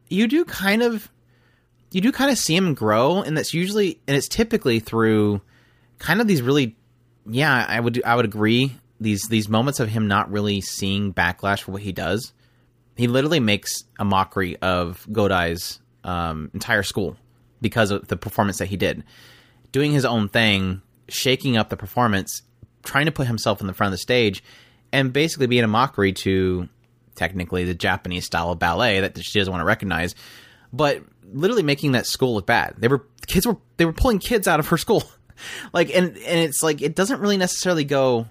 [0.08, 1.10] you do kind of,
[1.94, 5.40] you do kind of see him grow and that's usually, and it's typically through
[5.98, 6.76] kind of these really
[7.26, 11.62] yeah i would i would agree these these moments of him not really seeing backlash
[11.62, 12.32] for what he does.
[12.96, 17.16] He literally makes a mockery of godai's um, entire school
[17.60, 19.04] because of the performance that he did.
[19.72, 22.42] Doing his own thing shaking up the performance
[22.82, 24.42] trying to put himself in the front of the stage
[24.92, 26.68] and basically being a mockery to
[27.14, 30.14] technically the japanese style of ballet that she doesn't want to recognize
[30.76, 31.02] but
[31.32, 32.74] literally making that school look bad.
[32.78, 35.04] They were kids were they were pulling kids out of her school.
[35.72, 38.28] Like and and it's like it doesn't really necessarily go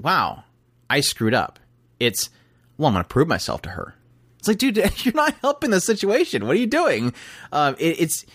[0.00, 0.42] wow
[0.90, 1.60] i screwed up.
[2.00, 2.30] It's
[2.76, 3.94] well i'm gonna prove myself to her.
[4.40, 6.44] It's like dude you're not helping the situation.
[6.44, 7.14] What are you doing?
[7.52, 8.26] Um, it, it's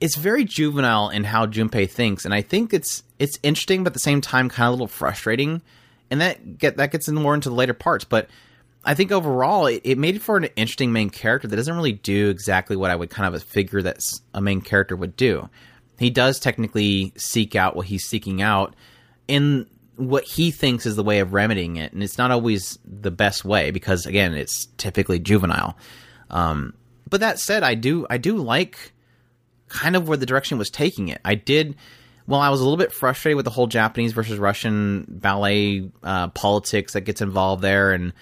[0.00, 2.24] it's very juvenile in how junpei thinks.
[2.24, 4.86] And i think it's it's interesting but at the same time kind of a little
[4.86, 5.60] frustrating.
[6.12, 8.04] And that get that gets in more into the later parts.
[8.04, 8.30] But
[8.88, 11.92] I think overall it, it made it for an interesting main character that doesn't really
[11.92, 14.00] do exactly what I would kind of figure that
[14.34, 15.48] a main character would do
[15.98, 18.74] he does technically seek out what he's seeking out
[19.26, 19.66] in
[19.96, 23.44] what he thinks is the way of remedying it, and it's not always the best
[23.44, 25.76] way because again, it's typically juvenile.
[26.30, 26.74] Um,
[27.10, 28.92] but that said, I do I do like
[29.68, 31.20] kind of where the direction was taking it.
[31.24, 31.76] I did.
[32.28, 36.28] Well, I was a little bit frustrated with the whole Japanese versus Russian ballet uh,
[36.28, 38.12] politics that gets involved there, and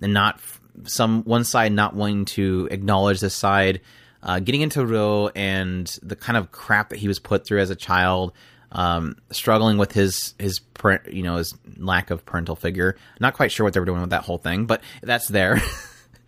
[0.00, 0.40] and not
[0.84, 3.80] some one side not wanting to acknowledge this side
[4.26, 7.70] uh, getting into Ro and the kind of crap that he was put through as
[7.70, 8.32] a child,
[8.72, 10.60] um, struggling with his his
[11.08, 12.96] you know his lack of parental figure.
[13.20, 15.62] Not quite sure what they were doing with that whole thing, but that's there.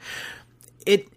[0.87, 1.09] it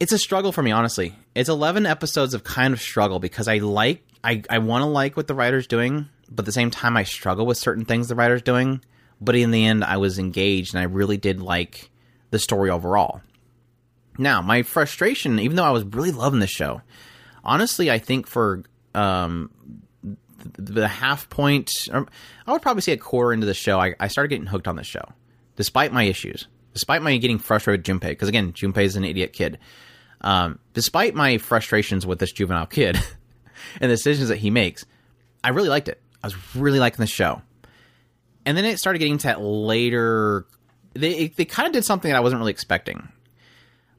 [0.00, 1.14] it's a struggle for me, honestly.
[1.34, 5.14] It's eleven episodes of kind of struggle because I like I I want to like
[5.14, 8.14] what the writer's doing, but at the same time I struggle with certain things the
[8.14, 8.80] writer's doing.
[9.20, 11.90] But in the end, I was engaged and I really did like
[12.30, 13.22] the story overall.
[14.18, 16.82] Now, my frustration, even though I was really loving the show,
[17.44, 18.64] honestly, I think for
[18.94, 19.50] um,
[20.58, 24.28] the half point, I would probably say a quarter into the show, I, I started
[24.28, 25.04] getting hooked on the show,
[25.56, 29.32] despite my issues, despite my getting frustrated with Junpei, because again, Junpei is an idiot
[29.32, 29.58] kid.
[30.22, 32.96] Um, despite my frustrations with this juvenile kid
[33.80, 34.86] and the decisions that he makes,
[35.44, 36.00] I really liked it.
[36.22, 37.42] I was really liking the show.
[38.46, 40.46] And then it started getting to that later.
[40.94, 43.08] They they kind of did something that I wasn't really expecting.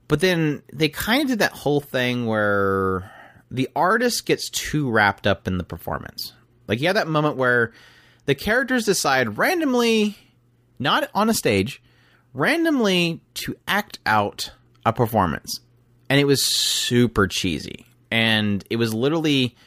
[0.07, 3.11] But then they kind of did that whole thing where
[3.51, 6.33] the artist gets too wrapped up in the performance.
[6.67, 7.73] Like you have that moment where
[8.25, 10.17] the characters decide randomly,
[10.79, 11.81] not on a stage,
[12.33, 14.51] randomly to act out
[14.85, 15.59] a performance.
[16.09, 17.85] And it was super cheesy.
[18.09, 19.57] And it was literally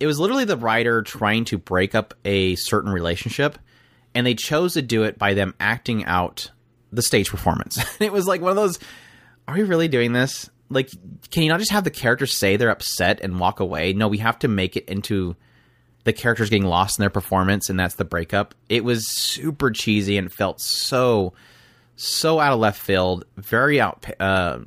[0.00, 3.58] it was literally the writer trying to break up a certain relationship
[4.14, 6.50] and they chose to do it by them acting out
[6.92, 7.82] the stage performance.
[8.00, 8.78] it was like one of those
[9.48, 10.48] are we really doing this?
[10.70, 10.90] Like,
[11.30, 13.92] can you not just have the characters say they're upset and walk away?
[13.92, 15.36] No, we have to make it into
[16.04, 18.54] the characters getting lost in their performance, and that's the breakup.
[18.68, 21.34] It was super cheesy and felt so,
[21.96, 23.24] so out of left field.
[23.36, 24.04] Very out.
[24.18, 24.60] Uh,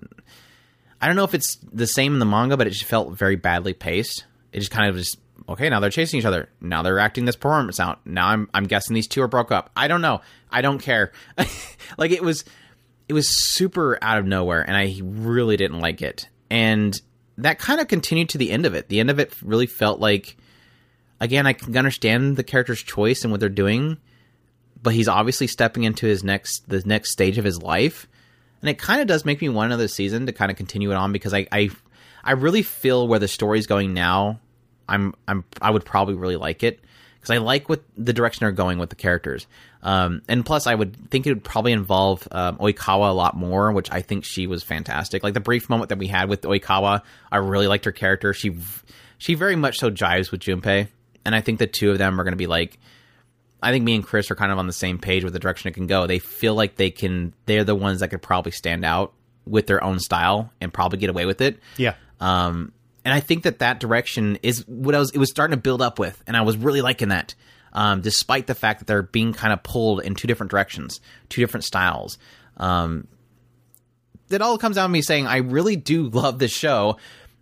[1.02, 3.36] I don't know if it's the same in the manga, but it just felt very
[3.36, 4.26] badly paced.
[4.52, 5.18] It just kind of just
[5.50, 5.70] okay.
[5.70, 6.50] Now they're chasing each other.
[6.62, 8.06] Now they're acting this performance out.
[8.06, 9.70] Now I'm I'm guessing these two are broke up.
[9.76, 10.22] I don't know.
[10.52, 11.12] I don't care.
[11.98, 12.46] like it was
[13.08, 16.28] it was super out of nowhere and I really didn't like it.
[16.50, 17.00] And
[17.38, 18.88] that kind of continued to the end of it.
[18.88, 20.38] The end of it really felt like
[21.20, 23.98] again, I can understand the character's choice and what they're doing,
[24.82, 28.08] but he's obviously stepping into his next the next stage of his life.
[28.62, 30.96] And it kind of does make me want another season to kind of continue it
[30.96, 31.70] on because I I,
[32.24, 34.40] I really feel where the story's going now.
[34.88, 36.80] I'm I'm I would probably really like it
[37.26, 39.48] because I like what the direction they're going with the characters.
[39.82, 43.72] Um, and plus, I would think it would probably involve um, Oikawa a lot more,
[43.72, 45.24] which I think she was fantastic.
[45.24, 47.02] Like the brief moment that we had with Oikawa,
[47.32, 48.34] I really liked her character.
[48.34, 48.58] She
[49.18, 50.88] she very much so jives with Junpei,
[51.24, 52.80] and I think the two of them are going to be like.
[53.64, 55.70] I think me and Chris are kind of on the same page with the direction
[55.70, 56.06] it can go.
[56.06, 57.34] They feel like they can.
[57.48, 59.14] They're the ones that could probably stand out
[59.48, 61.60] with their own style and probably get away with it.
[61.78, 61.96] Yeah.
[62.20, 62.72] Um,
[63.06, 65.12] and I think that that direction is what I was.
[65.12, 67.36] It was starting to build up with, and I was really liking that
[67.76, 71.42] um, despite the fact that they're being kind of pulled in two different directions, two
[71.42, 72.18] different styles.
[72.58, 73.08] Um,
[74.30, 76.98] it all comes down to me saying I really do love this show.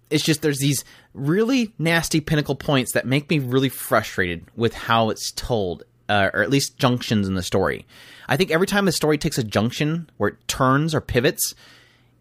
[0.09, 0.83] it's just there's these
[1.13, 6.41] really nasty pinnacle points that make me really frustrated with how it's told, uh, or
[6.41, 7.85] at least junctions in the story.
[8.27, 11.53] I think every time the story takes a junction where it turns or pivots,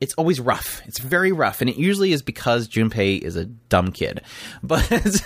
[0.02, 0.82] it's always rough.
[0.84, 4.20] It's very rough, and it usually is because Junpei is a dumb kid.
[4.62, 5.22] But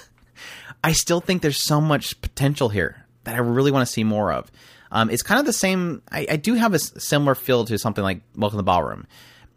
[0.85, 4.33] I still think there's so much potential here that I really want to see more
[4.33, 4.53] of.
[4.93, 6.03] Um, it's kind of the same.
[6.13, 9.07] I, I do have a similar feel to something like Welcome to the Ballroom.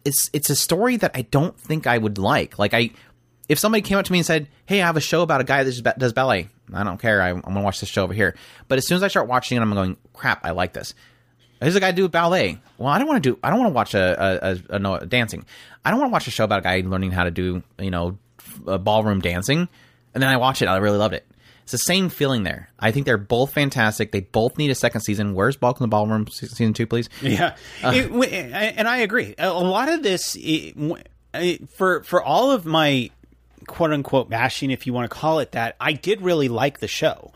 [0.06, 2.58] It's it's a story that I don't think I would like.
[2.58, 2.92] Like I,
[3.50, 5.44] if somebody came up to me and said, "Hey, I have a show about a
[5.44, 7.22] guy that does ballet," I don't care.
[7.22, 8.36] I, am gonna watch this show over here.
[8.70, 10.94] But as soon as I start watching it, I'm going, "Crap, I like this."
[11.60, 12.60] There's a guy do ballet.
[12.78, 13.40] Well, I don't want to do.
[13.44, 15.46] I don't want to watch a, a, a, no, dancing.
[15.84, 17.92] I don't want to watch a show about a guy learning how to do you
[17.92, 18.18] know
[18.66, 19.68] ballroom dancing.
[20.14, 20.68] And then I watch it.
[20.68, 21.26] I really loved it.
[21.64, 22.70] It's the same feeling there.
[22.80, 24.12] I think they're both fantastic.
[24.12, 25.36] They both need a second season.
[25.36, 27.10] Where's Welcome to the Ballroom season two, please?
[27.22, 29.36] Yeah, uh, it, and I agree.
[29.38, 30.36] A lot of this,
[31.76, 33.12] for for all of my
[33.68, 36.88] quote unquote bashing, if you want to call it that, I did really like the
[36.88, 37.32] show.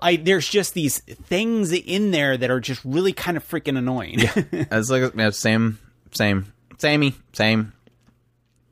[0.00, 4.20] I there's just these things in there that are just really kind of freaking annoying.
[4.20, 5.78] yeah, it's like yeah, same,
[6.12, 7.72] same, samey, same.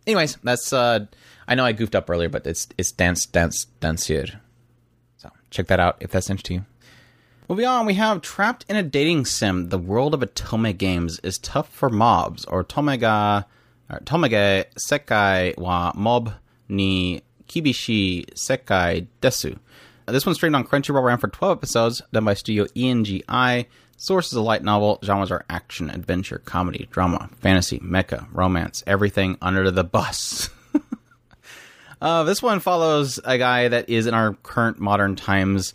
[0.07, 1.07] Anyways, that's uh,
[1.49, 4.27] I know I goofed up earlier, but it's it's dance, dance, dance here.
[5.17, 6.67] So check that out if that's interesting to you.
[7.49, 9.69] Moving on, we have Trapped in a Dating Sim.
[9.69, 13.45] The world of Otome games is tough for mobs, or Tomega,
[13.89, 16.33] or Tomege Sekai wa Mob
[16.69, 19.59] ni Kibishi Sekai Desu.
[20.07, 23.67] This one streamed on Crunchyroll, ran for 12 episodes, done by Studio ENGI.
[23.97, 24.99] Source is a light novel.
[25.03, 30.51] Genres are action, adventure, comedy, drama, fantasy, mecha, romance, everything under the bus.
[32.01, 35.73] Uh, this one follows a guy that is in our current modern times,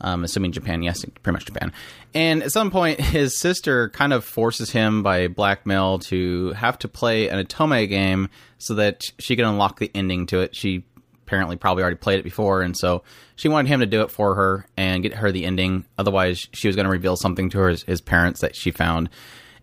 [0.00, 1.72] um, assuming Japan, yes, pretty much Japan.
[2.12, 6.88] And at some point, his sister kind of forces him by blackmail to have to
[6.88, 10.56] play an Otome game so that she can unlock the ending to it.
[10.56, 10.84] She
[11.30, 13.04] apparently probably already played it before, and so
[13.36, 15.84] she wanted him to do it for her and get her the ending.
[15.96, 19.08] Otherwise, she was going to reveal something to her, his, parents that she found.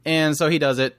[0.05, 0.95] And so he does it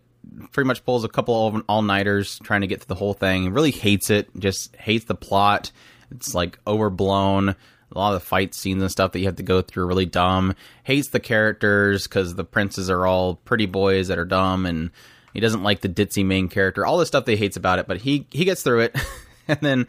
[0.52, 3.50] pretty much pulls a couple of all nighters trying to get through the whole thing.
[3.50, 4.28] Really hates it.
[4.38, 5.72] Just hates the plot.
[6.10, 7.48] It's like overblown.
[7.50, 10.04] A lot of the fight scenes and stuff that you have to go through really
[10.04, 10.54] dumb.
[10.84, 14.90] Hates the characters because the princes are all pretty boys that are dumb, and
[15.32, 16.84] he doesn't like the ditzy main character.
[16.84, 18.96] All the stuff he hates about it, but he he gets through it,
[19.48, 19.86] and then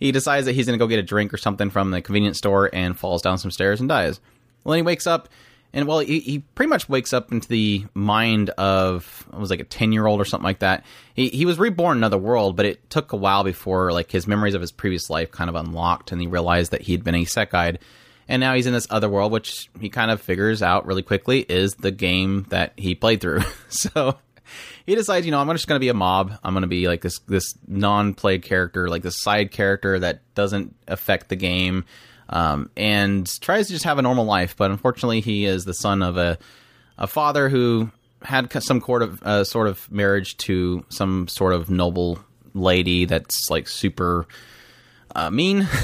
[0.00, 2.38] he decides that he's going to go get a drink or something from the convenience
[2.38, 4.18] store and falls down some stairs and dies.
[4.64, 5.28] Well, then he wakes up
[5.72, 9.60] and well, he, he pretty much wakes up into the mind of it was like
[9.60, 10.84] a ten year old or something like that.
[11.14, 14.26] He he was reborn in another world, but it took a while before like his
[14.26, 17.24] memories of his previous life kind of unlocked, and he realized that he'd been a
[17.24, 17.78] isekai,
[18.28, 21.40] and now he's in this other world, which he kind of figures out really quickly
[21.40, 23.42] is the game that he played through.
[23.68, 24.18] so
[24.86, 26.32] he decides, you know, I'm just going to be a mob.
[26.42, 30.20] I'm going to be like this this non played character, like this side character that
[30.34, 31.84] doesn't affect the game
[32.28, 34.56] um, and tries to just have a normal life.
[34.56, 36.38] But unfortunately, he is the son of a
[36.98, 37.90] a father who
[38.22, 42.18] had some sort of uh, sort of marriage to some sort of noble
[42.54, 44.26] lady that's like super
[45.14, 45.68] uh, mean.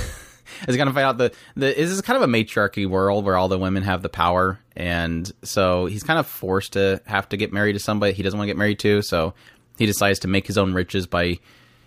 [0.69, 3.37] is going to find out the the this is kind of a matriarchy world where
[3.37, 7.37] all the women have the power, and so he's kind of forced to have to
[7.37, 9.03] get married to somebody he doesn't want to get married to.
[9.03, 9.35] So
[9.78, 11.39] he decides to make his own riches by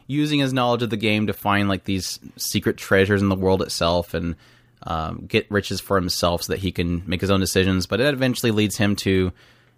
[0.07, 3.61] using his knowledge of the game to find like these secret treasures in the world
[3.61, 4.35] itself and
[4.83, 7.85] um, get riches for himself so that he can make his own decisions.
[7.85, 9.31] But it eventually leads him to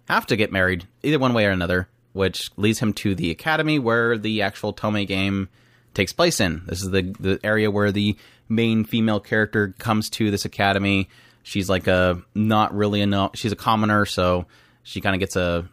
[0.08, 3.78] have to get married, either one way or another, which leads him to the academy
[3.78, 5.48] where the actual Otome game
[5.94, 6.62] takes place in.
[6.66, 8.16] This is the the area where the
[8.52, 11.08] main female character comes to this academy.
[11.42, 14.46] She's like a not really a she's a commoner, so
[14.82, 15.68] she kind of gets a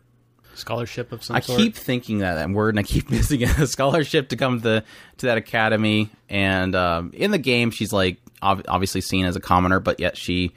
[0.56, 1.60] scholarship of some I sort.
[1.60, 4.84] keep thinking that, that word, and I keep missing a scholarship to come to
[5.18, 6.10] to that academy.
[6.30, 10.18] And um, in the game, she's like ob- obviously seen as a commoner, but yet
[10.18, 10.54] she,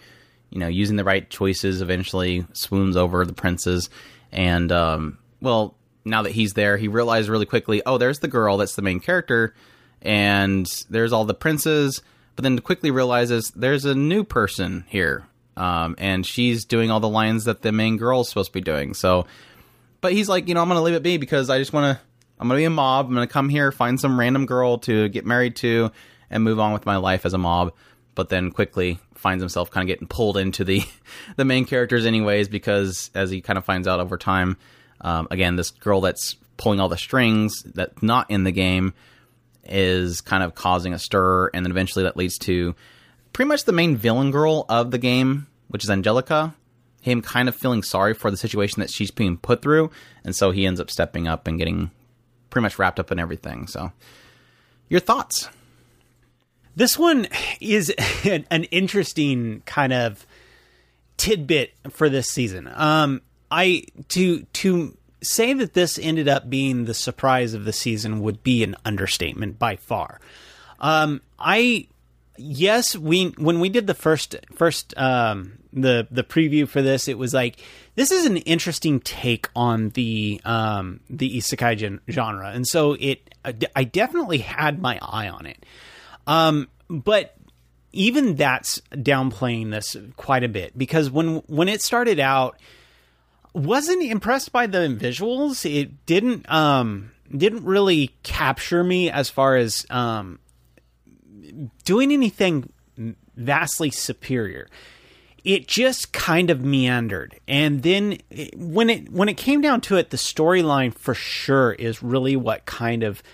[0.51, 3.90] you know, using the right choices, eventually swoons over the princes.
[4.31, 8.57] And um, well, now that he's there, he realizes really quickly, oh, there's the girl
[8.57, 9.55] that's the main character,
[10.01, 12.03] and there's all the princes.
[12.34, 15.26] But then quickly realizes there's a new person here,
[15.56, 18.94] um, and she's doing all the lines that the main girl's supposed to be doing.
[18.94, 19.26] So
[20.02, 22.04] but he's like, you know, I'm to leave it be because I just want to.
[22.38, 23.06] I'm to be a mob.
[23.06, 25.92] I'm to come here, find some random girl to get married to,
[26.28, 27.72] and move on with my life as a mob.
[28.16, 30.82] But then quickly finds himself kind of getting pulled into the
[31.36, 34.56] the main characters, anyways, because as he kind of finds out over time,
[35.00, 38.92] um, again, this girl that's pulling all the strings that's not in the game
[39.64, 42.74] is kind of causing a stir, and then eventually that leads to
[43.32, 46.55] pretty much the main villain girl of the game, which is Angelica,
[47.01, 49.90] him kind of feeling sorry for the situation that she's being put through,
[50.24, 51.90] and so he ends up stepping up and getting
[52.51, 53.66] pretty much wrapped up in everything.
[53.66, 53.93] So
[54.89, 55.48] your thoughts.
[56.76, 57.28] This one
[57.60, 57.90] is
[58.24, 60.26] an, interesting kind of
[61.16, 62.70] tidbit for this season.
[62.72, 63.20] Um,
[63.51, 68.43] I to to say that this ended up being the surprise of the season would
[68.43, 70.20] be an understatement by far.
[70.81, 71.86] Um, I
[72.36, 77.19] yes, we when we did the first first um, the the preview for this, it
[77.19, 77.59] was like
[77.94, 83.35] this is an interesting take on the um, the isekai gen- genre, and so it
[83.74, 85.65] I definitely had my eye on it.
[86.27, 87.36] Um, but
[87.93, 92.59] even that's downplaying this quite a bit because when when it started out,
[93.54, 95.64] wasn't impressed by the visuals.
[95.70, 100.38] It didn't um didn't really capture me as far as um
[101.84, 102.72] doing anything
[103.36, 104.68] vastly superior.
[105.44, 108.18] It just kind of meandered, and then
[108.54, 112.64] when it when it came down to it, the storyline for sure is really what
[112.64, 113.24] kind of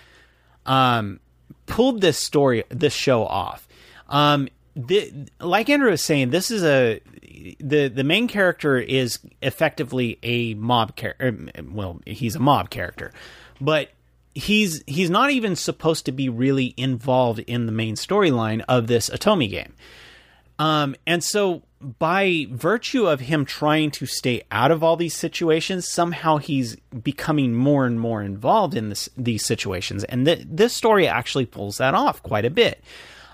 [0.65, 1.19] um,
[1.67, 3.67] pulled this story, this show off.
[4.07, 4.49] Um,
[4.87, 7.01] the, like Andrew was saying, this is a
[7.59, 11.35] the the main character is effectively a mob character.
[11.69, 13.11] Well, he's a mob character,
[13.59, 13.89] but
[14.35, 19.09] he's he's not even supposed to be really involved in the main storyline of this
[19.09, 19.73] Otome game.
[20.59, 25.87] Um, and so by virtue of him trying to stay out of all these situations,
[25.87, 30.03] somehow he's becoming more and more involved in this, these situations.
[30.03, 32.83] And th- this story actually pulls that off quite a bit,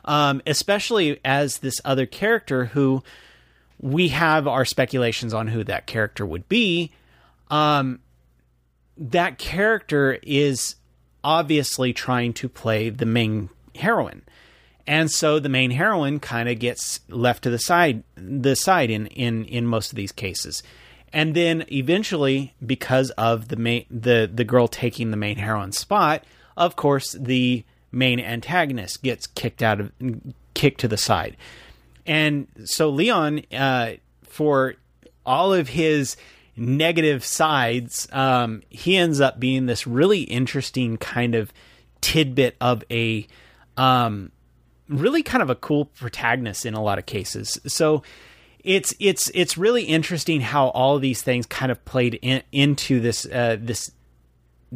[0.05, 3.03] um, especially as this other character who
[3.79, 6.91] we have our speculations on who that character would be.
[7.49, 7.99] Um,
[8.97, 10.75] that character is
[11.23, 14.21] obviously trying to play the main heroine.
[14.87, 19.07] And so the main heroine kind of gets left to the side the side in,
[19.07, 20.61] in, in most of these cases.
[21.11, 26.23] And then eventually, because of the main the, the girl taking the main heroine's spot,
[26.55, 27.65] of course the
[27.95, 29.91] main antagonist gets kicked out of
[30.53, 31.37] kicked to the side.
[32.05, 33.93] And so Leon, uh,
[34.23, 34.75] for
[35.25, 36.17] all of his
[36.55, 41.51] negative sides, um, he ends up being this really interesting kind of
[42.01, 43.27] tidbit of a
[43.77, 44.31] um,
[44.87, 47.59] really kind of a cool protagonist in a lot of cases.
[47.65, 48.03] So
[48.63, 53.25] it's it's it's really interesting how all these things kind of played in, into this
[53.25, 53.91] uh, this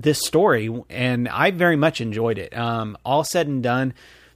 [0.01, 2.55] this story, and I very much enjoyed it.
[2.57, 3.93] Um, all said and done,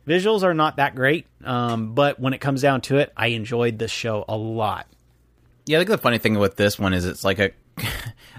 [0.08, 3.80] visuals are not that great, um, but when it comes down to it, I enjoyed
[3.80, 4.88] this show a lot.
[5.66, 7.52] Yeah, I think the funny thing with this one is it's like a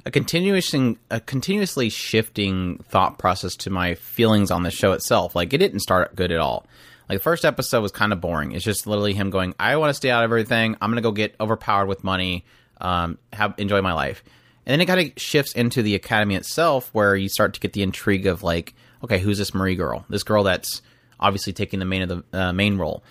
[0.05, 5.35] a continuously a continuously shifting thought process to my feelings on the show itself.
[5.35, 6.67] Like it didn't start good at all.
[7.09, 8.53] Like the first episode was kind of boring.
[8.53, 10.77] It's just literally him going, "I want to stay out of everything.
[10.81, 12.45] I'm gonna go get overpowered with money,
[12.81, 14.23] um, have enjoy my life."
[14.67, 17.73] And then it kind of shifts into the academy itself, where you start to get
[17.73, 20.05] the intrigue of like, okay, who's this Marie girl?
[20.09, 20.81] This girl that's
[21.21, 23.05] obviously taking the main of the uh, main role,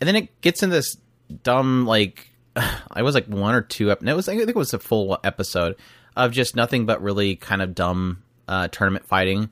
[0.00, 0.96] and then it gets in this
[1.42, 2.30] dumb like
[2.90, 4.00] I was like one or two up.
[4.00, 5.76] And it was I think it was a full episode
[6.16, 9.50] of just nothing but really kind of dumb uh, tournament fighting.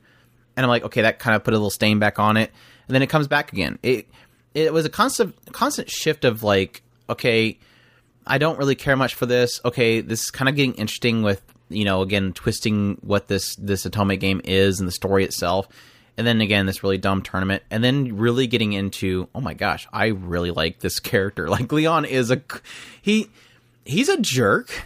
[0.55, 2.51] And I'm like, okay, that kind of put a little stain back on it.
[2.87, 3.79] And then it comes back again.
[3.83, 4.09] It
[4.53, 7.59] it was a constant constant shift of like, okay,
[8.29, 9.59] I don't really care much for this.
[9.65, 13.85] Okay, this is kind of getting interesting with you know again twisting what this this
[13.85, 15.67] Otome game is and the story itself.
[16.15, 17.63] And then again this really dumb tournament.
[17.71, 21.49] And then really getting into oh my gosh i really like this character.
[21.49, 22.41] Like leon is a
[23.01, 23.29] he
[23.83, 24.85] he's a jerk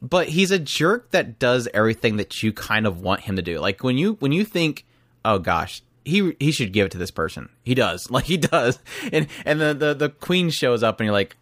[0.00, 3.60] but he's a jerk that does everything that you kind of want him to do.
[3.60, 4.86] Like when you when you think
[5.24, 7.50] oh gosh he he should give it to this person.
[7.64, 8.10] He does.
[8.18, 8.78] Like he does.
[9.12, 11.36] And and the the, the queen shows up and you're like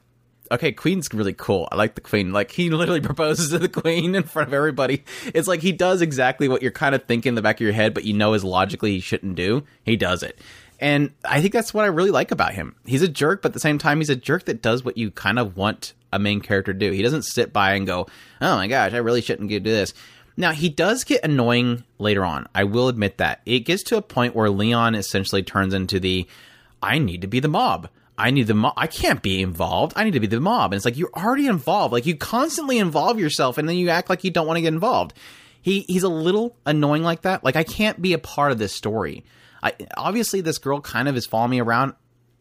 [0.51, 1.68] okay, Queen's really cool.
[1.70, 2.32] I like the Queen.
[2.32, 5.05] Like he literally proposes to the Queen in front of everybody.
[5.35, 7.73] It's like he does exactly what you're kind of thinking in the back of your
[7.73, 9.64] head, but you know is logically he shouldn't do.
[9.85, 10.39] He does it.
[10.78, 12.74] And I think that's what I really like about him.
[12.85, 15.10] He's a jerk, but at the same time, he's a jerk that does what you
[15.10, 16.93] kind of want a main character to do.
[16.93, 18.06] He doesn't sit by and go,
[18.40, 19.94] "Oh my gosh, I really shouldn't do this."
[20.36, 22.47] Now he does get annoying later on.
[22.55, 26.27] I will admit that it gets to a point where Leon essentially turns into the
[26.82, 27.89] "I need to be the mob."
[28.19, 28.75] I need the mob.
[28.77, 29.93] I can't be involved.
[29.97, 30.73] I need to be the mob.
[30.73, 31.93] And it's like you're already involved.
[31.93, 34.73] Like you constantly involve yourself, and then you act like you don't want to get
[34.73, 35.15] involved.
[35.61, 37.45] He he's a little annoying like that.
[37.45, 39.25] Like I can't be a part of this story.
[39.63, 41.95] I obviously this girl kind of is following me around.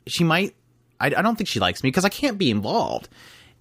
[0.08, 0.56] She might.
[1.00, 3.10] I, I don't think she likes me because I can't be involved.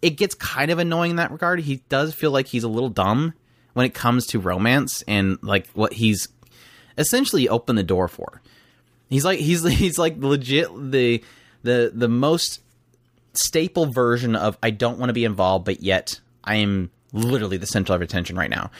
[0.02, 1.60] It gets kind of annoying in that regard.
[1.60, 3.34] He does feel like he's a little dumb
[3.72, 6.28] when it comes to romance and like what he's
[6.96, 8.40] essentially opened the door for.
[9.10, 11.24] He's like he's he's like legit the
[11.64, 12.60] the the most
[13.32, 17.66] staple version of I don't want to be involved, but yet I am literally the
[17.66, 18.70] center of attention right now,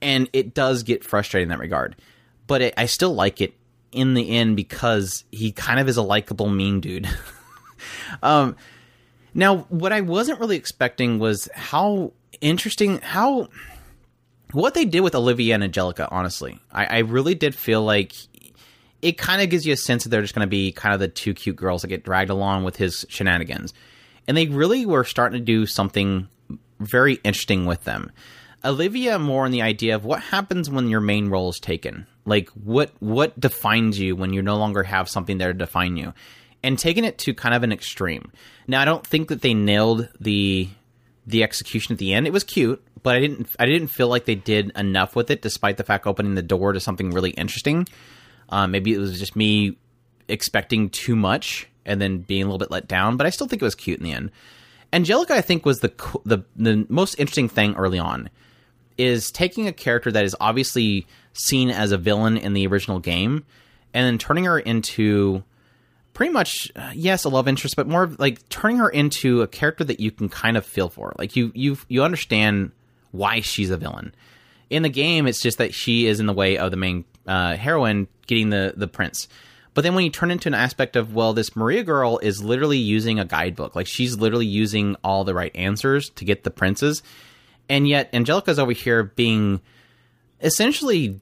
[0.00, 1.96] and it does get frustrating in that regard.
[2.46, 3.54] But it, I still like it
[3.90, 7.08] in the end because he kind of is a likable mean dude.
[8.22, 8.54] um,
[9.34, 13.48] now, what I wasn't really expecting was how interesting, how
[14.52, 16.08] what they did with Olivia and Angelica.
[16.10, 18.14] Honestly, I, I really did feel like
[19.06, 20.98] it kind of gives you a sense that they're just going to be kind of
[20.98, 23.72] the two cute girls that get dragged along with his shenanigans,
[24.26, 26.26] and they really were starting to do something
[26.80, 28.10] very interesting with them.
[28.64, 32.08] Olivia more on the idea of what happens when your main role is taken.
[32.24, 36.12] Like what what defines you when you no longer have something there to define you.
[36.64, 38.32] And taking it to kind of an extreme.
[38.66, 40.68] Now I don't think that they nailed the
[41.28, 42.26] the execution at the end.
[42.26, 45.42] It was cute, but I didn't I didn't feel like they did enough with it
[45.42, 47.86] despite the fact opening the door to something really interesting.
[48.48, 49.76] Uh, maybe it was just me
[50.28, 53.62] expecting too much and then being a little bit let down, but I still think
[53.62, 54.30] it was cute in the end.
[54.92, 55.92] Angelica, I think, was the
[56.24, 58.30] the the most interesting thing early on
[58.98, 63.44] is taking a character that is obviously seen as a villain in the original game
[63.92, 65.42] and then turning her into
[66.14, 69.84] pretty much uh, yes a love interest but more like turning her into a character
[69.84, 72.72] that you can kind of feel for like you you you understand
[73.10, 74.14] why she's a villain
[74.70, 77.56] in the game it's just that she is in the way of the main uh,
[77.56, 79.28] heroine getting the the prince
[79.74, 82.78] but then when you turn into an aspect of well this maria girl is literally
[82.78, 87.02] using a guidebook like she's literally using all the right answers to get the princes
[87.68, 89.60] and yet Angelica's over here being
[90.40, 91.20] essentially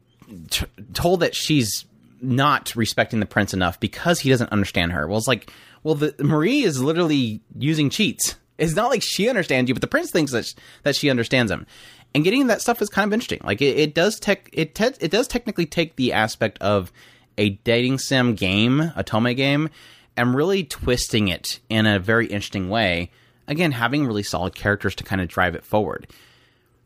[0.50, 1.84] t- told that she's
[2.20, 5.06] not respecting the prince enough because he doesn't understand her.
[5.06, 5.50] Well, it's like,
[5.82, 8.36] well, the, Marie is literally using cheats.
[8.56, 10.54] It's not like she understands you, but the prince thinks that
[10.84, 11.66] that she understands him.
[12.14, 13.40] And getting that stuff is kind of interesting.
[13.42, 16.92] Like it, it does tech it te- it does technically take the aspect of
[17.36, 19.68] a dating sim game, Otome game,
[20.16, 23.10] and really twisting it in a very interesting way.
[23.48, 26.06] Again, having really solid characters to kind of drive it forward.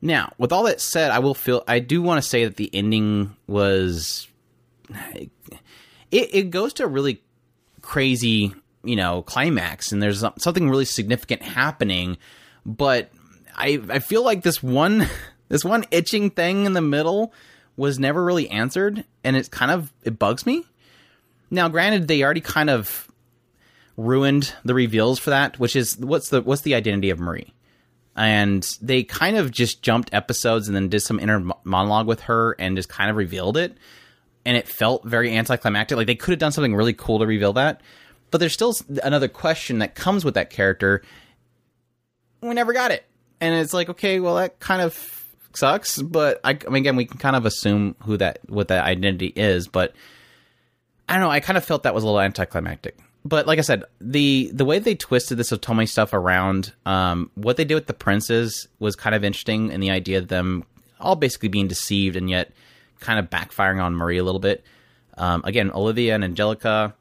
[0.01, 2.71] Now, with all that said, I will feel I do want to say that the
[2.73, 4.29] ending was
[6.11, 7.23] it, it goes to a really
[7.83, 12.17] crazy, you know, climax and there's something really significant happening,
[12.65, 13.11] but
[13.59, 15.06] I I feel like this one
[15.48, 17.32] this one itching thing in the middle
[17.76, 20.64] was never really answered and it's kind of it bugs me.
[21.51, 23.10] Now, granted they already kind of
[23.97, 27.52] ruined the reveals for that, which is what's the what's the identity of Marie?
[28.18, 32.56] and they kind of just jumped episodes and then did some inner monologue with her
[32.59, 33.78] and just kind of revealed it.
[34.44, 35.97] And it felt very anticlimactic.
[35.97, 37.80] Like they could have done something really cool to reveal that.
[38.32, 38.74] But there's still
[39.05, 41.02] another question that comes with that character.
[42.40, 43.05] We never got it
[43.40, 47.05] and it's like okay well that kind of sucks but I, I mean again we
[47.05, 49.94] can kind of assume who that what that identity is but
[51.09, 53.62] i don't know i kind of felt that was a little anticlimactic but like I
[53.62, 57.86] said, the the way they twisted this Otome stuff around, um, what they did with
[57.86, 60.65] the princes was kind of interesting, and the idea of them
[61.01, 62.52] all basically being deceived and yet
[63.01, 64.65] kind of backfiring on Marie a little bit.
[65.16, 66.94] Um, again, Olivia and Angelica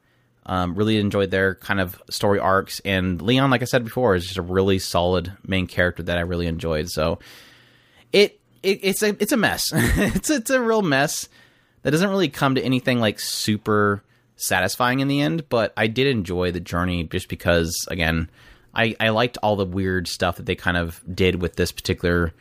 [0.47, 4.25] um, really enjoyed their kind of story arcs, and Leon, like I said before, is
[4.25, 6.89] just a really solid main character that I really enjoyed.
[6.89, 7.19] So
[8.11, 9.65] it, it it's a it's a mess.
[9.73, 11.27] it's it's a real mess
[11.83, 14.03] that doesn't really come to anything like super
[14.37, 18.29] satisfying in the end, but I did enjoy the journey just because, again,
[18.73, 22.33] I, I liked all the weird stuff that they kind of did with this particular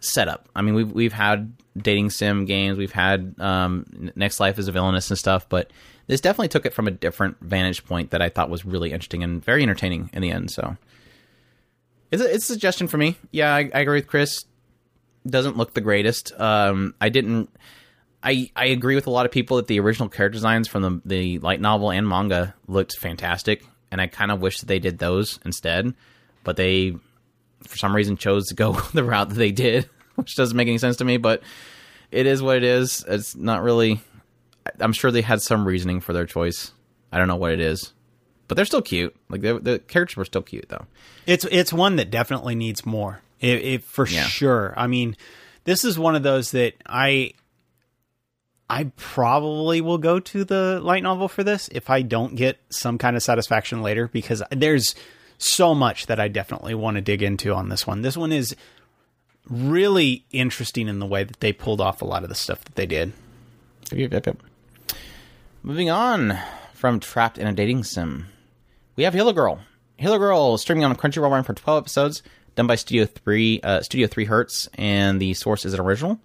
[0.00, 0.48] setup.
[0.54, 4.72] I mean, we've we've had dating sim games, we've had um, Next Life as a
[4.72, 5.72] Villainous and stuff, but
[6.10, 9.22] this definitely took it from a different vantage point that I thought was really interesting
[9.22, 10.50] and very entertaining in the end.
[10.50, 10.76] So,
[12.10, 13.16] it's a, it's a suggestion for me.
[13.30, 14.44] Yeah, I, I agree with Chris.
[15.24, 16.32] Doesn't look the greatest.
[16.36, 17.48] Um, I didn't.
[18.24, 21.00] I, I agree with a lot of people that the original character designs from the,
[21.04, 24.98] the light novel and manga looked fantastic, and I kind of wish that they did
[24.98, 25.94] those instead.
[26.42, 26.96] But they,
[27.68, 30.78] for some reason, chose to go the route that they did, which doesn't make any
[30.78, 31.18] sense to me.
[31.18, 31.44] But
[32.10, 33.04] it is what it is.
[33.06, 34.00] It's not really.
[34.78, 36.72] I'm sure they had some reasoning for their choice.
[37.12, 37.92] I don't know what it is,
[38.48, 39.14] but they're still cute.
[39.28, 40.86] Like the characters were still cute, though.
[41.26, 43.20] It's it's one that definitely needs more.
[43.40, 44.24] It, it for yeah.
[44.24, 44.74] sure.
[44.76, 45.16] I mean,
[45.64, 47.32] this is one of those that I
[48.68, 52.98] I probably will go to the light novel for this if I don't get some
[52.98, 54.94] kind of satisfaction later because there's
[55.38, 58.02] so much that I definitely want to dig into on this one.
[58.02, 58.54] This one is
[59.48, 62.76] really interesting in the way that they pulled off a lot of the stuff that
[62.76, 63.12] they did.
[63.90, 64.36] Yep, yep, yep.
[65.62, 66.38] Moving on
[66.72, 68.28] from Trapped in a Dating Sim,
[68.96, 69.60] we have Healer Girl.
[69.98, 72.22] Healer Girl streaming on Crunchyroll for 12 episodes,
[72.54, 76.18] done by Studio 3, uh, Studio 3 Hertz, and the source is an original.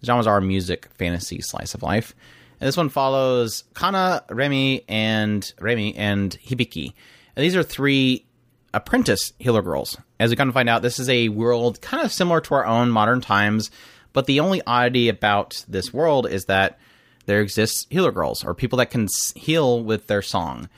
[0.00, 2.14] The genres are music, fantasy, slice of life.
[2.60, 6.92] And this one follows Kana, Remi, and Remi and Hibiki.
[7.34, 8.26] And these are three
[8.74, 9.96] apprentice healer girls.
[10.20, 12.66] As we come to find out, this is a world kind of similar to our
[12.66, 13.70] own modern times,
[14.12, 16.78] but the only oddity about this world is that
[17.26, 20.68] there exists healer girls or people that can heal with their song,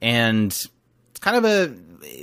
[0.00, 1.74] and it's kind of a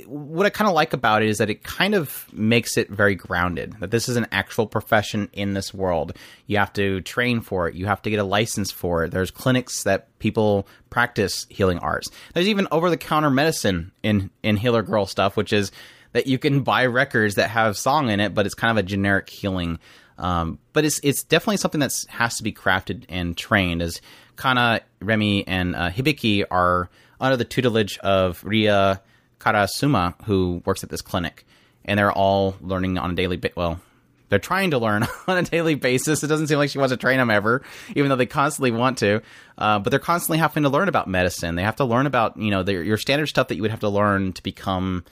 [0.06, 3.14] what I kind of like about it is that it kind of makes it very
[3.14, 3.74] grounded.
[3.80, 6.16] That this is an actual profession in this world.
[6.46, 7.74] You have to train for it.
[7.74, 9.10] You have to get a license for it.
[9.10, 12.10] There's clinics that people practice healing arts.
[12.34, 15.72] There's even over the counter medicine in in healer girl stuff, which is
[16.12, 18.86] that you can buy records that have song in it, but it's kind of a
[18.86, 19.78] generic healing.
[20.18, 23.82] Um, but it's it's definitely something that has to be crafted and trained.
[23.82, 24.00] As
[24.36, 26.90] Kana, Remy, and uh, Hibiki are
[27.20, 29.00] under the tutelage of Ria
[29.40, 31.44] Karasuma, who works at this clinic,
[31.84, 33.56] and they're all learning on a daily bit.
[33.56, 33.80] Well,
[34.28, 36.22] they're trying to learn on a daily basis.
[36.22, 37.62] It doesn't seem like she wants to train them ever,
[37.94, 39.20] even though they constantly want to.
[39.58, 41.54] Uh, but they're constantly having to learn about medicine.
[41.54, 43.88] They have to learn about you know your standard stuff that you would have to
[43.88, 45.04] learn to become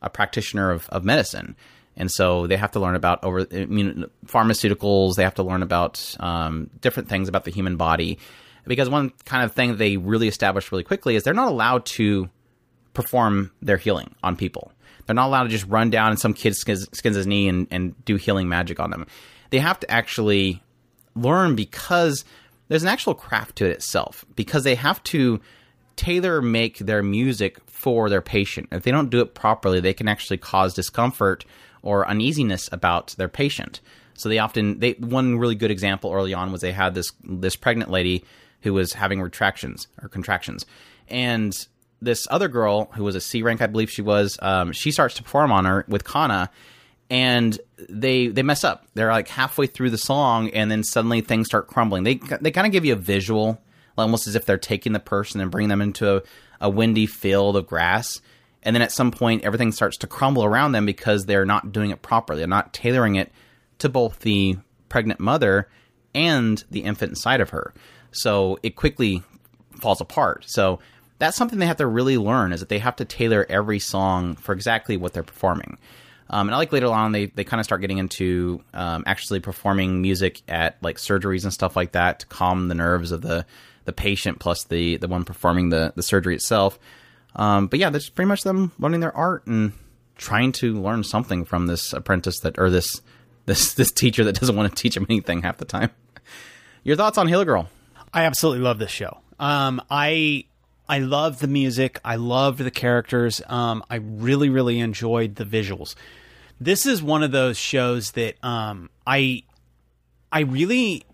[0.00, 1.56] a practitioner of, of medicine.
[1.98, 5.16] And so they have to learn about over pharmaceuticals.
[5.16, 8.18] They have to learn about um, different things about the human body.
[8.66, 12.30] Because one kind of thing they really established really quickly is they're not allowed to
[12.94, 14.72] perform their healing on people.
[15.06, 17.66] They're not allowed to just run down and some kid skins, skins his knee and,
[17.70, 19.06] and do healing magic on them.
[19.50, 20.62] They have to actually
[21.16, 22.24] learn because
[22.68, 24.24] there's an actual craft to it itself.
[24.36, 25.40] Because they have to
[25.96, 28.68] tailor make their music for their patient.
[28.70, 31.44] If they don't do it properly, they can actually cause discomfort
[31.82, 33.80] or uneasiness about their patient.
[34.14, 37.56] So they often they one really good example early on was they had this this
[37.56, 38.24] pregnant lady
[38.62, 40.66] who was having retractions or contractions,
[41.08, 41.54] and
[42.00, 45.14] this other girl who was a C rank, I believe she was, um, she starts
[45.14, 46.50] to perform on her with Kana,
[47.10, 48.86] and they they mess up.
[48.94, 52.04] They're like halfway through the song, and then suddenly things start crumbling.
[52.04, 53.60] They they kind of give you a visual,
[53.96, 56.22] almost as if they're taking the person and bringing them into a,
[56.60, 58.20] a windy field of grass.
[58.62, 61.90] And then at some point, everything starts to crumble around them because they're not doing
[61.90, 62.40] it properly.
[62.40, 63.32] They're not tailoring it
[63.78, 64.58] to both the
[64.88, 65.68] pregnant mother
[66.14, 67.72] and the infant inside of her.
[68.10, 69.22] So it quickly
[69.80, 70.44] falls apart.
[70.48, 70.80] So
[71.18, 74.36] that's something they have to really learn is that they have to tailor every song
[74.36, 75.78] for exactly what they're performing.
[76.30, 79.40] Um, and I like later on they, they kind of start getting into um, actually
[79.40, 83.46] performing music at like surgeries and stuff like that to calm the nerves of the,
[83.84, 86.78] the patient plus the, the one performing the, the surgery itself.
[87.36, 89.72] Um, but yeah, that's pretty much them learning their art and
[90.16, 93.00] trying to learn something from this apprentice that or this
[93.46, 95.90] this this teacher that doesn't want to teach them anything half the time.
[96.84, 97.68] Your thoughts on Healer Girl?
[98.12, 99.18] I absolutely love this show.
[99.38, 100.44] Um, I
[100.88, 102.00] I love the music.
[102.04, 103.42] I loved the characters.
[103.46, 105.94] Um, I really really enjoyed the visuals.
[106.60, 109.44] This is one of those shows that um, I
[110.32, 111.04] I really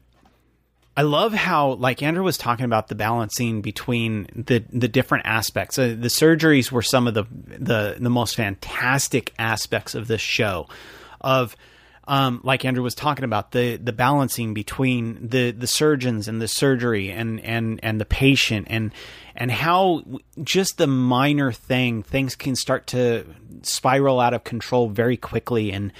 [0.96, 5.78] I love how, like Andrew was talking about, the balancing between the the different aspects.
[5.78, 10.68] Uh, the surgeries were some of the the the most fantastic aspects of this show.
[11.20, 11.56] Of
[12.06, 16.48] um, like Andrew was talking about the the balancing between the the surgeons and the
[16.48, 18.92] surgery and and and the patient and
[19.34, 20.04] and how
[20.42, 23.26] just the minor thing things can start to
[23.62, 25.92] spiral out of control very quickly and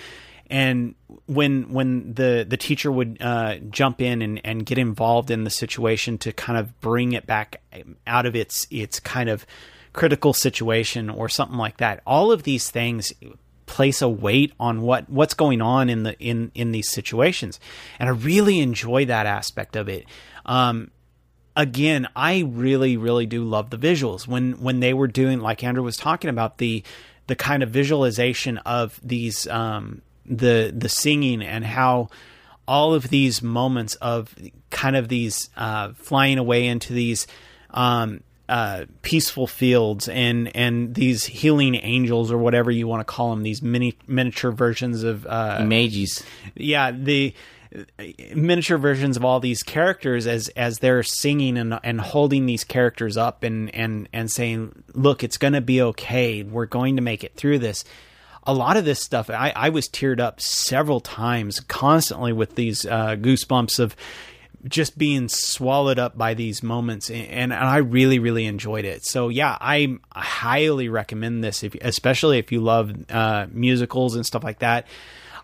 [0.55, 0.95] and
[1.27, 5.51] when when the the teacher would uh, jump in and, and get involved in the
[5.51, 7.61] situation to kind of bring it back
[8.07, 9.45] out of its its kind of
[9.93, 13.13] critical situation or something like that all of these things
[13.67, 17.59] place a weight on what what's going on in the in in these situations.
[17.99, 20.05] And i really enjoy that aspect of it.
[20.47, 20.93] Um
[21.57, 24.29] again i really really do love the visuals.
[24.29, 26.85] When when they were doing like andrew was talking about the
[27.27, 32.09] the kind of visualization of these um the the singing and how
[32.67, 34.35] all of these moments of
[34.71, 37.27] kind of these uh, flying away into these
[37.71, 43.31] um, uh, peaceful fields and and these healing angels or whatever you want to call
[43.31, 45.65] them these mini miniature versions of uh,
[46.55, 47.35] yeah the
[48.35, 53.17] miniature versions of all these characters as as they're singing and and holding these characters
[53.17, 56.43] up and and and saying look it's going to be okay.
[56.43, 57.85] We're going to make it through this
[58.47, 62.85] a lot of this stuff I, I was teared up several times constantly with these
[62.85, 63.97] uh, goosebumps of
[64.67, 69.05] just being swallowed up by these moments and, and I really really enjoyed it.
[69.05, 74.45] So yeah, I highly recommend this if especially if you love uh, musicals and stuff
[74.45, 74.87] like that.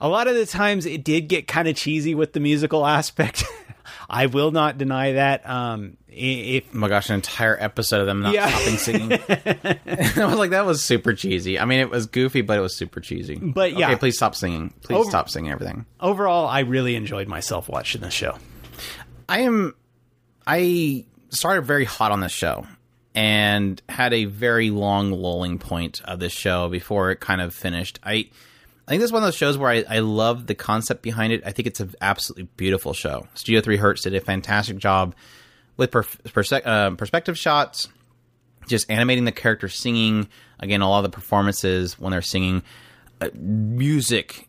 [0.00, 3.44] A lot of the times it did get kind of cheesy with the musical aspect.
[4.08, 5.48] I will not deny that.
[5.48, 8.48] Um, if Oh my gosh, an entire episode of them not Yeah.
[8.48, 9.12] stopping singing.
[9.28, 11.58] I was like, that was super cheesy.
[11.58, 13.36] I mean, it was goofy, but it was super cheesy.
[13.36, 13.86] But, yeah.
[13.88, 14.72] okay, please stop singing.
[14.82, 15.86] Please Over- stop singing everything.
[16.00, 18.36] overall, I really enjoyed myself watching this show.
[19.28, 19.74] I am.
[20.46, 22.66] I started very hot on this show
[23.14, 28.00] and had a very long lulling point of this show before it kind of finished.
[28.02, 28.30] I.
[28.90, 31.32] I think this is one of those shows where I, I love the concept behind
[31.32, 31.42] it.
[31.46, 33.28] I think it's an absolutely beautiful show.
[33.34, 35.14] Studio Three Hertz did a fantastic job
[35.76, 36.04] with per-
[36.64, 37.86] uh, perspective shots,
[38.66, 40.28] just animating the characters singing.
[40.58, 42.64] Again, a lot of the performances when they're singing,
[43.20, 44.48] uh, music,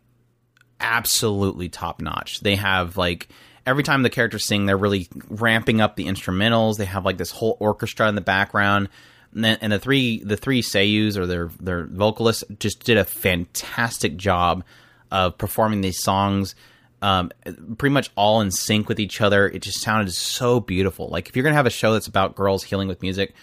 [0.80, 2.40] absolutely top notch.
[2.40, 3.28] They have like
[3.68, 6.78] every time the characters sing, they're really ramping up the instrumentals.
[6.78, 8.90] They have like this whole orchestra in the background.
[9.34, 14.64] And, the three the three seiyus or their their vocalists just did a fantastic job
[15.10, 16.56] of performing these songs.
[17.02, 17.32] Um,
[17.78, 19.48] pretty much all in sync with each other.
[19.48, 21.08] It just sounded so beautiful.
[21.08, 23.34] Like if you're gonna have a show that's about girls healing with music,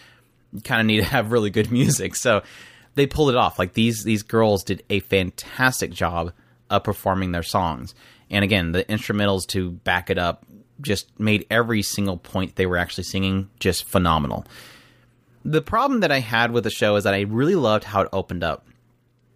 [0.53, 2.15] you kind of need to have really good music.
[2.17, 2.43] So
[2.95, 3.59] they pulled it off.
[3.59, 6.33] Like these these girls did a fantastic job
[6.71, 7.95] of performing their songs.
[8.31, 10.45] And again, the instrumentals to back it up
[10.81, 14.45] just made every single point they were actually singing just phenomenal.
[15.51, 18.09] The problem that I had with the show is that I really loved how it
[18.13, 18.67] opened up.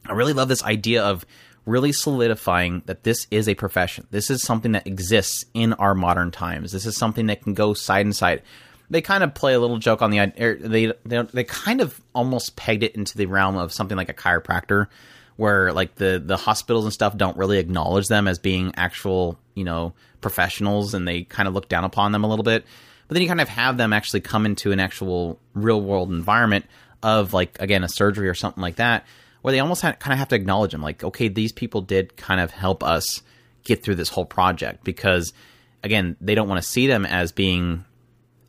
[0.07, 1.25] I really love this idea of
[1.65, 4.07] really solidifying that this is a profession.
[4.11, 6.73] This is something that exists in our modern times.
[6.73, 8.43] This is something that can go side and side.
[8.91, 10.49] They kind of play a little joke on the idea.
[10.49, 14.11] Er, they, they they kind of almost pegged it into the realm of something like
[14.11, 14.89] a chiropractor,
[15.37, 19.65] where like the the hospitals and stuff don't really acknowledge them as being actual you
[19.65, 22.67] know professionals, and they kind of look down upon them a little bit.
[23.13, 26.65] But then you kind of have them actually come into an actual real world environment
[27.03, 29.05] of like again a surgery or something like that
[29.43, 32.41] where they almost kind of have to acknowledge them like okay these people did kind
[32.41, 33.21] of help us
[33.65, 35.35] get through this whole project because
[35.83, 37.85] again they don't want to see them as being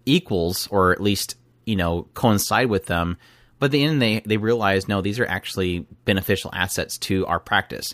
[0.05, 1.35] equals or at least
[1.65, 3.17] you know coincide with them.
[3.59, 7.41] But at the end they they realize no these are actually beneficial assets to our
[7.41, 7.93] practice.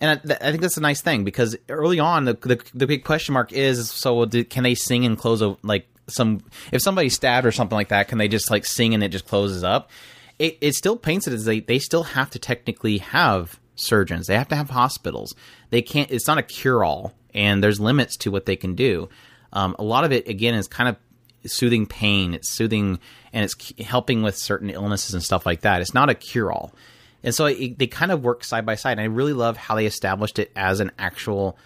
[0.00, 3.32] And I, think that's a nice thing because early on the the, the big question
[3.32, 7.52] mark is so can they sing and close a like some if somebody's stabbed or
[7.52, 9.90] something like that can they just like sing and it just closes up
[10.38, 14.26] it, it still paints it as they, they still have to technically have surgeons.
[14.26, 15.34] They have to have hospitals.
[15.70, 16.10] They can't.
[16.10, 19.08] It's not a cure all, and there's limits to what they can do.
[19.52, 20.96] Um, a lot of it again is kind of
[21.50, 22.34] soothing pain.
[22.34, 22.98] It's soothing
[23.32, 25.80] and it's helping with certain illnesses and stuff like that.
[25.80, 26.74] It's not a cure all,
[27.22, 28.92] and so it, they kind of work side by side.
[28.92, 31.56] And I really love how they established it as an actual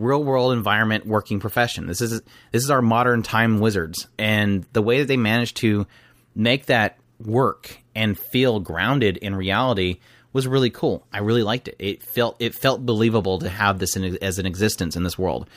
[0.00, 1.86] real world environment working profession.
[1.86, 5.86] This is this is our modern time wizards, and the way that they managed to
[6.34, 10.00] make that work and feel grounded in reality
[10.32, 11.06] was really cool.
[11.12, 11.76] I really liked it.
[11.78, 15.48] It felt it felt believable to have this in, as an existence in this world.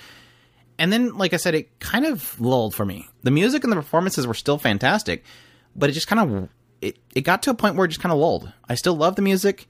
[0.78, 3.08] And then, like I said, it kind of lulled for me.
[3.22, 5.24] The music and the performances were still fantastic,
[5.76, 6.50] but it just kind of
[6.82, 8.52] it, it got to a point where it just kind of lulled.
[8.68, 9.68] I still love the music,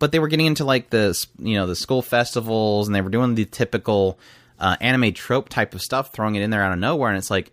[0.00, 3.10] but they were getting into like the you know the school festivals and they were
[3.10, 4.18] doing the typical
[4.58, 7.30] uh, anime trope type of stuff, throwing it in there out of nowhere, and it's
[7.30, 7.52] like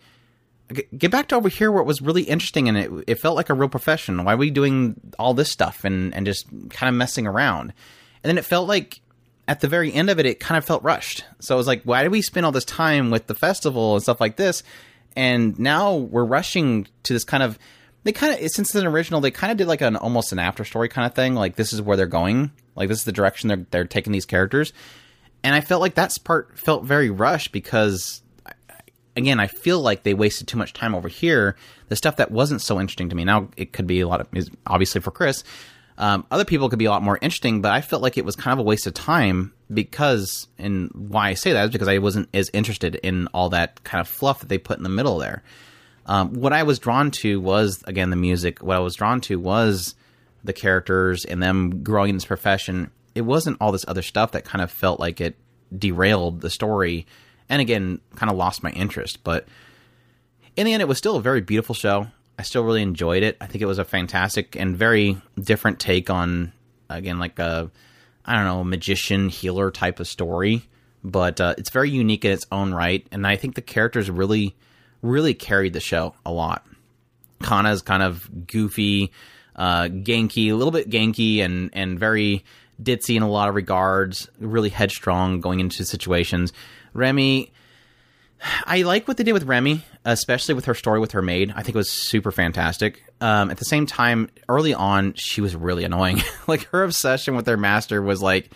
[0.98, 3.49] get back to over here where it was really interesting and it, it felt like
[3.49, 4.24] a real profession.
[4.24, 7.74] Why are we doing all this stuff and, and just kind of messing around?
[8.24, 8.99] And then it felt like
[9.48, 11.24] at the very end of it, it kind of felt rushed.
[11.40, 14.03] So it was like, why did we spend all this time with the festival and
[14.03, 14.61] stuff like this?
[15.15, 17.57] And now we're rushing to this kind of,
[18.07, 20.39] they kind of, since it's an original, they kind of did like an almost an
[20.39, 21.35] after story kind of thing.
[21.35, 22.51] Like this is where they're going.
[22.73, 24.71] Like this is the direction they're, they're taking these characters.
[25.43, 28.21] And I felt like that part felt very rushed because
[29.17, 31.57] again, I feel like they wasted too much time over here.
[31.89, 33.25] The stuff that wasn't so interesting to me.
[33.25, 35.43] Now it could be a lot of is obviously for Chris.
[35.97, 38.38] Um, other people could be a lot more interesting, but I felt like it was
[38.38, 41.97] kind of a waste of time because, and why I say that is because I
[41.97, 45.17] wasn't as interested in all that kind of fluff that they put in the middle
[45.17, 45.43] there.
[46.07, 48.59] Um, what I was drawn to was again the music.
[48.59, 49.95] What I was drawn to was
[50.43, 52.91] the characters and them growing in this profession.
[53.13, 55.35] It wasn't all this other stuff that kind of felt like it
[55.77, 57.05] derailed the story
[57.49, 59.23] and again, kind of lost my interest.
[59.23, 59.47] But
[60.55, 62.07] in the end, it was still a very beautiful show.
[62.38, 63.38] I still really enjoyed it.
[63.41, 66.51] I think it was a fantastic and very different take on,
[66.89, 67.71] again, like a,
[68.25, 70.63] I don't know, magician healer type of story.
[71.03, 73.05] But uh, it's very unique in its own right.
[73.11, 74.55] And I think the characters really,
[75.02, 76.65] really carried the show a lot.
[77.41, 79.11] Kana's kind of goofy,
[79.56, 82.44] uh, ganky, a little bit ganky and, and very
[82.82, 86.53] ditzy in a lot of regards, really headstrong going into situations.
[86.94, 87.52] Remy,
[88.65, 91.52] I like what they did with Remy, especially with her story with her maid.
[91.56, 93.03] I think it was super fantastic.
[93.19, 96.22] Um, at the same time, early on, she was really annoying.
[96.48, 98.52] like her obsession with their master was like,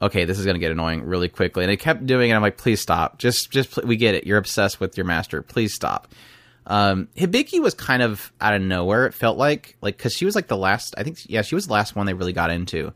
[0.00, 1.64] okay, this is going to get annoying really quickly.
[1.64, 2.34] And they kept doing it.
[2.34, 3.18] I'm like, please stop.
[3.18, 4.26] Just, just, we get it.
[4.26, 5.42] You're obsessed with your master.
[5.42, 6.08] Please stop.
[6.66, 9.06] Um, Hibiki was kind of out of nowhere.
[9.06, 11.66] It felt like, like, cause she was like the last, I think, yeah, she was
[11.66, 12.92] the last one they really got into.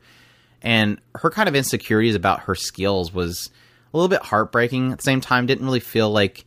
[0.61, 3.51] And her kind of insecurities about her skills was,
[3.93, 4.93] a little bit heartbreaking.
[4.93, 6.45] At the same time, didn't really feel like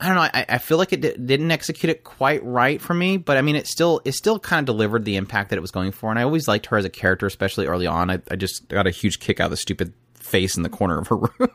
[0.00, 0.22] I don't know.
[0.22, 3.42] I, I feel like it d- didn't execute it quite right for me, but I
[3.42, 6.10] mean, it still it still kind of delivered the impact that it was going for.
[6.10, 8.10] And I always liked her as a character, especially early on.
[8.10, 10.98] I, I just got a huge kick out of the stupid face in the corner
[10.98, 11.30] of her room.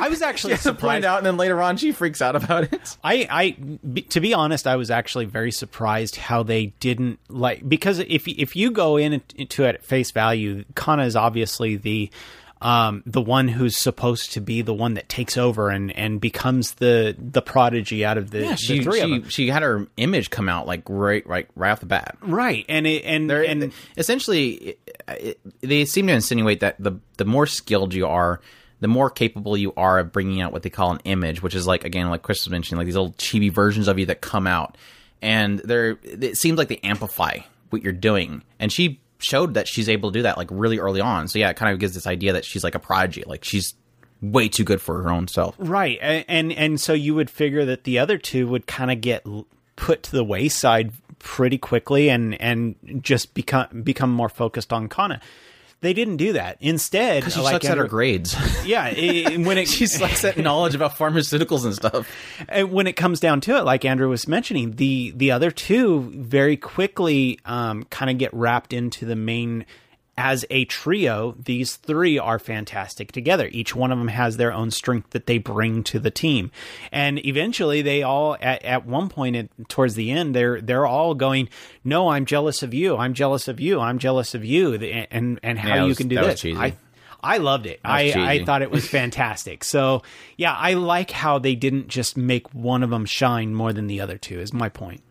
[0.00, 1.04] I was actually surprised.
[1.04, 2.96] out, and then later on she freaks out about it.
[3.02, 3.50] I, I,
[3.92, 8.26] b- to be honest, I was actually very surprised how they didn't like because if
[8.28, 12.10] if you go in into it at face value, Kana is obviously the
[12.62, 16.74] um, the one who's supposed to be the one that takes over and, and becomes
[16.74, 19.28] the the prodigy out of the, Yeah, the she three of them.
[19.30, 22.18] she had her image come out like right right right off the bat.
[22.20, 24.78] Right, and it, and They're- and essentially, it,
[25.08, 28.40] it, they seem to insinuate that the the more skilled you are,
[28.80, 31.66] the more capable you are of bringing out what they call an image, which is
[31.66, 34.46] like again, like Chris was mentioning, like these little chibi versions of you that come
[34.46, 34.76] out,
[35.22, 37.38] and they're it seems like they amplify
[37.70, 41.00] what you're doing, and she showed that she's able to do that like really early
[41.00, 41.28] on.
[41.28, 43.74] So yeah, it kind of gives this idea that she's like a prodigy, like she's
[44.22, 45.54] way too good for her own self.
[45.58, 49.00] Right, a- and and so you would figure that the other two would kind of
[49.00, 49.24] get
[49.76, 55.20] put to the wayside pretty quickly, and and just become become more focused on Kana.
[55.82, 56.58] They didn't do that.
[56.60, 58.36] Instead, She like sucks at her grades.
[58.66, 62.06] Yeah, i- when it she sucks at knowledge about pharmaceuticals and stuff.
[62.48, 66.10] And when it comes down to it, like Andrew was mentioning, the the other two
[66.14, 69.64] very quickly um, kind of get wrapped into the main.
[70.18, 73.48] As a trio, these three are fantastic together.
[73.52, 76.50] Each one of them has their own strength that they bring to the team,
[76.92, 81.14] and eventually, they all at, at one point at, towards the end, they're they're all
[81.14, 81.48] going,
[81.84, 82.98] "No, I'm jealous of you.
[82.98, 83.80] I'm jealous of you.
[83.80, 84.74] I'm jealous of you."
[85.10, 86.44] And and how Yeah, you was- can do that this.
[86.56, 86.74] I
[87.22, 87.80] I loved it.
[87.84, 89.64] I, I thought it was fantastic.
[89.64, 90.02] So
[90.36, 94.00] yeah, I like how they didn't just make one of them shine more than the
[94.02, 94.38] other two.
[94.40, 95.02] Is my point.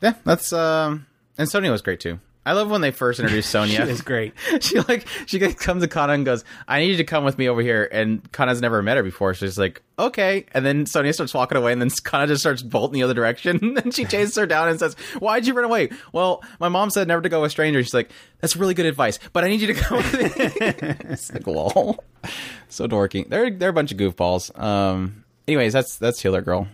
[0.00, 1.06] Yeah, that's um,
[1.36, 2.20] and Sonia was great too.
[2.46, 3.82] I love when they first introduced Sonia.
[3.82, 4.32] It was great.
[4.60, 7.48] she like she comes to Kana and goes, "I need you to come with me
[7.48, 9.34] over here." And Kana's never met her before.
[9.34, 12.98] She's like, "Okay." And then Sonia starts walking away, and then Kana just starts bolting
[12.98, 13.58] the other direction.
[13.62, 16.90] and then she chases her down and says, "Why'd you run away?" Well, my mom
[16.90, 17.86] said never to go with strangers.
[17.86, 18.10] She's like,
[18.40, 20.30] "That's really good advice, but I need you to come with me."
[21.10, 22.02] it's like, lol,
[22.68, 23.28] so dorky.
[23.28, 24.58] They're they're a bunch of goofballs.
[24.58, 25.24] Um.
[25.46, 26.68] Anyways, that's that's Healer Girl.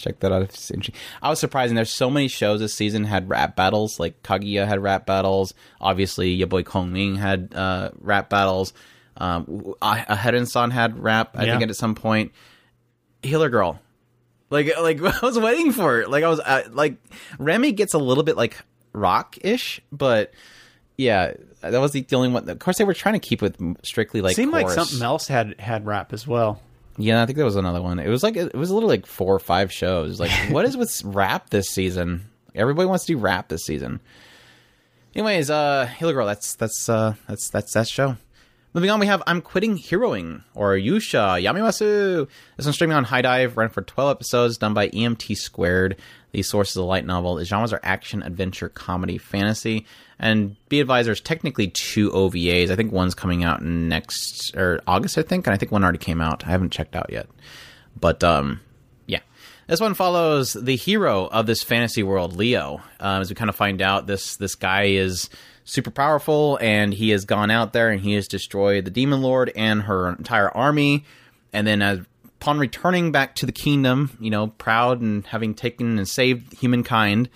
[0.00, 0.42] Check that out.
[0.42, 1.00] if it's interesting.
[1.22, 1.70] I was surprised.
[1.70, 4.00] and There's so many shows this season had rap battles.
[4.00, 5.54] Like Kaguya had rap battles.
[5.80, 8.72] Obviously, your boy Kongming had uh, rap battles.
[9.16, 11.36] Um, Aharen-san had rap.
[11.36, 11.58] I Yeah.
[11.58, 12.32] think at some point.
[13.22, 13.78] Healer Girl,
[14.48, 16.08] like like I was waiting for it.
[16.08, 16.96] Like I was uh, like
[17.38, 18.56] Remy gets a little bit like
[18.94, 20.32] rock ish, but
[20.96, 22.48] yeah, that was the only one.
[22.48, 25.60] Of course, they were trying to keep it strictly like Seemed like something else had
[25.60, 26.62] had rap as well.
[27.00, 27.98] Yeah, I think there was another one.
[27.98, 30.20] It was like it was a little like four or five shows.
[30.20, 32.26] Like, what is with rap this season?
[32.54, 34.00] Everybody wants to do rap this season.
[35.14, 38.16] Anyways, uh, Healer Girl, that's that's uh that's that's that show.
[38.72, 42.28] Moving on, we have I'm Quitting Heroing or Yusha Yamemasu.
[42.56, 45.96] This one's streaming on HIDIVE, run for 12 episodes, done by EMT Squared.
[46.30, 47.34] The source is a light novel.
[47.34, 49.86] The genres are action, adventure, comedy, fantasy.
[50.22, 52.70] And be advised, there's technically two OVAs.
[52.70, 55.98] I think one's coming out next or August, I think, and I think one already
[55.98, 56.46] came out.
[56.46, 57.26] I haven't checked out yet,
[57.98, 58.60] but um,
[59.06, 59.20] yeah.
[59.66, 62.82] This one follows the hero of this fantasy world, Leo.
[63.00, 65.30] Um, as we kind of find out, this this guy is
[65.64, 69.50] super powerful, and he has gone out there and he has destroyed the demon lord
[69.56, 71.06] and her entire army.
[71.54, 75.96] And then, as, upon returning back to the kingdom, you know, proud and having taken
[75.96, 77.30] and saved humankind,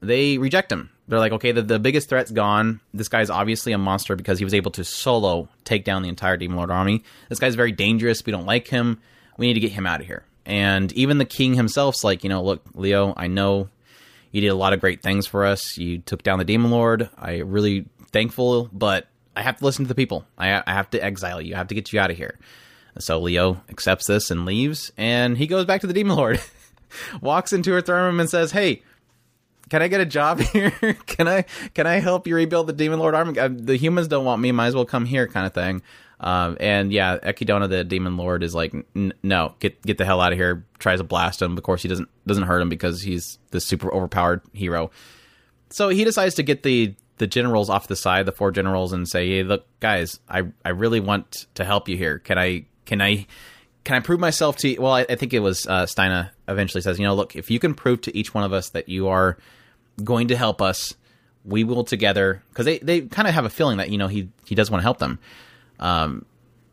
[0.00, 0.90] they reject him.
[1.06, 2.80] They're like, okay, the, the biggest threat's gone.
[2.94, 6.36] This guy's obviously a monster because he was able to solo take down the entire
[6.36, 7.04] Demon Lord army.
[7.28, 8.24] This guy's very dangerous.
[8.24, 9.00] We don't like him.
[9.36, 10.24] We need to get him out of here.
[10.46, 13.68] And even the king himself's like, you know, look, Leo, I know
[14.30, 15.76] you did a lot of great things for us.
[15.76, 17.08] You took down the Demon Lord.
[17.16, 19.06] I really thankful, but
[19.36, 20.24] I have to listen to the people.
[20.38, 21.54] I, I have to exile you.
[21.54, 22.38] I have to get you out of here.
[22.98, 26.40] So Leo accepts this and leaves, and he goes back to the Demon Lord,
[27.20, 28.82] walks into her throne room and says, "Hey,
[29.74, 30.70] can I get a job here?
[31.06, 31.42] can I
[31.74, 33.36] can I help you rebuild the Demon Lord army?
[33.36, 34.52] Uh, The humans don't want me.
[34.52, 35.82] Might as well come here, kind of thing."
[36.20, 40.20] Um, and yeah, Ekidona, the Demon Lord, is like, "N- "No, get get the hell
[40.20, 41.56] out of here!" Tries to blast him.
[41.58, 44.92] Of course, he doesn't doesn't hurt him because he's the super overpowered hero.
[45.70, 49.08] So he decides to get the the generals off the side, the four generals, and
[49.08, 52.20] say, "Hey, look, guys, I I really want to help you here.
[52.20, 53.26] Can I can I
[53.82, 54.68] can I prove myself to?
[54.68, 54.80] You?
[54.80, 57.58] Well, I, I think it was uh, Steina eventually says, you know, look, if you
[57.58, 59.36] can prove to each one of us that you are
[60.02, 60.94] going to help us,
[61.44, 64.28] we will together because they they kind of have a feeling that you know he
[64.44, 65.18] he does want to help them.
[65.78, 66.24] Um,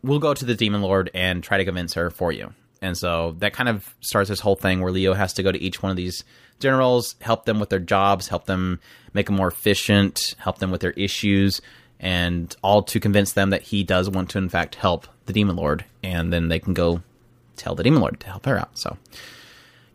[0.02, 2.52] we'll go to the demon lord and try to convince her for you.
[2.80, 5.60] And so that kind of starts this whole thing where Leo has to go to
[5.60, 6.24] each one of these
[6.58, 8.80] generals, help them with their jobs, help them
[9.14, 11.60] make them more efficient, help them with their issues,
[12.00, 15.54] and all to convince them that he does want to, in fact, help the demon
[15.54, 15.84] lord.
[16.02, 17.02] And then they can go
[17.56, 18.76] tell the demon lord to help her out.
[18.76, 18.96] So,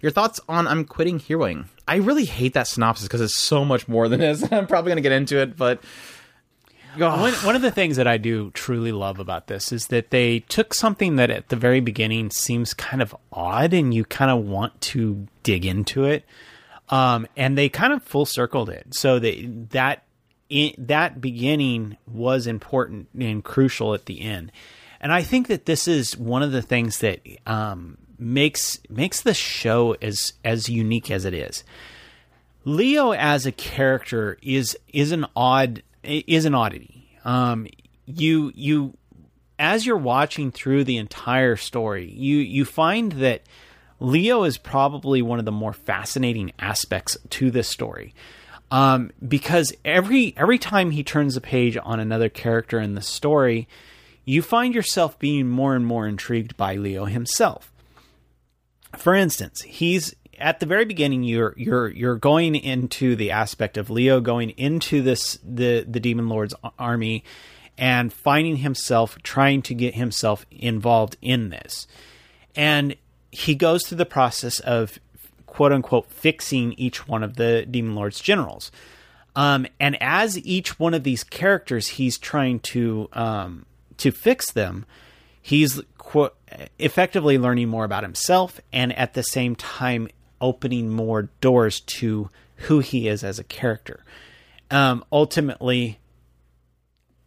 [0.01, 1.65] your thoughts on I'm quitting heroing?
[1.87, 4.43] I really hate that synopsis because it's so much more than this.
[4.51, 5.81] I'm probably going to get into it, but
[7.21, 10.39] One, one of the things that I do truly love about this is that they
[10.39, 14.45] took something that at the very beginning seems kind of odd and you kind of
[14.45, 16.25] want to dig into it.
[16.89, 18.95] Um, and they kind of full circled it.
[18.95, 20.03] So they, that
[20.49, 24.51] in, that beginning was important and crucial at the end.
[24.99, 29.33] And I think that this is one of the things that um, makes makes the
[29.33, 31.63] show as as unique as it is.
[32.65, 37.09] Leo as a character is is an odd is an oddity.
[37.23, 37.67] Um,
[38.05, 38.97] you you
[39.59, 43.43] as you're watching through the entire story, you you find that
[43.99, 48.13] Leo is probably one of the more fascinating aspects to this story.
[48.69, 53.67] Um, because every every time he turns a page on another character in the story,
[54.25, 57.71] you find yourself being more and more intrigued by Leo himself.
[58.95, 63.89] For instance, he's at the very beginning you're you're you're going into the aspect of
[63.89, 67.23] Leo going into this the the demon lord's army
[67.77, 71.87] and finding himself trying to get himself involved in this.
[72.55, 72.95] And
[73.31, 74.99] he goes through the process of
[75.45, 78.71] quote unquote fixing each one of the Demon Lord's generals.
[79.35, 83.65] Um, and as each one of these characters, he's trying to um,
[83.97, 84.85] to fix them.
[85.47, 86.31] He's qu-
[86.77, 90.09] effectively learning more about himself, and at the same time
[90.41, 94.03] opening more doors to who he is as a character.
[94.69, 95.99] Um, ultimately,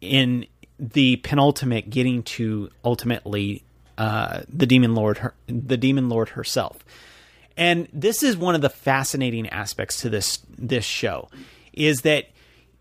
[0.01, 0.45] in
[0.77, 3.63] the penultimate, getting to ultimately
[3.97, 6.85] uh, the demon lord, her, the demon lord herself.
[7.57, 11.27] And this is one of the fascinating aspects to this this show
[11.73, 12.25] is that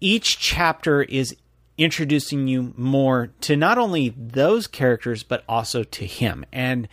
[0.01, 1.35] each chapter is
[1.81, 6.45] introducing you more to not only those characters but also to him.
[6.53, 6.87] And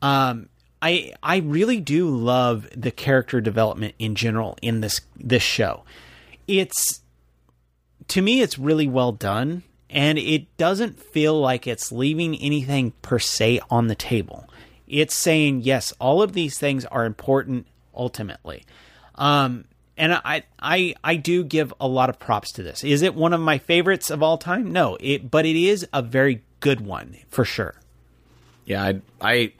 [0.00, 0.48] um,
[0.80, 5.82] I I really do love the character development in general in this this show.
[6.46, 7.02] It's
[8.08, 13.18] to me it's really well done and it doesn't feel like it's leaving anything per
[13.18, 14.48] se on the table.
[14.86, 17.66] It's saying, yes, all of these things are important
[17.96, 18.64] ultimately.
[19.16, 19.64] Um,
[19.96, 22.82] and I, I, I do give a lot of props to this.
[22.82, 24.72] Is it one of my favorites of all time?
[24.72, 27.74] No, it, but it is a very good one for sure.
[28.64, 29.52] Yeah, I, I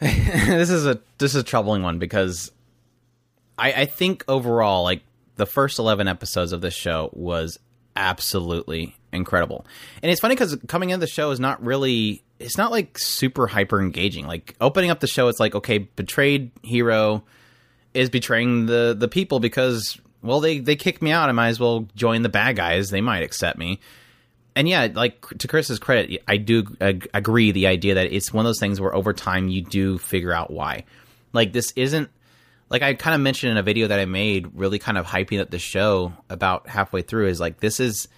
[0.00, 2.52] this is a this is a troubling one because
[3.56, 5.02] I, I think overall, like
[5.36, 7.58] the first eleven episodes of this show was
[7.96, 9.66] absolutely incredible.
[10.02, 13.46] And it's funny because coming into the show is not really it's not like super
[13.46, 14.26] hyper engaging.
[14.26, 17.24] Like opening up the show, it's like okay, betrayed hero
[17.98, 21.28] is betraying the the people because well they they kicked me out.
[21.28, 22.90] I might as well join the bad guys.
[22.90, 23.80] They might accept me.
[24.54, 28.44] And yeah, like to Chris's credit, I do ag- agree the idea that it's one
[28.44, 30.84] of those things where over time you do figure out why.
[31.32, 32.08] Like this isn't
[32.70, 35.40] like I kind of mentioned in a video that I made, really kind of hyping
[35.40, 38.08] up the show about halfway through is like this is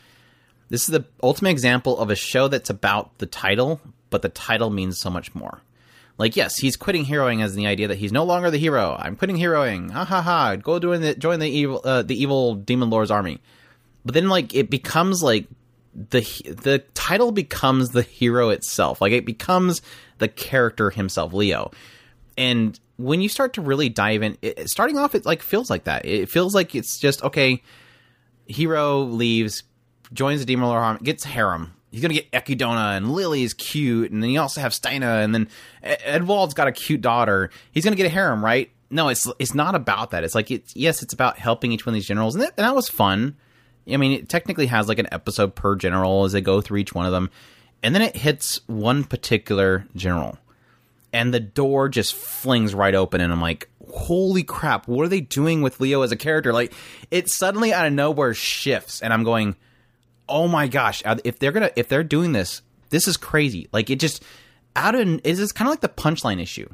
[0.69, 3.81] this is the ultimate example of a show that's about the title,
[4.11, 5.61] but the title means so much more.
[6.21, 8.95] Like, yes, he's quitting heroing as the idea that he's no longer the hero.
[8.99, 9.91] I'm quitting heroing.
[9.91, 10.57] Ha ha ha.
[10.57, 13.41] Go join the join the evil uh, the evil demon lord's army.
[14.05, 15.47] But then like it becomes like
[15.95, 19.01] the the title becomes the hero itself.
[19.01, 19.81] Like it becomes
[20.19, 21.71] the character himself, Leo.
[22.37, 25.85] And when you start to really dive in, it, starting off, it like feels like
[25.85, 26.05] that.
[26.05, 27.63] It feels like it's just okay.
[28.45, 29.63] Hero leaves,
[30.13, 31.73] joins the Demon Lord Army, gets harem.
[31.91, 35.35] He's gonna get Echidna, and Lily is cute, and then you also have Steina, and
[35.35, 35.49] then
[35.83, 37.51] Edwald's got a cute daughter.
[37.73, 38.71] He's gonna get a harem, right?
[38.91, 40.25] No, it's it's not about that.
[40.25, 42.65] It's like it's yes, it's about helping each one of these generals, and that, and
[42.67, 43.37] that was fun.
[43.91, 46.95] I mean, it technically has like an episode per general as they go through each
[46.95, 47.31] one of them,
[47.83, 50.39] and then it hits one particular general,
[51.13, 55.21] and the door just flings right open, and I'm like, holy crap, what are they
[55.21, 56.53] doing with Leo as a character?
[56.53, 56.73] Like,
[57.11, 59.57] it suddenly out of nowhere shifts, and I'm going
[60.31, 63.69] oh my gosh, if they're gonna if they're doing this, this is crazy.
[63.73, 64.23] Like it just
[64.77, 66.69] out of is this kind of like the punchline issue.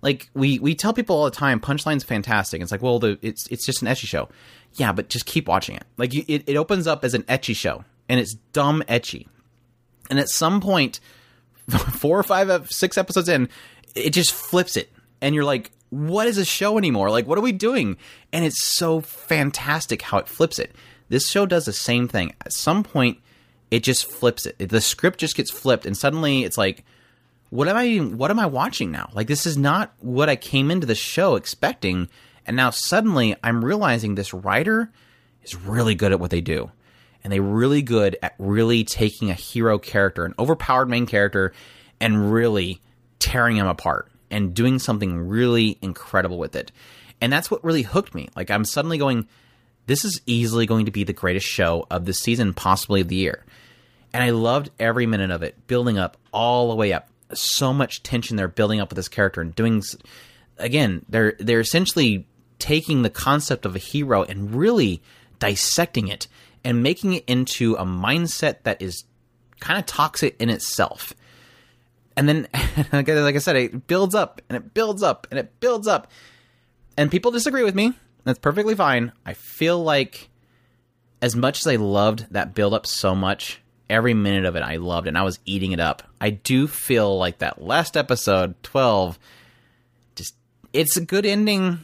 [0.00, 2.60] Like we we tell people all the time, punchline's fantastic.
[2.62, 4.28] It's like, well, the it's it's just an ecchi show.
[4.74, 5.84] Yeah, but just keep watching it.
[5.96, 9.26] Like you, it, it opens up as an ecchi show, and it's dumb ecchi.
[10.10, 11.00] And at some point,
[11.68, 13.48] four or five, uh, six episodes in,
[13.94, 14.92] it just flips it,
[15.22, 17.10] and you're like, what is a show anymore?
[17.10, 17.96] Like, what are we doing?
[18.32, 20.74] And it's so fantastic how it flips it.
[21.14, 22.34] This show does the same thing.
[22.44, 23.18] At some point,
[23.70, 24.68] it just flips it.
[24.68, 26.84] The script just gets flipped, and suddenly it's like,
[27.50, 27.98] what am I?
[27.98, 29.10] What am I watching now?
[29.14, 32.08] Like this is not what I came into the show expecting,
[32.48, 34.90] and now suddenly I'm realizing this writer
[35.44, 36.72] is really good at what they do,
[37.22, 41.52] and they're really good at really taking a hero character, an overpowered main character,
[42.00, 42.80] and really
[43.20, 46.72] tearing him apart and doing something really incredible with it.
[47.20, 48.30] And that's what really hooked me.
[48.34, 49.28] Like I'm suddenly going
[49.86, 53.16] this is easily going to be the greatest show of the season, possibly of the
[53.16, 53.44] year.
[54.12, 57.08] And I loved every minute of it, building up all the way up.
[57.32, 59.82] So much tension they're building up with this character and doing.
[60.58, 62.26] Again, they're they're essentially
[62.58, 65.02] taking the concept of a hero and really
[65.38, 66.28] dissecting it
[66.64, 69.04] and making it into a mindset that is
[69.60, 71.12] kind of toxic in itself.
[72.16, 72.48] And then,
[72.92, 76.10] like I said, it builds up and it builds up and it builds up.
[76.96, 77.92] And people disagree with me.
[78.24, 79.12] That's perfectly fine.
[79.24, 80.28] I feel like
[81.20, 84.76] as much as I loved that build up so much, every minute of it I
[84.76, 86.02] loved and I was eating it up.
[86.20, 89.18] I do feel like that last episode, 12,
[90.14, 90.34] just
[90.72, 91.80] it's a good ending,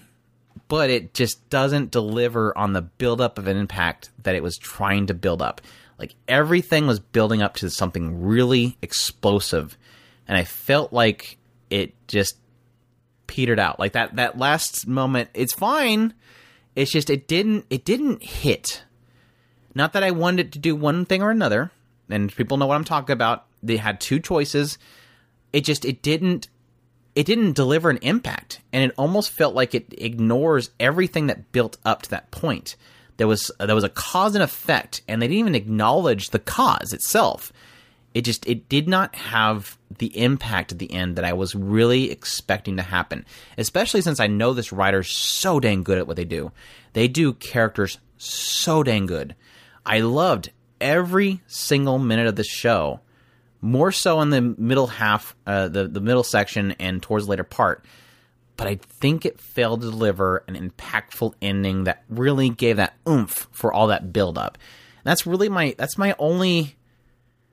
[0.69, 4.57] but it just doesn't deliver on the build up of an impact that it was
[4.57, 5.61] trying to build up.
[5.99, 9.77] Like everything was building up to something really explosive
[10.27, 11.39] and I felt like
[11.71, 12.37] it just
[13.31, 13.79] petered out.
[13.79, 16.15] Like that that last moment, it's fine.
[16.75, 18.83] It's just it didn't it didn't hit.
[19.73, 21.71] Not that I wanted it to do one thing or another,
[22.09, 23.47] and people know what I'm talking about.
[23.63, 24.79] They had two choices.
[25.53, 26.49] It just it didn't
[27.15, 31.79] it didn't deliver an impact, and it almost felt like it ignores everything that built
[31.85, 32.75] up to that point.
[33.17, 36.93] There was there was a cause and effect, and they didn't even acknowledge the cause
[36.93, 37.53] itself.
[38.13, 42.11] It just it did not have the impact at the end that I was really
[42.11, 43.25] expecting to happen.
[43.57, 46.51] Especially since I know this writer's so dang good at what they do.
[46.93, 49.37] They do characters so dang good.
[49.87, 50.51] I loved
[50.81, 53.01] every single minute of the show,
[53.61, 57.45] more so in the middle half, uh, the the middle section, and towards the later
[57.45, 57.85] part.
[58.57, 63.49] But I think it failed to deliver an impactful ending that really gave that oomph
[63.53, 64.59] for all that build up.
[64.99, 66.77] And that's really my that's my only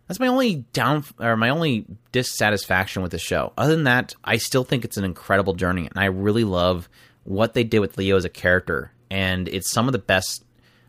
[0.08, 3.54] that's my only down or my only dissatisfaction with the show.
[3.58, 6.90] Other than that, I still think it's an incredible journey, and I really love
[7.24, 8.92] what they did with Leo as a character.
[9.12, 10.44] And it's some of the best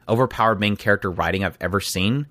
[0.09, 2.27] overpowered main character writing I've ever seen.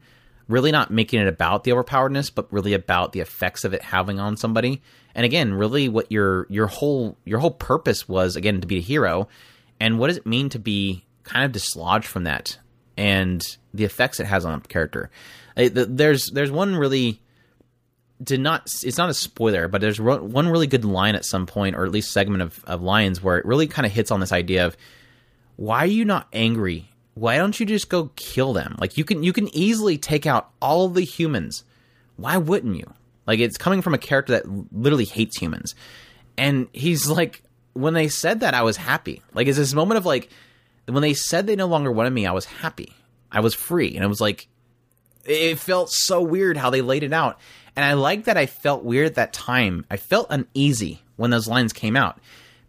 [0.47, 4.19] Really not making it about the overpoweredness, but really about the effects of it having
[4.19, 4.81] on somebody.
[5.14, 8.81] And again, really what your your whole your whole purpose was again to be a
[8.81, 9.27] hero.
[9.80, 12.57] And what does it mean to be kind of dislodged from that
[12.98, 13.44] and
[13.74, 15.10] the effects it has on a character?
[15.56, 17.22] There's there's one really
[18.24, 21.76] did not it's not a spoiler but there's one really good line at some point
[21.76, 24.32] or at least segment of, of lines where it really kind of hits on this
[24.32, 24.76] idea of
[25.56, 26.90] why are you not angry?
[27.15, 28.76] Why don't you just go kill them?
[28.80, 31.64] Like you can you can easily take out all the humans.
[32.15, 32.94] Why wouldn't you?
[33.26, 35.76] Like it's coming from a character that literally hates humans.
[36.38, 37.44] And he's like
[37.74, 39.22] when they said that i was happy.
[39.34, 40.30] Like it's this moment of like
[40.88, 42.93] when they said they no longer wanted me i was happy
[43.31, 44.47] i was free and it was like
[45.27, 47.39] it felt so weird how they laid it out.
[47.76, 49.85] And I like that I felt weird at that time.
[49.91, 52.19] I felt uneasy when those lines came out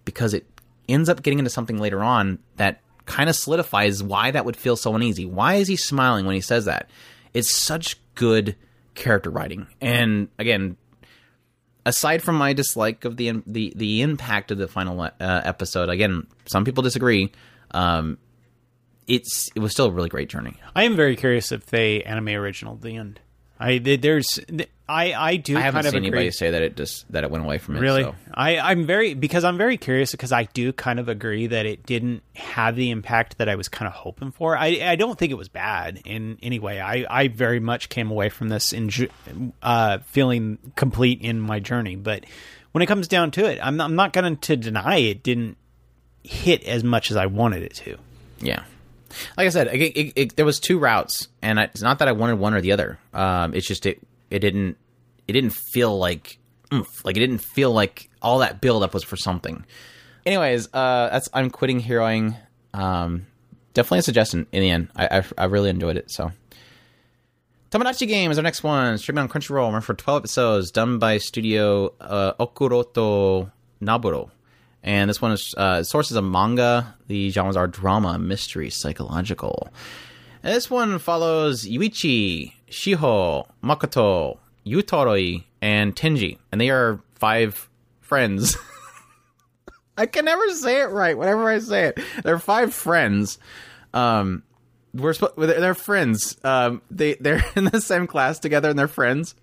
[0.04, 0.46] because it
[0.88, 4.76] ends up getting into something later on that kind of solidifies why that would feel
[4.76, 5.24] so uneasy.
[5.24, 6.90] Why is he smiling when he says that?
[7.32, 8.56] It's such good
[8.94, 9.66] character writing.
[9.80, 10.76] And again,
[11.86, 16.26] aside from my dislike of the the the impact of the final uh, episode, again,
[16.46, 17.32] some people disagree.
[17.72, 18.18] Um,
[19.06, 20.54] it's it was still a really great journey.
[20.76, 23.20] I am very curious if they anime original the end.
[23.60, 24.38] I there's
[24.88, 25.56] I I do.
[25.56, 27.76] I haven't kind seen of anybody say that it just that it went away from
[27.76, 27.80] it.
[27.80, 28.14] Really, so.
[28.32, 31.84] I I'm very because I'm very curious because I do kind of agree that it
[31.84, 34.56] didn't have the impact that I was kind of hoping for.
[34.56, 36.80] I I don't think it was bad in any way.
[36.80, 38.90] I I very much came away from this in
[39.62, 41.96] uh, feeling complete in my journey.
[41.96, 42.24] But
[42.72, 45.56] when it comes down to it, I'm not, I'm not going to deny it didn't
[46.28, 47.96] hit as much as I wanted it to.
[48.40, 48.62] Yeah,
[49.36, 52.08] like I said, it, it, it, there was two routes, and I, it's not that
[52.08, 52.98] I wanted one or the other.
[53.12, 54.00] Um, it's just it
[54.30, 54.76] it didn't
[55.26, 56.38] it didn't feel like
[56.72, 59.64] oomph, like it didn't feel like all that build up was for something.
[60.26, 62.36] Anyways, uh, that's I'm quitting heroing.
[62.74, 63.26] Um,
[63.74, 64.88] definitely a suggestion in the end.
[64.94, 66.10] I, I, I really enjoyed it.
[66.10, 66.32] So.
[67.70, 69.66] Tomodachi Game is our next one, streaming on Crunchyroll.
[69.66, 73.52] Remember for 12 episodes, done by Studio uh, Okuruto
[73.82, 74.30] Noboru.
[74.82, 76.94] And this one is uh, sources of manga.
[77.08, 79.68] The genres are drama, mystery, psychological.
[80.42, 86.38] And this one follows Yuichi, Shiho, Makoto, Yutoroi, and Tenji.
[86.52, 87.68] And they are five
[88.00, 88.56] friends.
[89.98, 91.98] I can never say it right whenever I say it.
[92.22, 93.38] They're five friends.
[93.92, 94.44] Um,
[94.94, 96.36] we're sp- they're friends.
[96.44, 99.34] Um, they they're in the same class together, and they're friends.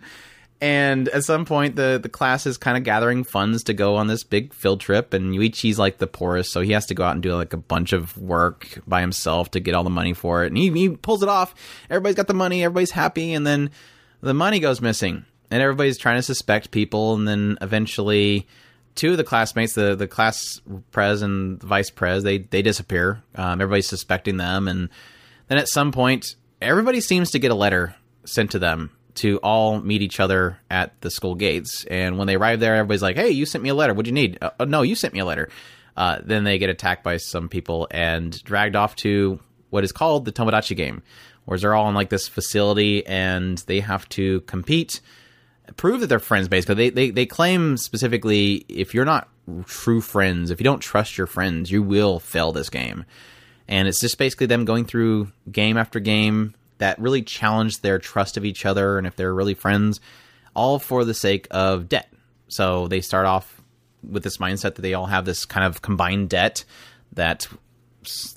[0.61, 4.07] And at some point, the the class is kind of gathering funds to go on
[4.07, 7.13] this big field trip, and Yuichi's like the poorest, so he has to go out
[7.13, 10.43] and do like a bunch of work by himself to get all the money for
[10.43, 10.47] it.
[10.47, 11.53] And he he pulls it off.
[11.89, 13.69] Everybody's got the money, everybody's happy, and then
[14.21, 18.47] the money goes missing, and everybody's trying to suspect people, and then eventually
[18.95, 20.61] two of the classmates, the the class
[20.91, 23.21] pres and the vice pres, they they disappear.
[23.35, 24.87] Um, everybody's suspecting them, and
[25.49, 29.81] then at some point, everybody seems to get a letter sent to them to all
[29.81, 31.85] meet each other at the school gates.
[31.85, 33.93] And when they arrive there, everybody's like, "Hey, you sent me a letter.
[33.93, 34.37] What'd you need?
[34.41, 35.49] Uh, no, you sent me a letter."
[35.97, 39.39] Uh, then they get attacked by some people and dragged off to
[39.69, 41.01] what is called the Tomodachi game,
[41.45, 44.99] where they're all in like this facility and they have to compete,
[45.77, 46.47] prove that they're friends.
[46.47, 49.29] Basically, they they they claim specifically if you're not
[49.65, 53.05] true friends, if you don't trust your friends, you will fail this game.
[53.67, 58.37] And it's just basically them going through game after game that really challenge their trust
[58.37, 59.99] of each other and if they're really friends,
[60.55, 62.11] all for the sake of debt.
[62.47, 63.61] So they start off
[64.03, 66.63] with this mindset that they all have this kind of combined debt
[67.13, 67.47] that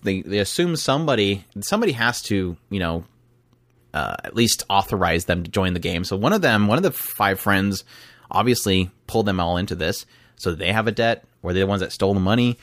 [0.03, 3.05] they they assume somebody somebody has to you know
[3.93, 6.05] uh, at least authorize them to join the game.
[6.05, 7.85] So one of them, one of the five friends,
[8.31, 10.07] obviously pulled them all into this.
[10.37, 12.59] So they have a debt, Were they're the ones that stole the money.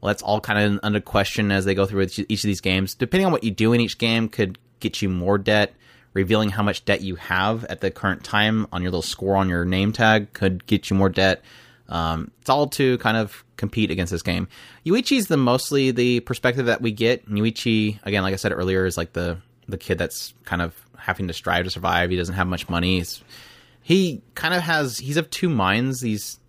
[0.00, 2.94] Well, that's all kind of under question as they go through each of these games.
[2.94, 5.74] Depending on what you do in each game, could get you more debt.
[6.12, 9.48] Revealing how much debt you have at the current time on your little score on
[9.48, 11.42] your name tag could get you more debt.
[11.88, 14.48] Um, it's all to kind of compete against this game.
[14.84, 17.28] Yuichi's the mostly the perspective that we get.
[17.28, 19.38] Yuichi, again, like I said earlier, is like the
[19.68, 22.10] the kid that's kind of having to strive to survive.
[22.10, 22.98] He doesn't have much money.
[22.98, 23.22] He's,
[23.82, 26.00] he kind of has he's of two minds.
[26.00, 26.39] He's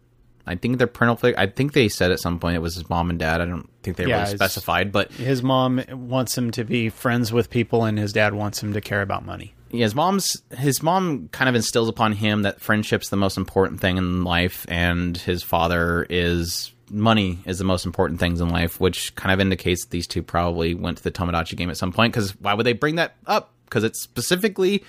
[0.46, 3.10] I think they're parental I think they said at some point it was his mom
[3.10, 3.42] and dad.
[3.42, 7.32] I don't think they Yeah, really specified, but His mom wants him to be friends
[7.32, 9.54] with people, and his dad wants him to care about money.
[9.72, 13.80] yeah, his mom's his mom kind of instills upon him that friendship's the most important
[13.82, 18.80] thing in life, and his father is money is the most important things in life,
[18.82, 22.12] which kind of indicates these two probably went to the Tomodachi game at some point.
[22.14, 23.54] Because why would they bring that up?
[23.66, 24.84] Because it's specifically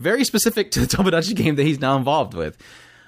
[0.00, 2.58] very specific to the Tomodachi game that he's now involved with.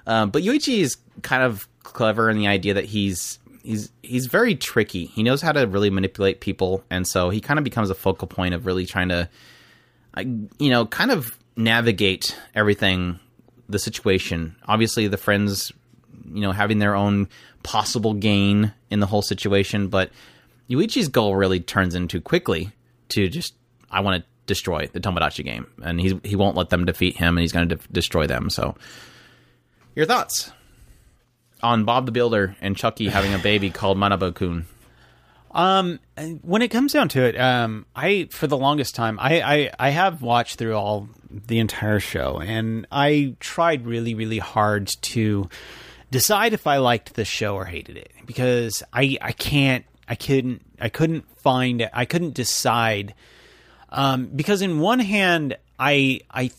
[0.06, 4.54] Um, but Yuichi is kind of clever in the idea that he's he's he's very
[4.54, 5.06] tricky.
[5.06, 8.28] He knows how to really manipulate people, and so he kind of becomes a focal
[8.28, 9.28] point of really trying to
[10.24, 13.18] you know, kind of navigate everything,
[13.68, 14.56] the situation.
[14.66, 15.72] Obviously, the friends,
[16.32, 17.28] you know, having their own
[17.62, 20.10] possible gain in the whole situation, but
[20.70, 22.70] Yuichi's goal really turns into quickly
[23.10, 23.54] to just,
[23.90, 27.36] I want to destroy the Tomodachi game, and he's he won't let them defeat him,
[27.36, 28.48] and he's going to de- destroy them.
[28.50, 28.76] So,
[29.94, 30.50] your thoughts
[31.62, 34.66] on Bob the Builder and Chucky having a baby called Manabu-kun?
[35.50, 36.00] Um,
[36.42, 39.88] when it comes down to it, um, I for the longest time, I, I I
[39.88, 45.48] have watched through all the entire show, and I tried really really hard to
[46.10, 50.62] decide if I liked the show or hated it because I I can't I couldn't
[50.78, 53.14] I couldn't find I couldn't decide
[53.88, 56.50] um, because in one hand I I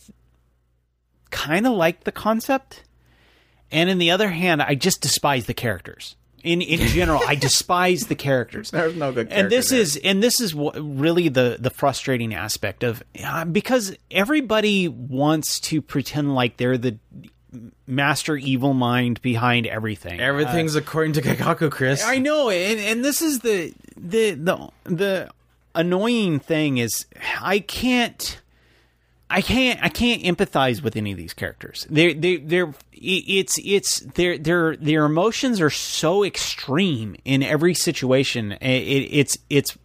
[1.29, 2.83] kind of liked the concept,
[3.71, 6.15] and in the other hand I just despise the characters.
[6.43, 8.71] In in general, I despise the characters.
[8.71, 9.81] There's no good And this character there.
[9.81, 15.59] is and this is what really the the frustrating aspect of uh, because everybody wants
[15.61, 16.97] to pretend like they're the
[17.87, 20.19] master evil mind behind everything.
[20.19, 22.03] Everything's according to Keikaku, Chris.
[22.05, 25.29] I know, and and this is the the the the
[25.73, 27.05] annoying thing is
[27.41, 28.41] I can't.
[29.29, 29.79] I can't.
[29.83, 31.85] I can't empathize with any of these characters.
[31.89, 32.73] They, they, they're.
[32.93, 33.99] It's, it's.
[33.99, 38.53] Their, their, their emotions are so extreme in every situation.
[38.53, 39.77] It, it's, it's,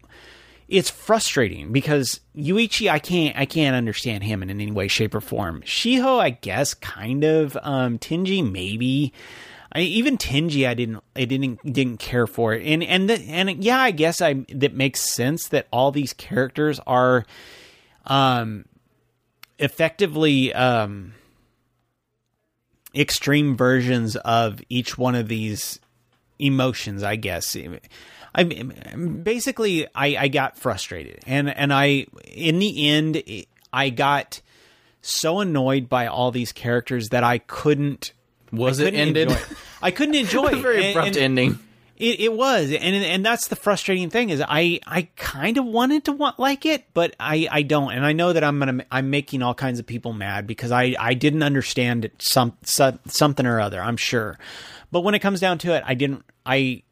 [0.68, 5.20] it's frustrating because Yuichi, I can't, I can't understand him in any way, shape, or
[5.20, 5.62] form.
[5.62, 7.58] Shiho, I guess, kind of.
[7.62, 9.12] Um, Tenji, maybe.
[9.72, 12.64] I, even Tenji, I didn't, I didn't, didn't care for it.
[12.64, 16.78] And, and, the, and yeah, I guess I that makes sense that all these characters
[16.86, 17.24] are,
[18.06, 18.66] um,
[19.62, 21.14] effectively, um,
[22.94, 25.78] extreme versions of each one of these
[26.38, 27.02] emotions.
[27.02, 27.56] I guess.
[28.34, 33.22] I basically, I, I got frustrated, and and I, in the end,
[33.72, 34.40] I got
[35.02, 38.12] so annoyed by all these characters that I couldn't.
[38.52, 39.28] Was I it couldn't ended?
[39.30, 39.46] enjoy it.
[39.82, 40.56] I couldn't enjoy it.
[40.62, 41.58] Very And- abrupt and- ending.
[42.02, 46.06] It, it was, and and that's the frustrating thing is I I kind of wanted
[46.06, 49.08] to want like it, but I I don't, and I know that I'm gonna I'm
[49.08, 53.60] making all kinds of people mad because I I didn't understand some, some something or
[53.60, 53.80] other.
[53.80, 54.36] I'm sure,
[54.90, 56.82] but when it comes down to it, I didn't I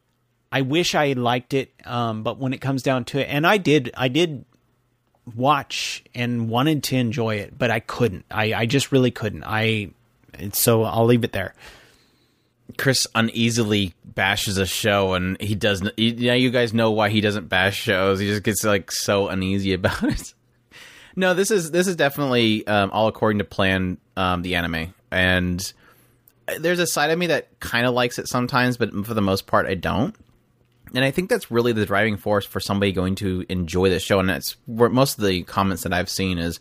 [0.49, 3.57] I wish I liked it, um, but when it comes down to it, and I
[3.57, 4.45] did I did
[5.35, 8.23] watch and wanted to enjoy it, but I couldn't.
[8.31, 9.43] I I just really couldn't.
[9.43, 9.89] I
[10.53, 11.53] so I'll leave it there.
[12.77, 15.97] Chris uneasily bashes a show, and he doesn't.
[15.97, 18.19] Yeah, you guys know why he doesn't bash shows.
[18.19, 20.33] He just gets like so uneasy about it.
[21.15, 23.97] No, this is this is definitely um, all according to plan.
[24.17, 25.73] Um, the anime, and
[26.59, 29.47] there's a side of me that kind of likes it sometimes, but for the most
[29.47, 30.15] part, I don't.
[30.93, 34.19] And I think that's really the driving force for somebody going to enjoy this show.
[34.19, 36.59] And that's where most of the comments that I've seen is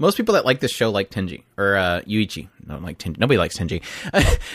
[0.00, 2.48] most people that like this show like Tenji or uh, Yuichi.
[2.66, 3.18] No, like Tenji.
[3.18, 3.82] Nobody likes Tenji.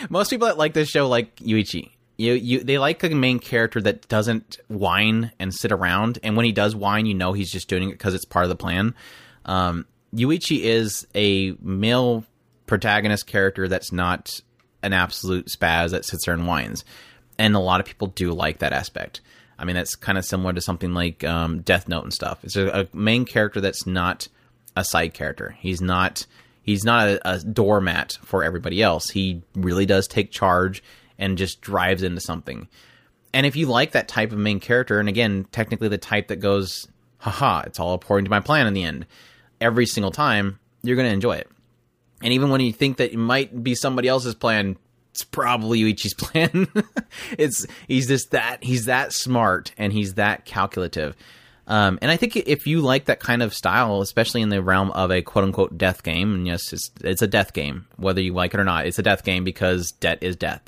[0.10, 1.90] most people that like this show like Yuichi.
[2.18, 6.18] You, you, they like a main character that doesn't whine and sit around.
[6.24, 8.48] And when he does whine, you know he's just doing it because it's part of
[8.48, 8.94] the plan.
[9.44, 12.24] Um, Yuichi is a male
[12.66, 14.40] protagonist character that's not
[14.82, 16.84] an absolute spaz that sits there and whines.
[17.38, 19.20] And a lot of people do like that aspect.
[19.58, 22.42] I mean, that's kind of similar to something like um, Death Note and stuff.
[22.42, 24.28] It's a, a, main character that's not
[24.76, 25.56] a side character.
[25.58, 26.26] He's not
[26.62, 29.10] he's not a, a doormat for everybody else.
[29.10, 30.82] He really does take charge
[31.18, 32.68] and just drives into something.
[33.32, 36.36] And if you like that type of main character, and again, technically the type that
[36.36, 36.88] goes,
[37.18, 39.06] haha, it's all according to my plan in the end,
[39.60, 41.50] every single time, you're going to enjoy it.
[42.22, 44.76] And even when you think that it might be somebody else's plan,
[45.10, 46.66] it's probably Yuichi's plan.
[47.38, 51.14] it's he's just that he's that smart and he's that calculative.
[51.68, 54.90] Um, and I think if you like that kind of style, especially in the realm
[54.92, 58.32] of a quote unquote death game, and yes, it's, it's a death game, whether you
[58.32, 60.62] like it or not, it's a death game because debt is death.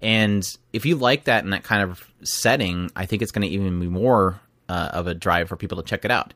[0.00, 3.52] And if you like that in that kind of setting, I think it's going to
[3.52, 6.32] even be more uh, of a drive for people to check it out.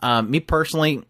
[0.00, 1.04] Um, me personally,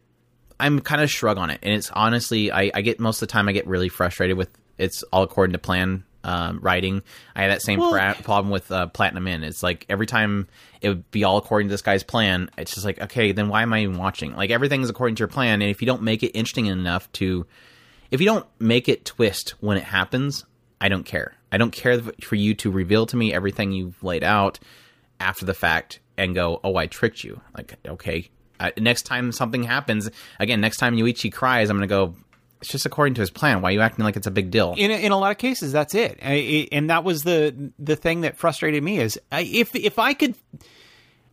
[0.58, 3.32] I'm kind of shrug on it, and it's honestly, I, I, get most of the
[3.32, 4.48] time I get really frustrated with
[4.78, 7.02] it's all according to plan um, writing.
[7.36, 9.44] I had that same well, pra- problem with uh, Platinum End.
[9.44, 10.48] It's like every time
[10.80, 12.50] it would be all according to this guy's plan.
[12.58, 14.34] It's just like okay, then why am I even watching?
[14.34, 17.10] Like everything is according to your plan, and if you don't make it interesting enough
[17.12, 17.46] to,
[18.10, 20.44] if you don't make it twist when it happens,
[20.80, 21.34] I don't care.
[21.52, 24.58] I don't care for you to reveal to me everything you've laid out
[25.20, 29.62] after the fact and go, "Oh, I tricked you." Like, okay, uh, next time something
[29.62, 32.14] happens, again, next time Yuichi cries, I'm going to go,
[32.60, 33.60] it's just according to his plan.
[33.60, 34.74] Why are you acting like it's a big deal?
[34.76, 36.18] In in a lot of cases, that's it.
[36.22, 40.14] I, and that was the the thing that frustrated me is I, if if I
[40.14, 40.34] could,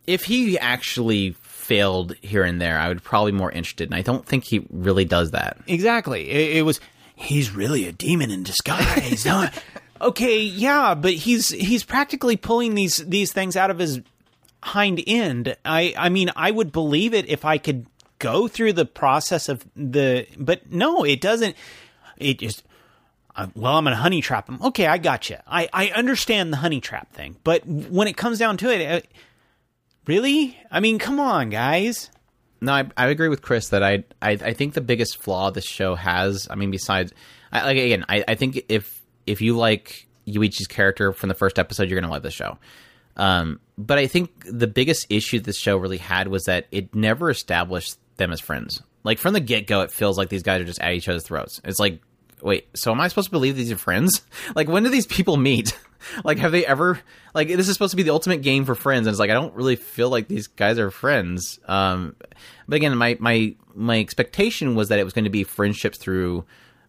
[0.06, 3.88] if he actually failed here and there, I would probably be more interested.
[3.88, 5.58] And I don't think he really does that.
[5.66, 6.30] Exactly.
[6.30, 6.78] It, it was
[7.16, 9.26] he's really a demon in disguise.
[10.00, 14.00] okay, yeah, but he's he's practically pulling these these things out of his
[14.62, 15.56] hind end.
[15.64, 17.86] I I mean, I would believe it if I could
[18.24, 21.54] go through the process of the but no, it doesn't
[22.16, 22.64] it just
[23.36, 24.60] uh, well, I'm going to honey trap him.
[24.62, 25.36] Okay, I got you.
[25.46, 29.06] I, I understand the honey trap thing, but when it comes down to it, uh,
[30.06, 30.56] really?
[30.70, 32.10] I mean, come on, guys.
[32.60, 35.66] No, I, I agree with Chris that I, I I think the biggest flaw this
[35.66, 36.46] show has.
[36.48, 37.12] I mean, besides,
[37.52, 41.58] I, like again, I, I think if if you like Yuichi's character from the first
[41.58, 42.56] episode, you're gonna love the show.
[43.16, 47.30] Um, but I think the biggest issue this show really had was that it never
[47.30, 48.82] established them as friends.
[49.02, 51.24] Like from the get go, it feels like these guys are just at each other's
[51.24, 51.60] throats.
[51.64, 52.00] It's like,
[52.42, 54.22] wait, so am I supposed to believe these are friends?
[54.54, 55.76] Like, when do these people meet?
[56.24, 57.00] like, have they ever?
[57.34, 59.34] Like, this is supposed to be the ultimate game for friends, and it's like I
[59.34, 61.58] don't really feel like these guys are friends.
[61.66, 62.14] Um,
[62.68, 66.44] but again, my my my expectation was that it was going to be friendships through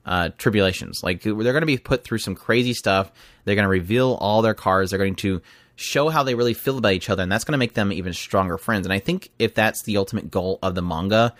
[0.06, 1.02] uh, tribulations.
[1.02, 3.12] Like they're going to be put through some crazy stuff.
[3.44, 4.92] They're going to reveal all their cards.
[4.92, 5.42] They're going to
[5.76, 8.14] show how they really feel about each other, and that's going to make them even
[8.14, 8.86] stronger friends.
[8.86, 11.34] And I think if that's the ultimate goal of the manga,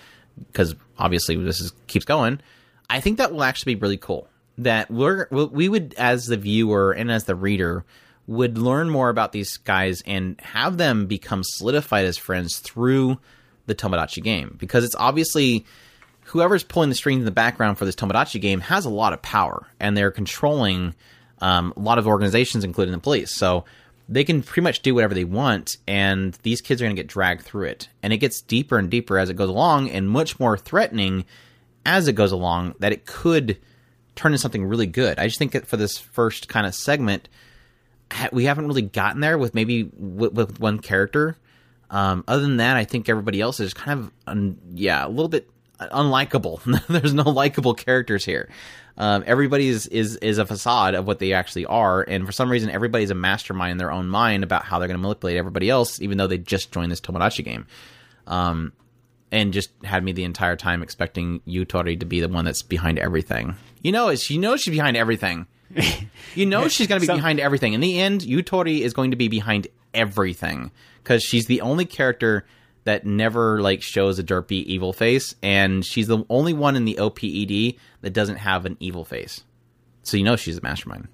[0.52, 2.40] because obviously this is, keeps going,
[2.90, 4.28] I think that will actually be really cool.
[4.58, 7.84] That we're we would, as the viewer and as the reader,
[8.28, 13.20] would learn more about these guys and have them become solidified as friends through
[13.66, 15.66] the Tomodachi game, because it's obviously
[16.26, 19.22] whoever's pulling the strings in the background for this Tomodachi game has a lot of
[19.22, 20.96] power, and they're controlling
[21.40, 23.36] um, a lot of organizations, including the police.
[23.36, 23.66] So
[24.08, 27.10] they can pretty much do whatever they want, and these kids are going to get
[27.10, 27.90] dragged through it.
[28.04, 31.26] And it gets deeper and deeper as it goes along, and much more threatening
[31.86, 33.58] as it goes along that it could
[34.16, 35.20] turn into something really good.
[35.20, 37.30] I just think that for this first kind of segment,
[38.32, 41.38] we haven't really gotten there with maybe with, one character.
[41.90, 45.30] Um, other than that, I think everybody else is kind of, un, yeah, a little
[45.30, 45.50] bit
[45.80, 46.62] unlikable.
[46.88, 48.50] There's no likable characters here.
[48.98, 52.50] Um, everybody is, is is a facade of what they actually are, and for some
[52.50, 55.70] reason, everybody's a mastermind in their own mind about how they're going to manipulate everybody
[55.70, 57.68] else, even though they just joined this Tomodachi game.
[58.26, 58.72] Um,
[59.32, 62.98] and just had me the entire time expecting Yutori to be the one that's behind
[63.00, 63.56] everything.
[63.82, 65.48] You know, is you know she's behind everything.
[66.36, 67.74] you know she's going to be Some- behind everything.
[67.74, 70.72] In the end, Yutori is going to be behind everything
[71.04, 72.46] because she's the only character
[72.86, 76.96] that never like shows a derpy evil face, and she's the only one in the
[76.96, 79.44] OPED that doesn't have an evil face.
[80.04, 81.08] So you know she's a mastermind.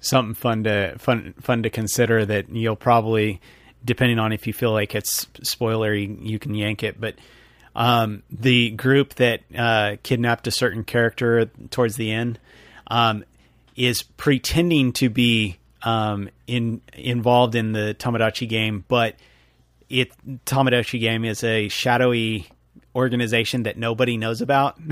[0.00, 3.40] Something fun to fun fun to consider that you'll probably,
[3.84, 7.00] depending on if you feel like it's spoilery, you can yank it.
[7.00, 7.14] But
[7.74, 12.38] um, the group that uh, kidnapped a certain character towards the end,
[12.88, 13.24] um,
[13.76, 19.14] is pretending to be um, in involved in the Tomodachi game, but
[19.88, 20.10] it
[20.46, 22.46] Tomodachi game is a shadowy
[22.94, 24.78] organization that nobody knows about.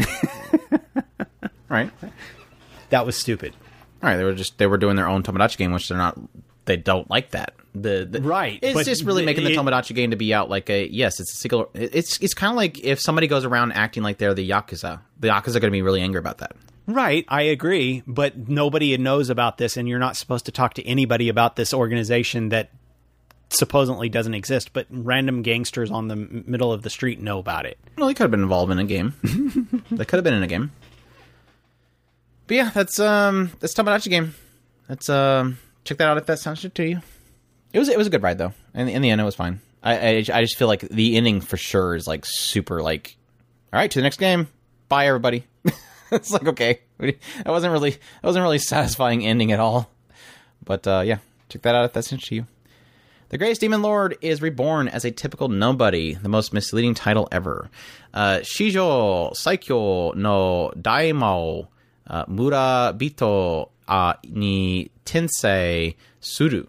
[1.68, 1.90] Right.
[2.90, 3.52] that was stupid.
[4.02, 4.16] All right.
[4.16, 6.16] They were just they were doing their own Tomodachi game, which they're not.
[6.64, 7.54] They don't like that.
[7.74, 10.70] The, the Right, It's just really making the it- Tomodachi game to be out like
[10.70, 11.18] a yes.
[11.20, 11.68] It's a single.
[11.74, 15.00] It's it's kind of like if somebody goes around acting like they're the yakuza.
[15.18, 16.52] The yakuza are going to be really angry about that.
[16.86, 20.86] Right, I agree, but nobody knows about this, and you're not supposed to talk to
[20.86, 22.70] anybody about this organization that
[23.56, 24.72] supposedly doesn't exist.
[24.72, 27.78] But random gangsters on the m- middle of the street know about it.
[27.96, 29.14] Well, they could have been involved in a game.
[29.90, 30.72] they could have been in a game.
[32.46, 34.34] But yeah, that's um that's Tomodachi game.
[34.88, 37.00] That's um check that out if that sounds good to you.
[37.72, 38.52] It was it was a good ride though.
[38.74, 39.60] In, in the end, it was fine.
[39.82, 43.16] I, I I just feel like the ending for sure is like super like,
[43.72, 44.48] all right, to the next game.
[44.88, 45.44] Bye everybody.
[46.12, 47.16] it's like okay, that
[47.46, 49.90] wasn't really that wasn't really satisfying ending at all.
[50.64, 51.18] But uh, yeah,
[51.48, 52.55] check that out if that's interesting to you.
[53.28, 57.68] The Greatest Demon Lord is reborn as a typical nobody, the most misleading title ever.
[58.14, 61.66] Uh, Shijo Saikyo no Daimao
[62.06, 66.68] uh, Murabito uh, ni Tensei Suru.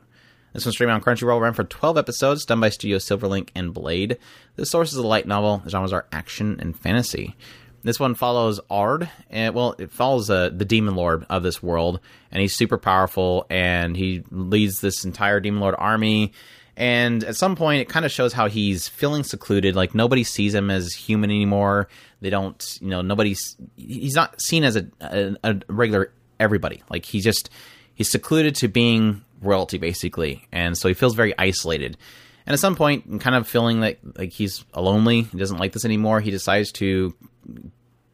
[0.53, 4.17] This one's streaming on Crunchyroll, ran for 12 episodes, done by Studio Silverlink and Blade.
[4.55, 5.61] The source is a light novel.
[5.63, 7.35] The genres are action and fantasy.
[7.83, 11.99] This one follows Ard, and well, it follows uh, the demon lord of this world,
[12.31, 16.33] and he's super powerful, and he leads this entire demon lord army.
[16.77, 19.75] And at some point, it kind of shows how he's feeling secluded.
[19.75, 21.89] Like nobody sees him as human anymore.
[22.21, 23.57] They don't, you know, nobody's.
[23.75, 26.83] He's not seen as a, a, a regular everybody.
[26.89, 27.49] Like he's just
[27.95, 31.97] he's secluded to being royalty basically, and so he feels very isolated.
[32.45, 35.83] And at some point, kind of feeling like like he's lonely, he doesn't like this
[35.83, 36.21] anymore.
[36.21, 37.15] He decides to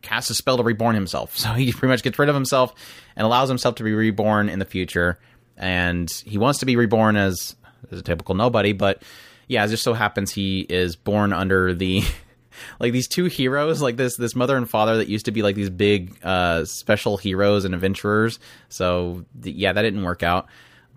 [0.01, 1.38] cast a spell to reborn himself.
[1.43, 2.74] So he pretty much gets rid of himself
[3.17, 5.19] and allows himself to be reborn in the future.
[5.58, 7.56] And he wants to be reborn as,
[7.92, 9.03] as a typical nobody, but
[9.48, 12.03] yeah, it just so happens he is born under the
[12.80, 15.56] like these two heroes, like this this mother and father that used to be like
[15.56, 18.40] these big uh, special heroes and adventurers.
[18.70, 20.48] So th- yeah, that didn't work out.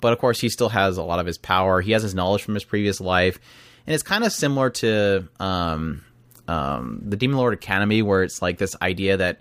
[0.01, 1.81] But of course, he still has a lot of his power.
[1.81, 3.39] He has his knowledge from his previous life,
[3.87, 6.05] and it's kind of similar to um,
[6.49, 9.41] um, the Demon Lord Academy, where it's like this idea that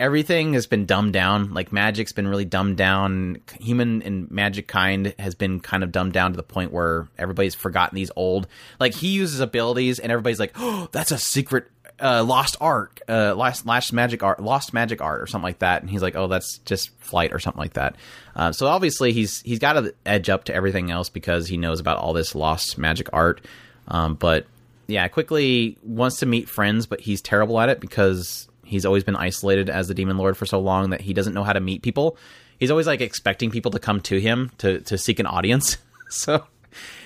[0.00, 1.52] everything has been dumbed down.
[1.52, 3.40] Like magic's been really dumbed down.
[3.60, 7.54] Human and magic kind has been kind of dumbed down to the point where everybody's
[7.54, 8.48] forgotten these old.
[8.80, 11.68] Like he uses abilities, and everybody's like, "Oh, that's a secret."
[12.02, 15.90] Uh, lost art, uh, lost, magic art, lost magic art, or something like that, and
[15.90, 17.96] he's like, "Oh, that's just flight or something like that."
[18.34, 21.78] Uh, so obviously, he's he's got to edge up to everything else because he knows
[21.78, 23.44] about all this lost magic art.
[23.86, 24.46] Um, but
[24.86, 29.16] yeah, quickly wants to meet friends, but he's terrible at it because he's always been
[29.16, 31.82] isolated as the demon lord for so long that he doesn't know how to meet
[31.82, 32.16] people.
[32.58, 35.78] He's always like expecting people to come to him to to seek an audience.
[36.08, 36.44] so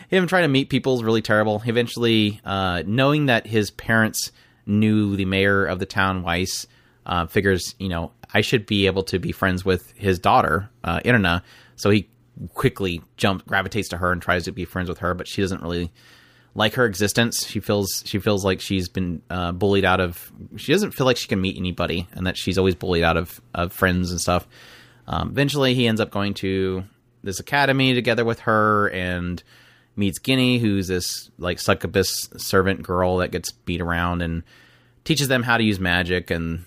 [0.08, 1.62] him trying to meet people is really terrible.
[1.64, 4.30] Eventually, uh, knowing that his parents
[4.66, 6.66] knew the mayor of the town, Weiss,
[7.06, 11.00] uh, figures you know I should be able to be friends with his daughter, uh,
[11.04, 11.42] Irina.
[11.76, 12.08] So he
[12.54, 15.62] quickly jumps, gravitates to her, and tries to be friends with her, but she doesn't
[15.62, 15.92] really
[16.54, 17.46] like her existence.
[17.46, 20.32] She feels she feels like she's been uh, bullied out of.
[20.56, 23.40] She doesn't feel like she can meet anybody, and that she's always bullied out of
[23.54, 24.46] of friends and stuff.
[25.06, 26.84] Um, eventually, he ends up going to
[27.22, 29.42] this academy together with her and
[29.96, 34.42] meets Ginny, who's this like succubus servant girl that gets beat around and
[35.04, 36.64] teaches them how to use magic and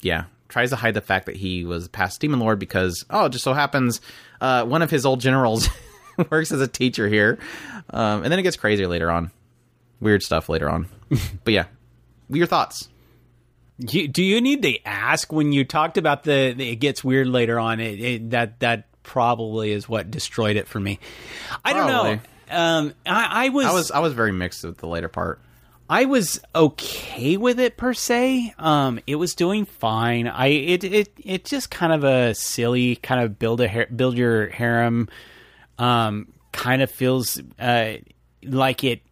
[0.00, 3.32] yeah, tries to hide the fact that he was past demon lord because oh, it
[3.32, 4.00] just so happens
[4.40, 5.68] uh, one of his old generals
[6.30, 7.38] works as a teacher here,
[7.90, 9.30] um, and then it gets crazier later on,
[10.00, 10.88] weird stuff later on.
[11.44, 11.66] but yeah,
[12.28, 12.88] your thoughts?
[13.78, 17.26] You, do you need to ask when you talked about the, the it gets weird
[17.28, 17.80] later on?
[17.80, 20.98] It, it, that that probably is what destroyed it for me.
[21.64, 22.20] I don't know.
[22.50, 25.40] Um, I, I was I was I was very mixed with the later part.
[25.88, 28.54] I was okay with it per se.
[28.58, 30.28] Um, it was doing fine.
[30.28, 34.48] I it it it just kind of a silly kind of build a build your
[34.48, 35.08] harem.
[35.80, 37.94] Um, kind of feels uh
[38.42, 39.02] like it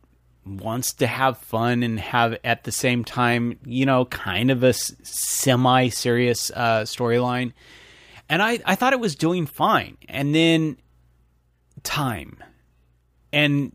[0.45, 4.73] wants to have fun and have at the same time, you know, kind of a
[4.73, 7.53] semi serious uh, storyline.
[8.29, 10.77] And I I thought it was doing fine, and then
[11.83, 12.43] time.
[13.33, 13.73] And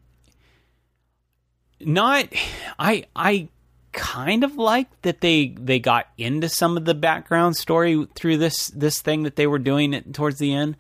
[1.80, 2.28] not
[2.80, 3.48] i i
[3.92, 8.68] kind of like that they they got into some of the background story through this
[8.70, 10.76] this thing that they were doing towards the end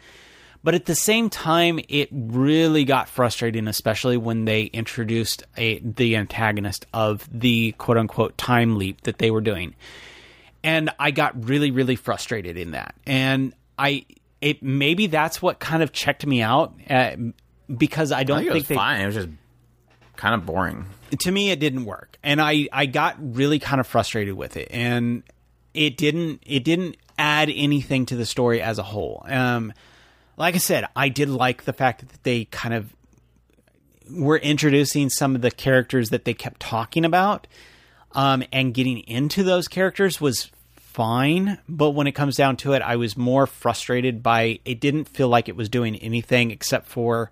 [0.63, 6.15] but at the same time it really got frustrating especially when they introduced a the
[6.15, 9.75] antagonist of the quote unquote time leap that they were doing.
[10.63, 12.95] And i got really really frustrated in that.
[13.05, 14.05] And i
[14.41, 17.15] it maybe that's what kind of checked me out uh,
[17.75, 19.01] because I don't I think it was they fine.
[19.01, 19.29] It was just
[20.17, 20.85] kind of boring.
[21.19, 22.17] to me it didn't work.
[22.23, 24.69] And i i got really kind of frustrated with it.
[24.71, 25.23] And
[25.73, 29.23] it didn't it didn't add anything to the story as a whole.
[29.27, 29.73] Um
[30.37, 32.93] like i said i did like the fact that they kind of
[34.11, 37.47] were introducing some of the characters that they kept talking about
[38.13, 40.51] um and getting into those characters was
[40.93, 41.57] fine.
[41.67, 45.27] But when it comes down to it i was more frustrated by it didn't feel
[45.27, 47.31] like it was doing anything except for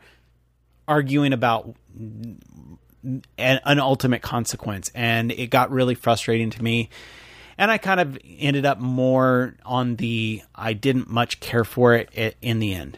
[0.87, 4.91] arguing about an, an ultimate consequence.
[4.95, 6.89] And it got really frustrating to me
[7.61, 12.35] and i kind of ended up more on the i didn't much care for it
[12.41, 12.97] in the end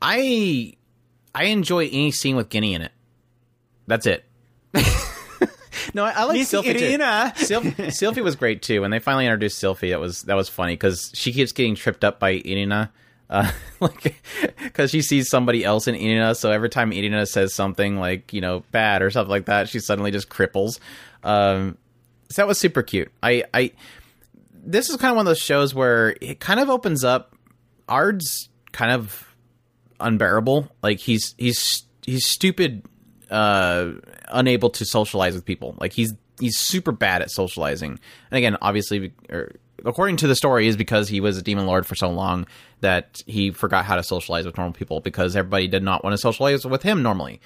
[0.00, 0.74] I
[1.34, 2.92] I enjoy any scene with Ginny in it.
[3.86, 4.24] That's it.
[5.94, 6.98] no, I, I like Sylphie too.
[7.44, 8.82] Sylph- Sylphie was great too.
[8.82, 12.04] When they finally introduced Sylphie, that was that was funny because she keeps getting tripped
[12.04, 12.92] up by Irina.
[13.30, 14.22] Uh, like,
[14.62, 18.40] because she sees somebody else in Irina, so every time Irina says something like you
[18.40, 20.78] know bad or something like that, she suddenly just cripples.
[21.24, 21.76] Um,
[22.30, 23.10] so that was super cute.
[23.22, 23.72] I, I,
[24.52, 27.34] this is kind of one of those shows where it kind of opens up.
[27.88, 29.34] Ard's kind of
[30.00, 30.70] unbearable.
[30.82, 32.84] Like he's he's he's stupid,
[33.30, 33.92] uh,
[34.28, 35.74] unable to socialize with people.
[35.80, 37.98] Like he's he's super bad at socializing.
[38.30, 39.52] And again, obviously, or,
[39.84, 42.46] according to the story, is because he was a demon lord for so long
[42.80, 46.18] that he forgot how to socialize with normal people because everybody did not want to
[46.18, 47.40] socialize with him normally.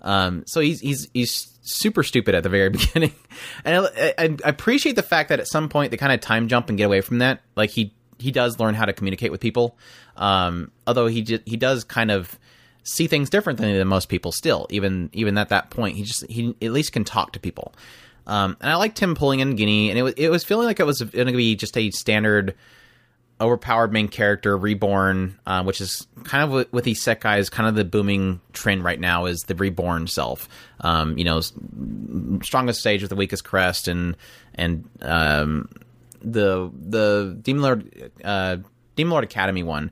[0.00, 3.12] Um, so he's he's he's super stupid at the very beginning,
[3.64, 6.48] and I, I, I appreciate the fact that at some point they kind of time
[6.48, 7.40] jump and get away from that.
[7.56, 9.76] Like he he does learn how to communicate with people,
[10.16, 12.38] um, although he j- he does kind of
[12.84, 14.32] see things differently than most people.
[14.32, 17.74] Still, even even at that point, he just he at least can talk to people.
[18.26, 20.80] Um, and I liked him pulling in Ginny, and it was it was feeling like
[20.80, 22.54] it was going to be just a standard
[23.40, 27.74] overpowered main character reborn uh, which is kind of with, with isekai is kind of
[27.74, 30.48] the booming trend right now is the reborn self.
[30.80, 31.40] Um, you know
[32.42, 34.16] strongest sage with the weakest crest and
[34.54, 35.68] and um,
[36.20, 38.56] the the demon lord uh,
[38.96, 39.90] demon lord academy one.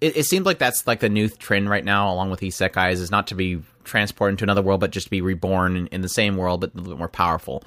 [0.00, 3.10] It, it seems like that's like the new trend right now along with isekais is
[3.10, 6.08] not to be transported into another world but just to be reborn in, in the
[6.08, 7.62] same world but a little bit more powerful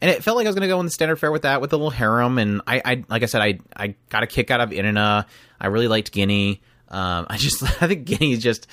[0.00, 1.60] and it felt like I was going to go in the standard fare with that,
[1.60, 2.38] with the little harem.
[2.38, 5.24] And I, I like I said, I, I got a kick out of Inanna.
[5.60, 6.60] I really liked Ginny.
[6.88, 8.66] Um, I just, I think Ginny is just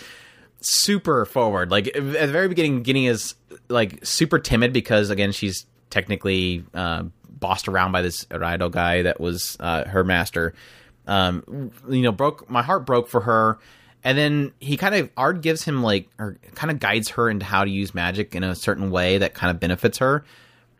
[0.61, 1.71] super forward.
[1.71, 3.35] Like at the very beginning, Ginny is
[3.69, 9.19] like super timid because again, she's technically uh, bossed around by this Raido guy that
[9.19, 10.53] was uh, her master.
[11.07, 13.59] Um, you know, broke my heart broke for her.
[14.05, 17.45] And then he kind of Ard gives him like or kind of guides her into
[17.45, 20.25] how to use magic in a certain way that kind of benefits her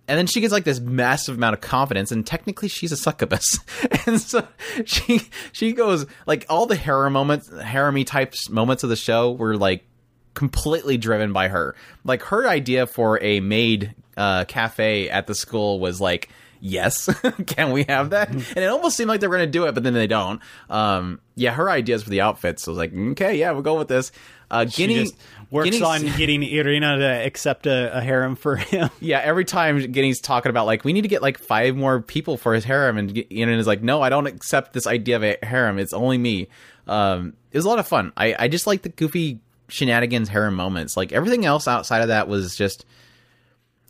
[0.08, 3.60] and then she gets like this massive amount of confidence and technically she's a succubus.
[4.06, 4.46] And so
[4.86, 5.22] she
[5.54, 9.86] she goes like all the harem moments harem types moments of the show were like
[10.34, 11.76] completely driven by her.
[12.04, 17.10] Like her idea for a maid uh, cafe at the school was like yes
[17.48, 18.30] can we have that?
[18.30, 20.42] And it almost seemed like they were going to do it but then they don't.
[20.70, 24.12] Um yeah her ideas for the outfits was like okay yeah we'll go with this.
[24.52, 25.16] Uh Ginny just
[25.54, 28.90] works on getting Irina to accept a, a harem for him.
[29.00, 32.36] yeah, every time Ginny's talking about like we need to get like five more people
[32.38, 35.38] for his harem, and Ian is like, no, I don't accept this idea of a
[35.44, 35.78] harem.
[35.80, 36.48] It's only me.
[36.88, 38.12] Um, it was a lot of fun.
[38.18, 40.98] I I just like the goofy shenanigans harem moments.
[40.98, 42.86] Like everything else outside of that was just.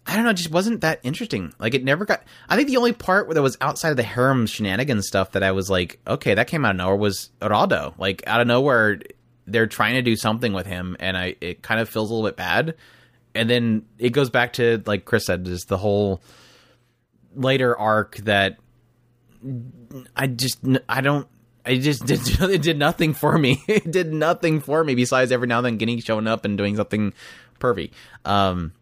[0.06, 1.54] I don't know, just wasn't that interesting.
[1.60, 2.24] Like it never got.
[2.50, 5.44] I think the only part where that was outside of the harem shenanigans stuff that
[5.44, 7.98] I was like, okay, that came out of nowhere was Rado.
[7.98, 9.00] Like out of nowhere,
[9.46, 12.28] they're trying to do something with him, and I it kind of feels a little
[12.28, 12.76] bit bad.
[13.36, 16.22] And then it goes back to like Chris said, just the whole
[17.36, 18.58] later arc that
[20.16, 21.28] I just I don't.
[21.66, 23.64] I just did it did nothing for me.
[23.68, 26.76] It did nothing for me besides every now and then getting showing up and doing
[26.76, 27.14] something
[27.60, 27.92] pervy.
[28.26, 28.74] Um,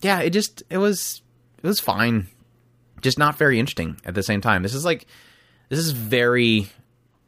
[0.00, 1.22] yeah, it just it was
[1.62, 2.28] it was fine,
[3.00, 4.62] just not very interesting at the same time.
[4.62, 5.06] This is like
[5.68, 6.68] this is very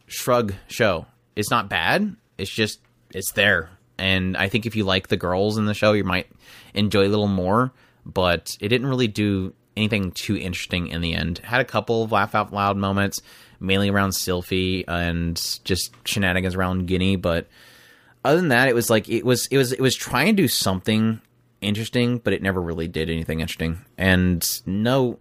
[0.07, 1.07] shrug show.
[1.36, 2.17] It's not bad.
[2.41, 2.81] It's just
[3.12, 6.28] it's there, and I think if you like the girls in the show, you might
[6.75, 7.73] enjoy a little more.
[8.07, 11.39] But it didn't really do anything too interesting in the end.
[11.39, 13.20] Had a couple of laugh out loud moments,
[13.60, 17.47] mainly around Sylphie and just shenanigans around Ginny, but
[18.25, 20.49] other than that, it was like it was it was it was trying to do
[20.49, 21.20] something
[21.60, 23.78] interesting, but it never really did anything interesting.
[23.97, 25.19] And no,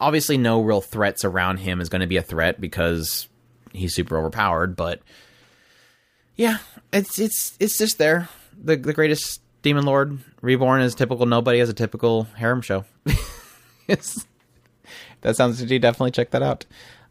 [0.00, 3.28] obviously, no real threats around him is going to be a threat because
[3.72, 4.76] he's super overpowered.
[4.76, 5.00] But
[6.36, 6.58] yeah,
[6.92, 8.28] it's it's it's just there.
[8.62, 11.26] The the greatest demon lord reborn is typical.
[11.26, 12.84] Nobody has a typical harem show.
[13.86, 15.62] that sounds.
[15.62, 16.66] To you definitely check that out.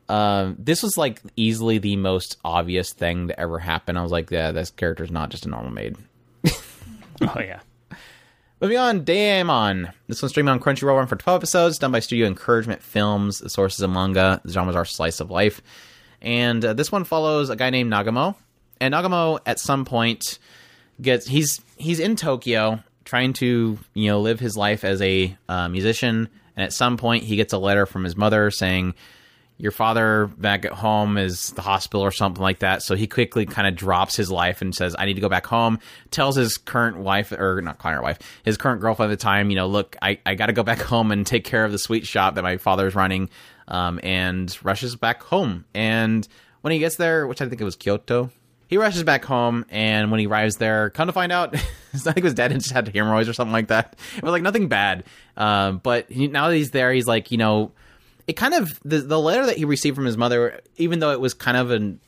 [0.09, 3.97] Um, this was like easily the most obvious thing to ever happen.
[3.97, 5.97] I was like, yeah, this character's not just a normal maid.
[7.21, 7.59] Oh yeah.
[8.59, 9.93] Moving on, Deaimon.
[10.07, 13.39] This one's streaming on Crunchyroll run for 12 episodes, done by Studio Encouragement Films.
[13.39, 14.41] The source is a manga.
[14.43, 15.61] The genres are slice of life.
[16.21, 18.35] And uh, this one follows a guy named Nagamo.
[18.83, 20.39] And Nagamo, at some point,
[21.01, 25.69] gets he's he's in Tokyo trying to you know live his life as a uh,
[25.69, 26.27] musician.
[26.57, 28.93] And at some point, he gets a letter from his mother saying,
[29.57, 32.83] your father back at home is the hospital or something like that.
[32.83, 35.45] So he quickly kind of drops his life and says, I need to go back
[35.45, 35.79] home.
[36.11, 39.55] Tells his current wife, or not current wife, his current girlfriend at the time, you
[39.55, 42.05] know, look, I, I got to go back home and take care of the sweet
[42.05, 43.29] shop that my father's running.
[43.65, 45.63] Um, and rushes back home.
[45.73, 46.27] And
[46.59, 48.29] when he gets there, which I think it was Kyoto,
[48.73, 49.67] he rushes back home.
[49.69, 52.87] And when he arrives there, come to find out, I think his dad just had
[52.87, 53.95] hemorrhoids or something like that.
[54.17, 55.03] It was like nothing bad.
[55.37, 57.71] Um, but he, now that he's there, he's like, you know,
[58.25, 61.21] it kind of the the letter that he received from his mother, even though it
[61.21, 61.99] was kind of an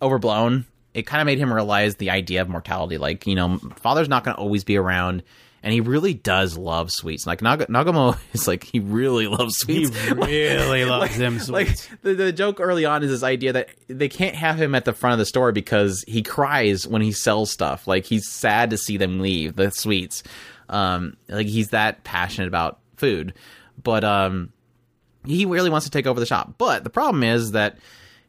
[0.00, 2.98] overblown, it kind of made him realize the idea of mortality.
[2.98, 5.24] Like you know, father's not going to always be around,
[5.62, 7.26] and he really does love sweets.
[7.26, 9.90] Like Nag- Nagamo is like he really loves sweets.
[10.04, 11.88] He really loves them Like sweets.
[12.02, 14.92] the, the joke early on is this idea that they can't have him at the
[14.92, 17.86] front of the store because he cries when he sells stuff.
[17.86, 20.22] Like he's sad to see them leave the sweets.
[20.68, 23.34] Um, like he's that passionate about food,
[23.82, 24.52] but um,
[25.26, 26.54] he really wants to take over the shop.
[26.58, 27.76] But the problem is that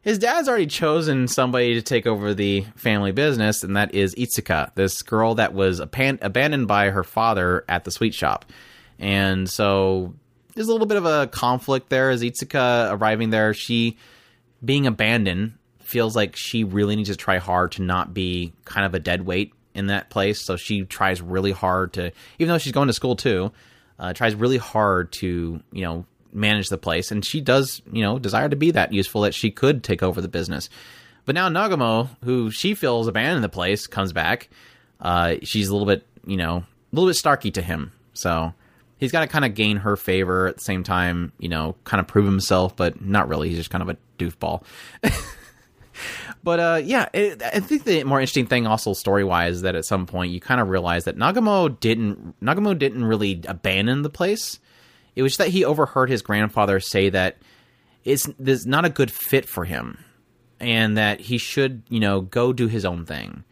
[0.03, 4.75] his dad's already chosen somebody to take over the family business, and that is Itsuka,
[4.75, 8.45] this girl that was abandoned by her father at the sweet shop.
[8.99, 10.13] And so
[10.53, 13.53] there's a little bit of a conflict there as Itsuka arriving there.
[13.53, 13.97] She,
[14.63, 18.93] being abandoned, feels like she really needs to try hard to not be kind of
[18.93, 20.41] a dead weight in that place.
[20.41, 23.53] So she tries really hard to, even though she's going to school too,
[23.99, 27.11] uh, tries really hard to, you know, manage the place.
[27.11, 30.21] And she does, you know, desire to be that useful that she could take over
[30.21, 30.69] the business.
[31.25, 34.49] But now Nagamo, who she feels abandoned the place, comes back.
[34.99, 37.91] Uh, she's a little bit, you know, a little bit starky to him.
[38.13, 38.53] So
[38.97, 41.99] he's got to kind of gain her favor at the same time, you know, kind
[41.99, 43.49] of prove himself, but not really.
[43.49, 44.63] He's just kind of a doofball.
[46.43, 49.85] but uh, yeah, it, I think the more interesting thing, also story wise, that at
[49.85, 54.59] some point you kind of realize that Nagamo didn't Nagamo didn't really abandon the place.
[55.15, 57.37] It was that he overheard his grandfather say that
[58.03, 60.03] it's there's not a good fit for him,
[60.59, 63.43] and that he should you know go do his own thing,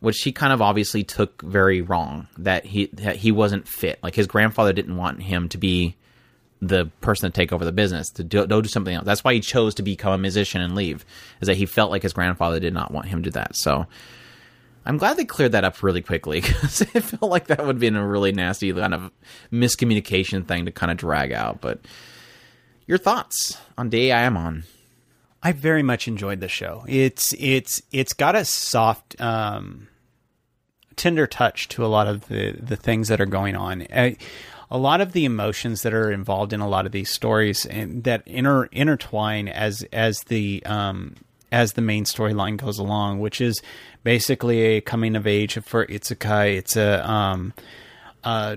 [0.00, 2.28] which he kind of obviously took very wrong.
[2.38, 3.98] That he that he wasn't fit.
[4.02, 5.96] Like his grandfather didn't want him to be
[6.62, 9.04] the person to take over the business to do, go do something else.
[9.04, 11.04] That's why he chose to become a musician and leave.
[11.40, 13.56] Is that he felt like his grandfather did not want him to do that.
[13.56, 13.86] So
[14.86, 17.80] I'm glad they cleared that up really quickly because it felt like that would have
[17.80, 19.10] been a really nasty kind of
[19.52, 21.60] miscommunication thing to kind of drag out.
[21.60, 21.80] But
[22.86, 24.64] your thoughts on Deaimon?
[25.42, 26.84] I very much enjoyed the show.
[26.88, 29.88] It's it's it's got a soft, um,
[30.96, 33.82] tender touch to a lot of the the things that are going on.
[33.82, 34.12] Uh,
[34.70, 38.02] a lot of the emotions that are involved in a lot of these stories and
[38.04, 41.14] that inter intertwine as as the um,
[41.52, 43.62] as the main storyline goes along, which is
[44.06, 46.56] basically a coming of age for Itsukai.
[46.56, 47.52] It's a um,
[48.22, 48.54] uh,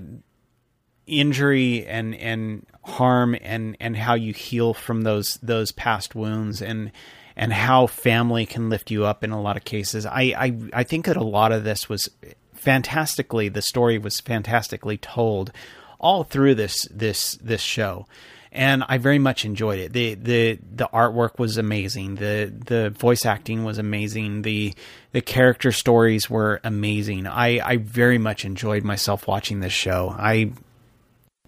[1.08, 6.92] injury and and harm and and how you heal from those those past wounds and
[7.36, 10.06] and how family can lift you up in a lot of cases.
[10.06, 12.12] I I, I think that a lot of this was
[12.54, 15.52] fantastically the story was fantastically told
[16.00, 18.06] all through this this this show
[18.52, 19.94] and I very much enjoyed it.
[19.94, 22.16] the the The artwork was amazing.
[22.16, 24.42] the The voice acting was amazing.
[24.42, 24.74] the
[25.12, 27.26] The character stories were amazing.
[27.28, 30.16] I I very much enjoyed myself watching this show.
[30.18, 30.52] I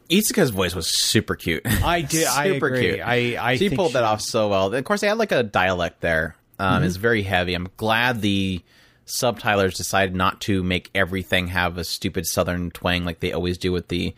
[0.09, 1.61] Itsuka's voice was super cute.
[1.83, 2.27] I did.
[2.27, 3.01] I agree.
[3.01, 4.73] I I she pulled that off so well.
[4.73, 6.35] Of course, they had like a dialect there.
[6.59, 7.53] Um, It's very heavy.
[7.53, 8.61] I'm glad the
[9.07, 13.72] subtitlers decided not to make everything have a stupid Southern twang like they always do
[13.72, 14.14] with the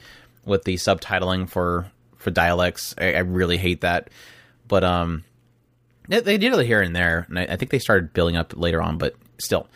[0.45, 2.95] with the subtitling for for dialects.
[2.97, 4.09] I, I really hate that.
[4.67, 5.23] But um,
[6.07, 8.53] they, they did it here and there, and I, I think they started building up
[8.55, 8.97] later on.
[8.97, 9.67] But still,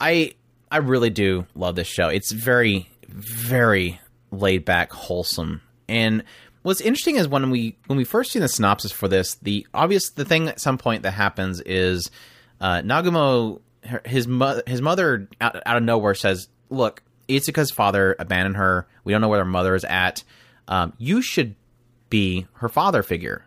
[0.00, 0.32] I
[0.70, 2.08] I really do love this show.
[2.08, 4.00] It's very very
[4.30, 5.62] laid back, wholesome.
[5.88, 6.24] And
[6.62, 10.10] what's interesting is when we when we first see the synopsis for this, the obvious
[10.10, 12.10] the thing at some point that happens is
[12.60, 18.16] uh, Nagamo her- his mother his mother out, out of nowhere says, "Look, Itsuka's father
[18.18, 18.86] abandoned her.
[19.04, 20.24] We don't know where her mother is at.
[20.68, 21.54] Um, you should
[22.10, 23.44] be her father figure."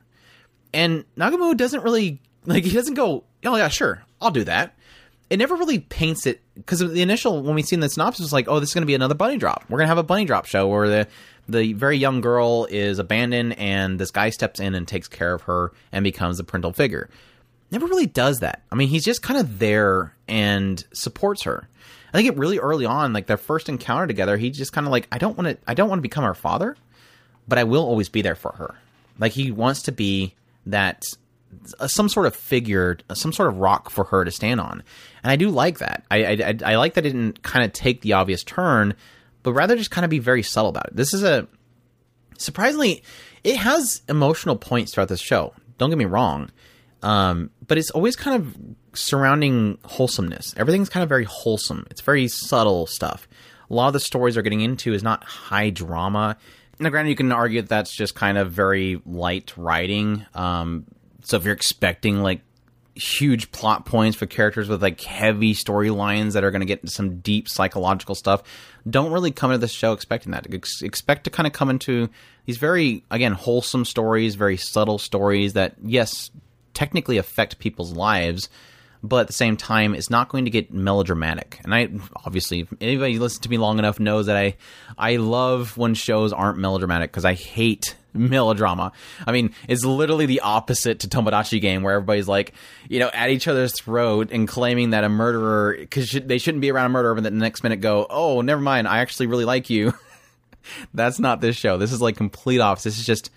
[0.74, 4.76] And Nagumo doesn't really like he doesn't go, "Oh yeah, sure, I'll do that."
[5.30, 8.48] It never really paints it because the initial when we seen the synopsis was like,
[8.48, 9.64] oh, this is going to be another bunny drop.
[9.69, 11.08] We're going to have a bunny drop show where the
[11.48, 15.43] the very young girl is abandoned and this guy steps in and takes care of
[15.43, 17.09] her and becomes the parental figure.
[17.72, 18.64] Never really does that.
[18.72, 21.67] I mean, he's just kind of there and supports her.
[22.14, 24.91] I think it really early on, like their first encounter together, he just kind of
[24.91, 26.75] like, I don't want to, I don't want to become her father,
[27.48, 28.75] but I will always be there for her.
[29.19, 30.33] Like he wants to be
[30.66, 31.03] that
[31.88, 34.84] some sort of figure, some sort of rock for her to stand on,
[35.24, 36.06] and I do like that.
[36.11, 38.95] I I, I like that it didn't kind of take the obvious turn,
[39.44, 40.95] but rather just kind of be very subtle about it.
[40.95, 41.48] This is a
[42.38, 43.03] surprisingly,
[43.44, 45.53] it has emotional points throughout this show.
[45.78, 46.52] Don't get me wrong,
[47.03, 48.56] um, but it's always kind of
[48.98, 50.53] surrounding wholesomeness.
[50.58, 51.86] Everything's kind of very wholesome.
[51.90, 53.28] It's very subtle stuff.
[53.69, 56.38] A lot of the stories they're getting into is not high drama.
[56.80, 60.26] Now, granted, you can argue that that's just kind of very light writing.
[60.34, 60.86] Um,
[61.24, 62.42] so if you're expecting like
[62.96, 66.92] huge plot points for characters with like heavy storylines that are going to get into
[66.92, 68.44] some deep psychological stuff,
[68.90, 70.48] don't really come into the show expecting that.
[70.54, 72.10] Ex- expect to kind of come into
[72.46, 76.32] these very again wholesome stories, very subtle stories that yes,
[76.74, 78.50] technically affect people's lives,
[79.02, 81.60] but at the same time, it's not going to get melodramatic.
[81.64, 81.90] And I
[82.26, 84.58] obviously, anybody who listens to me long enough knows that I
[84.98, 88.92] I love when shows aren't melodramatic because I hate melodrama.
[89.26, 92.53] I mean, it's literally the opposite to Tomodachi game where everybody's like,
[92.90, 96.72] you know, at each other's throat and claiming that a murderer because they shouldn't be
[96.72, 99.45] around a murderer, but then the next minute go, oh, never mind, I actually really
[99.45, 99.94] like you.
[100.94, 101.78] That's not this show.
[101.78, 102.90] This is like complete opposite.
[102.90, 103.32] This is just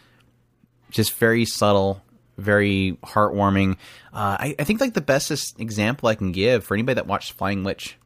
[0.90, 2.02] just very subtle,
[2.38, 3.74] very heartwarming.
[4.12, 5.30] Uh, I, I think like the best
[5.60, 7.96] example I can give for anybody that watched Flying Witch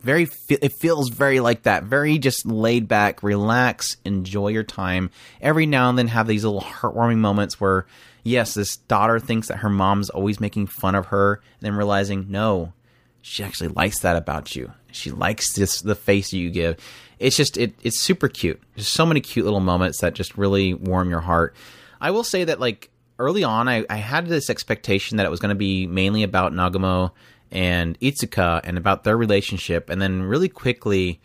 [0.00, 1.84] very it feels very like that.
[1.84, 5.10] Very just laid back relax enjoy your time.
[5.40, 7.86] Every now and then have these little heartwarming moments where
[8.22, 12.26] yes this daughter thinks that her mom's always making fun of her and then realizing
[12.28, 12.72] no
[13.20, 14.72] she actually likes that about you.
[14.92, 16.76] She likes this the face you give.
[17.18, 18.62] It's just it, it's super cute.
[18.76, 21.56] There's so many cute little moments that just really warm your heart.
[22.00, 25.40] I will say that like early on i, I had this expectation that it was
[25.40, 27.12] going to be mainly about nagumo
[27.50, 31.20] and Itsuka and about their relationship, and then really quickly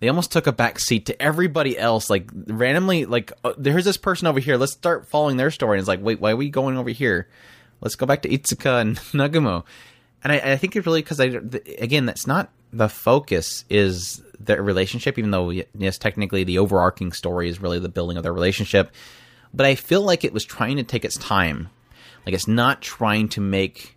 [0.00, 2.10] they almost took a back seat to everybody else.
[2.10, 4.56] Like randomly, like oh, there's this person over here.
[4.56, 5.76] Let's start following their story.
[5.76, 7.28] And it's like, wait, why are we going over here?
[7.80, 9.64] Let's go back to Itsuka and Nagumo.
[10.22, 11.26] And I, I think it's really because I
[11.78, 15.18] again, that's not the focus is their relationship.
[15.18, 18.90] Even though yes, technically the overarching story is really the building of their relationship.
[19.52, 21.68] But I feel like it was trying to take its time.
[22.24, 23.96] Like it's not trying to make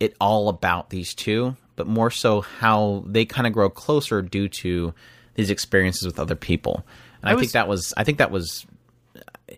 [0.00, 4.48] it all about these two, but more so how they kind of grow closer due
[4.48, 4.94] to
[5.34, 6.84] these experiences with other people.
[7.20, 8.66] And I, I was, think that was I think that was
[9.16, 9.54] uh,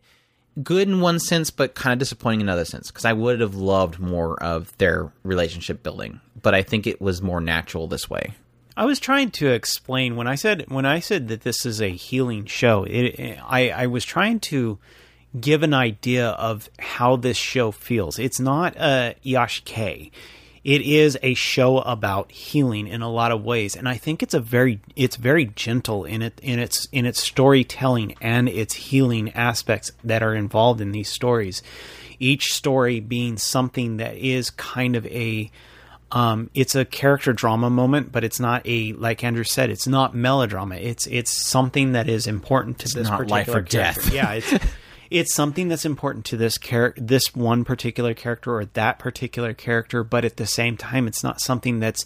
[0.62, 3.55] good in one sense, but kind of disappointing in another sense because I would have
[3.55, 8.34] loved more of their relationship building, but I think it was more natural this way.
[8.78, 11.89] I was trying to explain when I said when I said that this is a
[11.89, 12.84] healing show.
[12.84, 14.78] It, I I was trying to
[15.40, 18.18] give an idea of how this show feels.
[18.18, 20.10] It's not a Iyashikei.
[20.65, 24.34] It is a show about healing in a lot of ways, and I think it's
[24.34, 29.31] a very it's very gentle in it in its in its storytelling and its healing
[29.32, 31.62] aspects that are involved in these stories.
[32.18, 35.52] Each story being something that is kind of a
[36.10, 40.16] um, it's a character drama moment, but it's not a like Andrew said, it's not
[40.16, 40.76] melodrama.
[40.76, 44.00] It's it's something that is important to it's this not particular life or character.
[44.02, 44.12] death.
[44.12, 44.52] Yeah, it's
[45.18, 50.04] it's something that's important to this character, this one particular character or that particular character,
[50.04, 52.04] but at the same time, it's not something that's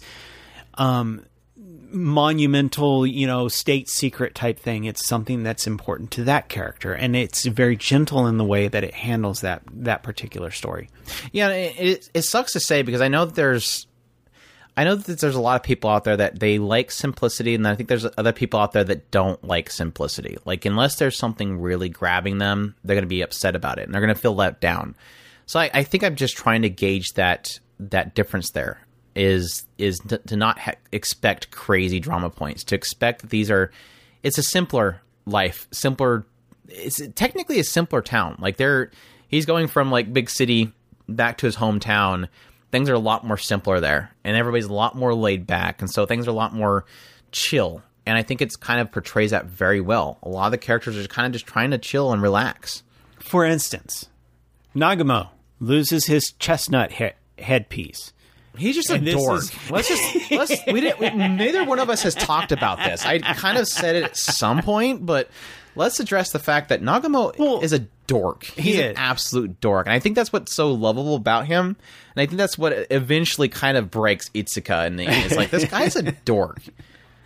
[0.75, 1.25] um,
[1.91, 4.85] monumental, you know, state secret type thing.
[4.85, 8.83] It's something that's important to that character, and it's very gentle in the way that
[8.83, 10.89] it handles that that particular story.
[11.31, 13.87] Yeah, it, it, it sucks to say because I know that there's
[14.77, 17.67] I know that there's a lot of people out there that they like simplicity, and
[17.67, 20.37] I think there's other people out there that don't like simplicity.
[20.45, 23.93] Like, unless there's something really grabbing them, they're going to be upset about it, and
[23.93, 24.95] they're going to feel let down.
[25.45, 28.79] So I, I, think I'm just trying to gauge that that difference there
[29.15, 33.71] is is to, to not ha- expect crazy drama points, to expect that these are
[34.23, 36.25] it's a simpler life, simpler.
[36.69, 38.37] It's technically a simpler town.
[38.39, 38.91] Like they're
[39.27, 40.71] he's going from like big city
[41.09, 42.29] back to his hometown
[42.71, 45.89] things are a lot more simpler there, and everybody's a lot more laid back, and
[45.91, 46.85] so things are a lot more
[47.31, 47.81] chill.
[48.05, 50.17] And I think it's kind of portrays that very well.
[50.23, 52.81] A lot of the characters are kind of just trying to chill and relax.
[53.19, 54.09] For instance,
[54.75, 58.13] Nagumo loses his chestnut he- headpiece,
[58.57, 59.39] He's just a And this dork.
[59.43, 60.99] is- Let's just let's we didn't.
[60.99, 63.05] We, neither one of us has talked about this.
[63.05, 65.29] I kind of said it at some point, but
[65.75, 68.43] let's address the fact that Nagumo Well, is a dork.
[68.43, 71.75] He's he an absolute dork, and I think that's what's so lovable about him.
[72.15, 74.99] And I think that's what eventually kind of breaks Itsuka end.
[74.99, 76.61] It's like this guy's a dork.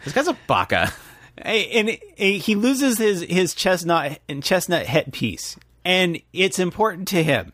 [0.03, 0.91] This guy's a baka.
[1.37, 7.51] And he loses his his chestnut and chestnut headpiece, and it's important to him.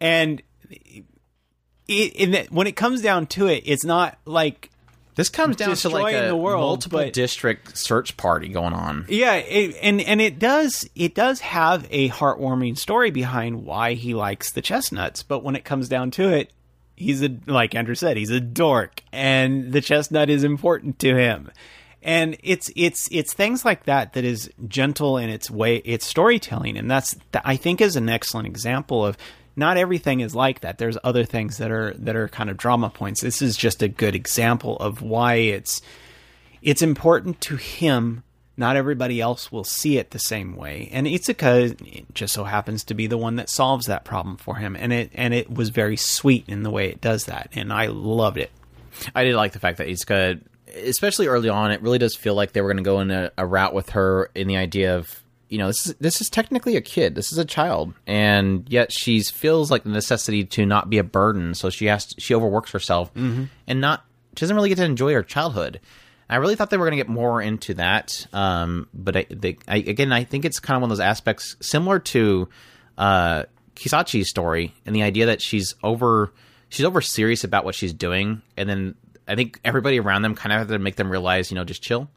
[0.00, 0.42] And
[1.88, 4.70] it, when it comes down to it, it's not like
[5.16, 9.06] This comes down to like a the world, multiple but- district search party going on.
[9.08, 14.14] yeah, it, and and it does it does have a heartwarming story behind why he
[14.14, 15.22] likes the chestnuts.
[15.22, 16.52] But when it comes down to it,
[16.96, 21.50] he's a like Andrew said, he's a dork, and the chestnut is important to him.
[22.02, 26.76] And it's it's it's things like that that is gentle in its way, its storytelling,
[26.76, 29.16] and that's I think is an excellent example of
[29.56, 30.78] not everything is like that.
[30.78, 33.22] There's other things that are that are kind of drama points.
[33.22, 35.80] This is just a good example of why it's
[36.62, 38.22] it's important to him.
[38.58, 42.94] Not everybody else will see it the same way, and Itsuka just so happens to
[42.94, 45.96] be the one that solves that problem for him, and it and it was very
[45.96, 48.50] sweet in the way it does that, and I loved it.
[49.14, 50.40] I did like the fact that Itsuka,
[50.84, 53.30] especially early on, it really does feel like they were going to go in a,
[53.36, 56.76] a route with her in the idea of, you know, this is this is technically
[56.76, 60.90] a kid, this is a child, and yet she feels like the necessity to not
[60.90, 63.10] be a burden, so she has to, she overworks herself
[63.66, 64.04] and not
[64.36, 65.80] she doesn't really get to enjoy her childhood.
[66.28, 69.58] I really thought they were going to get more into that, um, but I, they,
[69.68, 72.48] I, again, I think it's kind of one of those aspects similar to
[72.98, 73.44] uh,
[73.76, 76.32] Kisachi's story and the idea that she's over
[76.68, 78.94] she's over serious about what she's doing, and then
[79.28, 81.82] I think everybody around them kind of have to make them realize, you know, just
[81.82, 82.10] chill,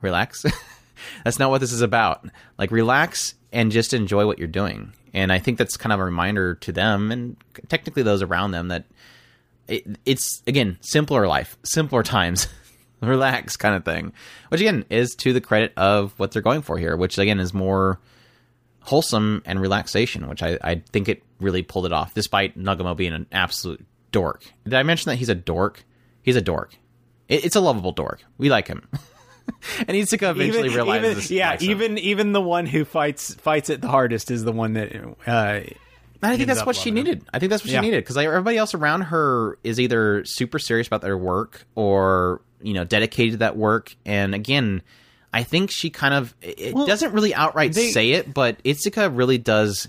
[0.00, 0.44] relax.
[1.24, 2.28] that's not what this is about.
[2.58, 4.92] Like relax and just enjoy what you're doing.
[5.12, 7.36] And I think that's kind of a reminder to them and
[7.68, 8.84] technically those around them that
[9.68, 12.48] it, it's again simpler life, simpler times.
[13.00, 14.12] relax kind of thing.
[14.48, 17.52] Which again is to the credit of what they're going for here, which again is
[17.52, 18.00] more
[18.80, 23.12] wholesome and relaxation, which I, I think it really pulled it off, despite Nagumo being
[23.12, 24.44] an absolute dork.
[24.64, 25.84] Did I mention that he's a dork?
[26.22, 26.76] He's a dork.
[27.28, 28.22] It, it's a lovable dork.
[28.38, 28.86] We like him.
[29.80, 33.88] and Itsuka eventually realizes even- yeah, even even the one who fights fights it the
[33.88, 34.94] hardest is the one that.
[35.26, 35.60] Uh,
[36.22, 36.94] I think that's what she him.
[36.94, 37.22] needed.
[37.34, 37.80] I think that's what Yeah.
[37.80, 41.66] she needed because like, everybody else around her is either super serious about their work
[41.74, 43.94] or you know dedicated to that work.
[44.06, 44.80] And again,
[45.34, 49.14] I think she kind of it Well, doesn't really outright they- say it, but Itsuka
[49.14, 49.88] really does,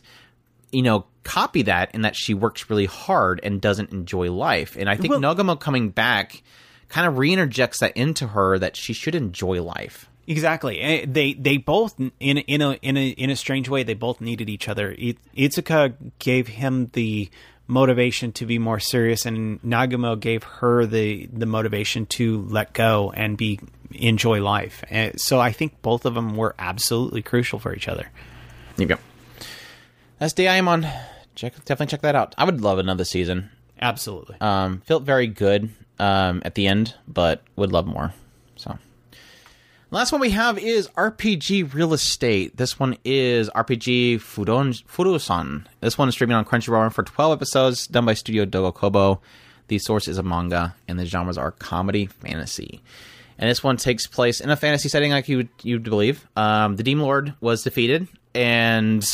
[0.71, 4.75] you know, copy that in that she works really hard and doesn't enjoy life.
[4.77, 6.43] And I think Well- coming back
[6.89, 10.09] kind of reinterjects that into her that she should enjoy life.
[10.27, 10.79] Exactly.
[10.81, 14.21] Eh, They they both in in a in a in a strange way they both
[14.21, 14.95] needed each other.
[14.97, 17.29] It- Itsuka gave him the
[17.67, 23.11] motivation to be more serious, and Nagumo gave her the the motivation to let go
[23.15, 23.59] and be
[23.91, 24.83] enjoy life.
[24.89, 28.09] And so I think both of them were absolutely crucial for each other.
[28.77, 29.01] There you go.
[30.17, 30.91] That's Deaimon.
[31.35, 32.33] Check definitely check that out.
[32.37, 33.51] I would love another season.
[33.79, 34.37] Absolutely.
[34.41, 38.13] Um, felt very good um, at the end, but would love more.
[38.55, 38.77] So,
[39.91, 42.57] last one we have is RPG Real Estate.
[42.57, 45.65] This one is RPG Fudon Furusan.
[45.81, 49.21] This one is streaming on Crunchyroll for 12 episodes, done by Studio Doga Kobo.
[49.67, 52.81] The source is a manga, and the genres are comedy, fantasy.
[53.37, 56.25] And this one takes place in a fantasy setting, like you you'd believe.
[56.35, 59.05] Um, the Demon Lord was defeated, and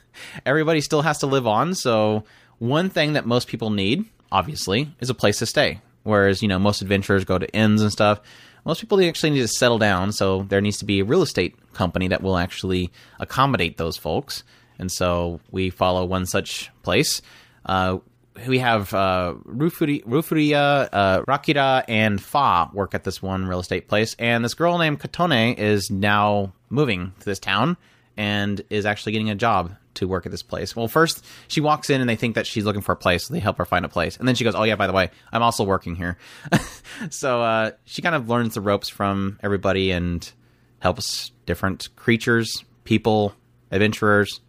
[0.46, 1.74] everybody still has to live on.
[1.74, 2.24] So,
[2.58, 5.80] one thing that most people need, obviously, is a place to stay.
[6.02, 8.20] Whereas, you know, most adventurers go to inns and stuff.
[8.64, 11.54] Most people actually need to settle down, so there needs to be a real estate
[11.72, 14.44] company that will actually accommodate those folks.
[14.78, 17.22] And so we follow one such place.
[17.64, 17.98] Uh,
[18.46, 23.88] we have uh, Rufuri, Rufuria, uh, Rakira, and Fa work at this one real estate
[23.88, 24.14] place.
[24.18, 27.76] And this girl named Kotone is now moving to this town
[28.18, 30.76] and is actually getting a job to work at this place.
[30.76, 33.32] Well, first she walks in and they think that she's looking for a place, so
[33.32, 34.16] they help her find a place.
[34.16, 36.18] And then she goes, "Oh yeah, by the way, I'm also working here."
[37.10, 40.30] so uh, she kind of learns the ropes from everybody and
[40.80, 43.34] helps different creatures, people,
[43.70, 44.40] adventurers,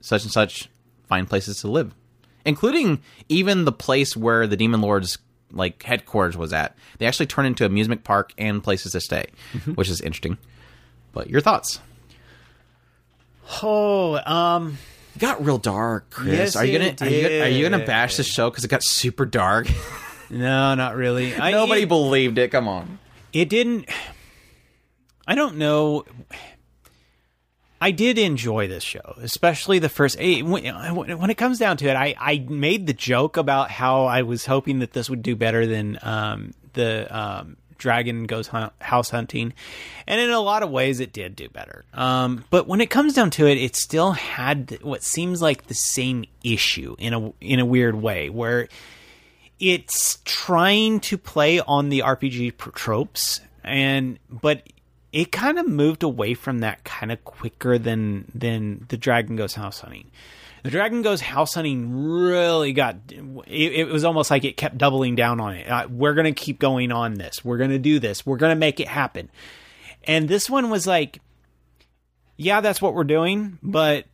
[0.00, 0.68] such and such
[1.06, 1.94] find places to live,
[2.44, 5.18] including even the place where the demon lord's
[5.52, 6.76] like headquarters was at.
[6.98, 9.26] They actually turn into amusement park and places to stay,
[9.76, 10.38] which is interesting.
[11.12, 11.78] But your thoughts?
[13.62, 14.78] Oh, um,
[15.14, 16.54] It got real dark, Chris.
[16.54, 18.82] Yes, are you gonna are you, are you gonna bash the show because it got
[18.82, 19.68] super dark?
[20.30, 21.34] no, not really.
[21.34, 22.50] I, Nobody it- believed it.
[22.50, 22.98] Come on.
[23.32, 23.88] it didn't
[25.26, 26.04] i don't know
[27.80, 30.16] I did enjoy this show, especially the first.
[30.16, 34.22] When when it comes down to it, I, I made the joke about how I
[34.22, 39.10] was hoping that this would do better than um, the um, Dragon Goes Hunt, House
[39.10, 39.52] Hunting,
[40.06, 41.84] and in a lot of ways, it did do better.
[41.92, 45.74] Um, but when it comes down to it, it still had what seems like the
[45.74, 48.68] same issue in a in a weird way, where
[49.58, 54.62] it's trying to play on the RPG tropes and but
[55.12, 59.54] it kind of moved away from that kind of quicker than than the dragon goes
[59.54, 60.10] house hunting
[60.62, 65.14] the dragon goes house hunting really got it, it was almost like it kept doubling
[65.14, 68.36] down on it uh, we're gonna keep going on this we're gonna do this we're
[68.36, 69.30] gonna make it happen
[70.04, 71.20] and this one was like
[72.36, 74.06] yeah that's what we're doing but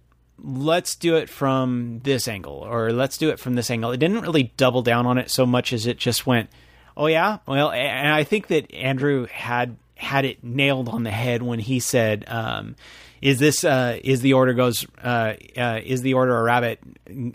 [0.42, 3.90] let's do it from this angle or let's do it from this angle.
[3.90, 6.48] It didn't really double down on it so much as it just went,
[6.96, 11.42] "Oh yeah." Well, and I think that Andrew had had it nailed on the head
[11.42, 12.76] when he said, um,
[13.20, 16.80] "Is this uh, is the order goes uh, uh, is the order a rabbit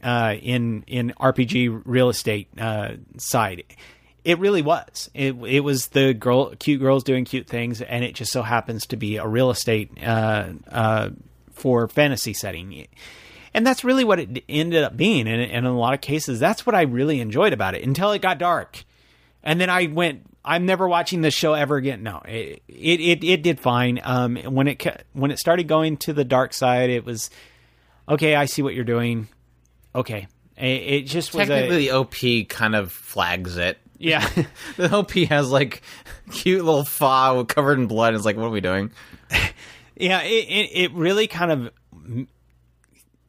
[0.01, 3.64] uh, in in RPG real estate uh, side?"
[4.24, 5.11] It really was.
[5.14, 8.88] It it was the girl, cute girls doing cute things, and it just so happens
[8.88, 11.09] to be a real estate uh,
[11.51, 12.88] for fantasy setting.
[13.53, 15.27] And that's really what it ended up being.
[15.27, 18.11] And, and in a lot of cases, that's what I really enjoyed about it until
[18.11, 18.83] it got dark.
[19.43, 22.04] And then I went, I'm never watching this show ever again.
[22.04, 24.02] No, it, it, it, it did fine.
[24.04, 27.30] Um, when it, when it started going to the dark side, it was,
[28.10, 29.28] okay, I see what you're doing.
[29.96, 30.28] Okay.
[30.58, 33.78] It, it just was Technically, a, the OP kind of flags it.
[33.98, 34.28] yeah.
[34.76, 35.82] The OP has like
[36.32, 38.14] cute little fa covered in blood.
[38.14, 38.92] It's like, what are we doing?
[39.96, 42.28] Yeah, it, it, it really kind of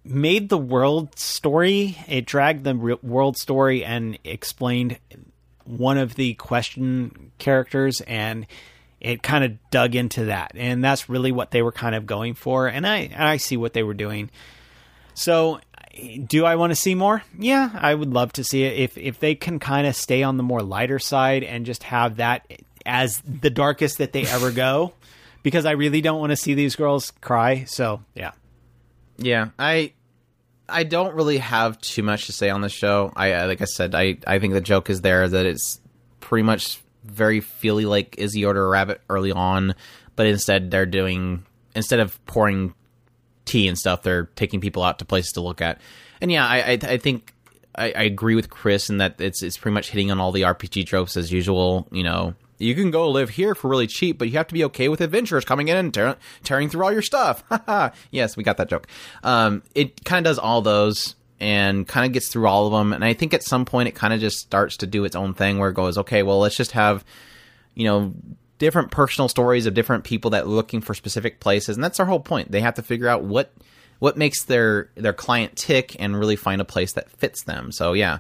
[0.03, 1.99] made the world story.
[2.09, 4.99] It dragged the world story and explained
[5.65, 8.47] one of the question characters, and
[9.01, 10.53] it kind of dug into that.
[10.55, 12.67] And that's really what they were kind of going for.
[12.67, 14.31] And I, and I see what they were doing.
[15.15, 15.61] So,
[16.27, 17.23] do I want to see more?
[17.39, 18.79] Yeah, I would love to see it.
[18.79, 22.17] If if they can kind of stay on the more lighter side and just have
[22.17, 22.47] that
[22.85, 24.93] as the darkest that they ever go,
[25.43, 27.65] because I really don't want to see these girls cry.
[27.65, 28.33] So yeah,
[29.19, 29.93] Yeah, I
[30.69, 33.13] I don't really have too much to say on the show.
[33.17, 35.81] I like I said, I I think the joke is there that it's
[36.21, 39.75] pretty much very feely like Izzy order rabbit early on,
[40.17, 41.45] but instead they're doing
[41.75, 42.75] instead of pouring
[43.45, 45.81] tea and stuff, they're taking people out to places to look at.
[46.21, 47.35] And yeah, I I, I think
[47.75, 50.43] I, I agree with Chris in that it's it's pretty much hitting on all the
[50.43, 51.87] RPG tropes as usual.
[51.91, 54.65] You know, you can go live here for really cheap, but you have to be
[54.65, 57.43] okay with adventurers coming in and tear, tearing through all your stuff.
[58.11, 58.87] yes, we got that joke.
[59.23, 62.93] Um, it kind of does all those and kind of gets through all of them.
[62.93, 65.35] And I think at some point it kind of just starts to do its own
[65.35, 67.05] thing where it goes, okay, well, let's just have,
[67.75, 68.15] you know,
[68.59, 71.77] different personal stories of different people that are looking for specific places.
[71.77, 72.51] And that's our whole point.
[72.51, 73.53] They have to figure out what
[73.99, 77.73] what makes their their client tick and really find a place that fits them.
[77.73, 78.19] So yeah,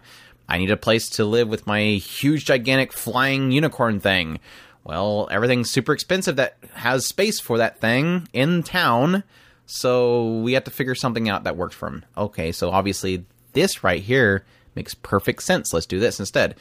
[0.48, 4.40] I need a place to live with my huge gigantic flying unicorn thing.
[4.84, 9.24] Well, everything's super expensive that has space for that thing in town.
[9.66, 12.04] So we have to figure something out that works for them.
[12.16, 13.24] Okay, so obviously
[13.54, 15.72] this right here makes perfect sense.
[15.72, 16.56] Let's do this instead.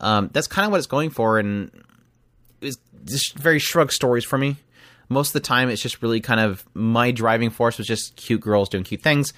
[0.00, 1.70] Um, that's kind of what it's going for, and
[2.60, 4.56] it's just very shrug stories for me.
[5.08, 8.40] Most of the time, it's just really kind of my driving force was just cute
[8.40, 9.32] girls doing cute things,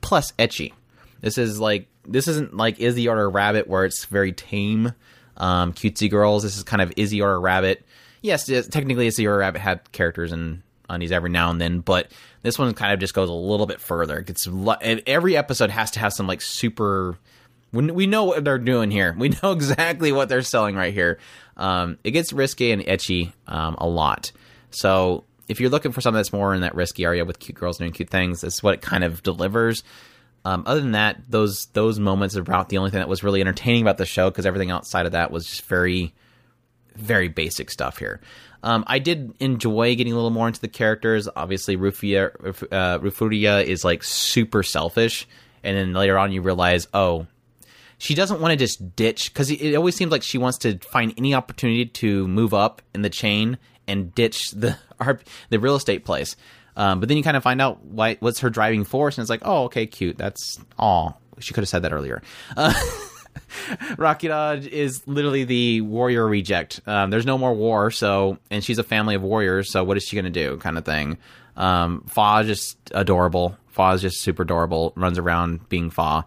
[0.00, 0.72] plus ecchi.
[1.20, 4.92] This is like this isn't like Izzy or Rabbit where it's very tame,
[5.36, 6.42] um, cutesy girls.
[6.42, 7.84] This is kind of Izzy or Rabbit.
[8.22, 12.10] Yes, technically Izzy or Rabbit had characters and undies every now and then, but
[12.42, 14.18] this one kind of just goes a little bit further.
[14.18, 14.48] It gets
[14.82, 17.16] every episode has to have some like super.
[17.72, 19.14] We we know what they're doing here.
[19.16, 21.18] We know exactly what they're selling right here.
[21.56, 24.32] Um, it gets risky and ecchi um, a lot.
[24.70, 27.78] So if you're looking for something that's more in that risky area with cute girls
[27.78, 29.82] doing cute things, this is what it kind of delivers.
[30.44, 33.40] Um, other than that, those those moments are about the only thing that was really
[33.40, 36.14] entertaining about the show because everything outside of that was just very,
[36.96, 38.20] very basic stuff here.
[38.62, 41.28] Um, I did enjoy getting a little more into the characters.
[41.34, 42.30] Obviously, Rufia,
[42.70, 45.26] uh, Rufuria is like super selfish,
[45.62, 47.26] and then later on you realize, oh,
[47.98, 51.12] she doesn't want to just ditch because it always seems like she wants to find
[51.18, 54.78] any opportunity to move up in the chain and ditch the
[55.50, 56.36] the real estate place.
[56.76, 59.30] Um, but then you kind of find out why what's her driving force, and it's
[59.30, 60.16] like, oh, okay, cute.
[60.18, 61.20] That's all.
[61.38, 62.22] She could have said that earlier.
[62.56, 62.72] Uh,
[63.98, 66.80] Rocky Dodge is literally the warrior reject.
[66.86, 69.70] Um, there's no more war, so and she's a family of warriors.
[69.70, 70.56] So what is she gonna do?
[70.58, 71.18] Kind of thing.
[71.56, 73.56] Um, Fa is just adorable.
[73.68, 74.92] Fa is just super adorable.
[74.96, 76.24] Runs around being Fa.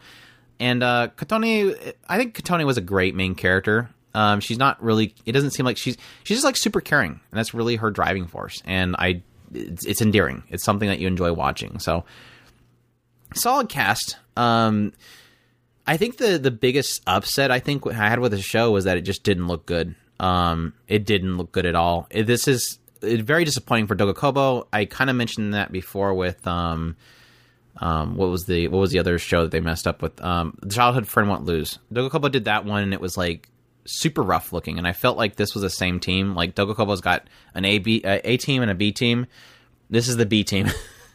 [0.60, 3.90] And uh, I think Kotone was a great main character.
[4.14, 5.16] Um, she's not really.
[5.26, 8.28] It doesn't seem like she's she's just like super caring, and that's really her driving
[8.28, 8.62] force.
[8.66, 9.24] And I
[9.54, 10.44] it's, it's endearing.
[10.50, 11.80] It's something that you enjoy watching.
[11.80, 12.06] So
[13.36, 14.18] solid cast.
[14.36, 14.94] Um,
[15.86, 18.98] I think the the biggest upset I think I had with the show was that
[18.98, 19.96] it just didn't look good.
[20.20, 22.08] Um, it didn't look good at all.
[22.10, 24.68] It, this is it, very disappointing for Doga Kobo.
[24.72, 26.96] I kind of mentioned that before with um,
[27.78, 30.24] um, what was the what was the other show that they messed up with?
[30.24, 31.80] Um, the Childhood Friend Won't Lose.
[31.92, 33.50] Doga Kobo did that one, and it was like
[33.86, 36.36] super rough looking, and I felt like this was the same team.
[36.36, 39.28] Like Doga Kobo's got an A B uh, A team and a B team.
[39.90, 40.68] This is the B team.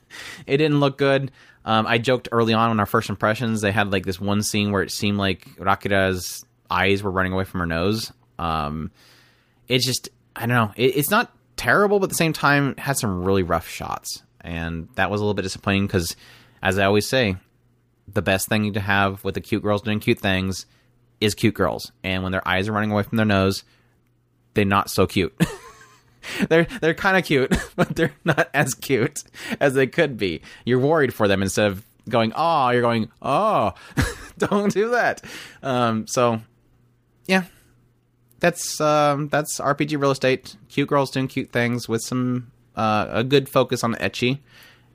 [0.47, 1.31] it didn't look good.
[1.65, 4.73] Um, I joked early on in our first impressions, they had like this one scene
[4.73, 8.11] where it seemed like Rakira's eyes were running away from her nose.
[8.39, 8.91] Um,
[9.67, 10.73] it's just, I don't know.
[10.77, 14.23] It, it's not terrible, but at the same time, had some really rough shots.
[14.41, 16.17] And that was a little bit disappointing because,
[16.63, 17.37] as I always say,
[18.07, 20.65] the best thing to have with the cute girls doing cute things
[21.21, 21.93] is cute girls.
[22.03, 23.65] And when their eyes are running away from their nose,
[24.55, 25.35] they're not so cute.
[26.49, 29.23] they're they're kind of cute, but they're not as cute
[29.61, 30.41] as they could be.
[30.65, 33.75] You're worried for them instead of going oh, you're going oh,
[34.39, 35.23] don't do that.
[35.63, 36.41] Um, so
[37.27, 37.45] yeah,
[38.41, 40.57] that's um, that's RPG real estate.
[40.69, 44.39] Cute girls doing cute things with some uh, a good focus on ecchi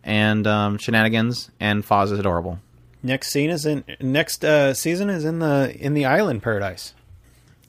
[0.04, 1.52] and um, shenanigans.
[1.60, 2.60] And Foz is adorable.
[3.04, 6.94] Next scene is in next uh, season is in the in the island paradise.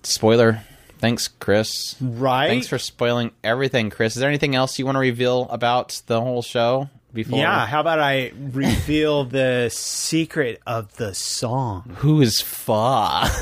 [0.05, 0.63] Spoiler.
[0.99, 1.97] Thanks, Chris.
[2.01, 2.49] Right.
[2.49, 4.15] Thanks for spoiling everything, Chris.
[4.15, 7.39] Is there anything else you want to reveal about the whole show before?
[7.41, 11.97] Yeah, how about I reveal the secret of the song?
[11.99, 13.29] Who is Fa?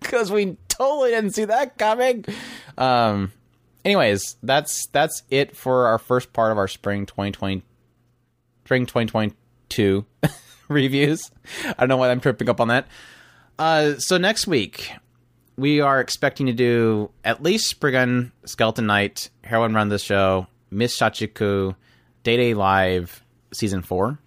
[0.00, 2.24] Because we totally didn't see that coming.
[2.78, 3.32] Um.
[3.84, 7.62] Anyways, that's that's it for our first part of our spring 2020,
[8.64, 10.06] spring 2022
[10.68, 11.30] reviews.
[11.66, 12.86] I don't know why I'm tripping up on that.
[13.58, 14.92] Uh, so next week
[15.56, 20.98] we are expecting to do at least Spriggan, Skeleton Knight, Heroine Run the Show, Miss
[20.98, 21.74] Shachiku,
[22.22, 24.18] Date A Live, Season 4.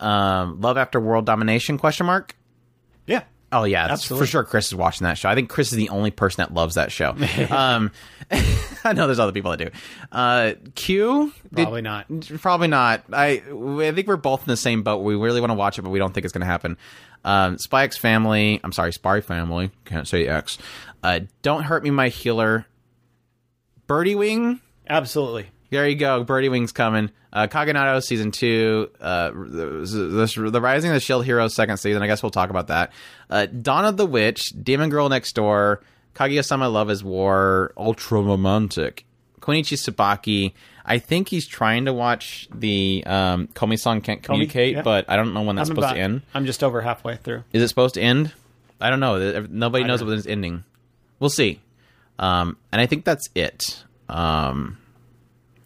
[0.00, 2.34] Um, Love After World Domination, question mark?
[3.06, 3.22] Yeah.
[3.52, 4.26] Oh yeah, that's Absolutely.
[4.26, 4.44] for sure.
[4.44, 5.28] Chris is watching that show.
[5.28, 7.14] I think Chris is the only person that loves that show.
[7.50, 7.92] um,
[8.86, 9.70] I know there's other people that do.
[10.12, 12.06] Uh, Q, did- Probably not.
[12.40, 13.04] Probably not.
[13.12, 14.98] I I think we're both in the same boat.
[14.98, 16.76] We really want to watch it, but we don't think it's going to happen.
[17.24, 18.60] Um, Spy X Family.
[18.62, 19.70] I'm sorry, Spy Family.
[19.86, 20.58] Can't say X.
[21.02, 22.66] Uh, don't hurt me, my healer.
[23.86, 24.60] Birdie Wing.
[24.88, 25.46] Absolutely.
[25.70, 26.22] There you go.
[26.24, 27.10] Birdie Wing's coming.
[27.32, 28.90] Uh, Kaginado season two.
[29.00, 32.02] Uh, the, the, the Rising of the Shield Hero second season.
[32.02, 32.92] I guess we'll talk about that.
[33.28, 34.52] Uh, Dawn of the Witch.
[34.62, 35.82] Demon Girl Next Door.
[36.14, 37.72] Kaguya-sama Love is War.
[37.76, 39.04] Ultra Romantic.
[39.40, 40.52] Konichi Sabaki,
[40.86, 44.82] I think he's trying to watch the um, Komi-san Can't Communicate, yeah.
[44.82, 46.22] but I don't know when that's I'm supposed about- to end.
[46.32, 47.44] I'm just over halfway through.
[47.52, 48.32] Is it supposed to end?
[48.80, 49.46] I don't know.
[49.50, 50.64] Nobody knows when it's ending.
[51.20, 51.60] We'll see.
[52.18, 53.84] Um, and I think that's it.
[54.08, 54.78] Um,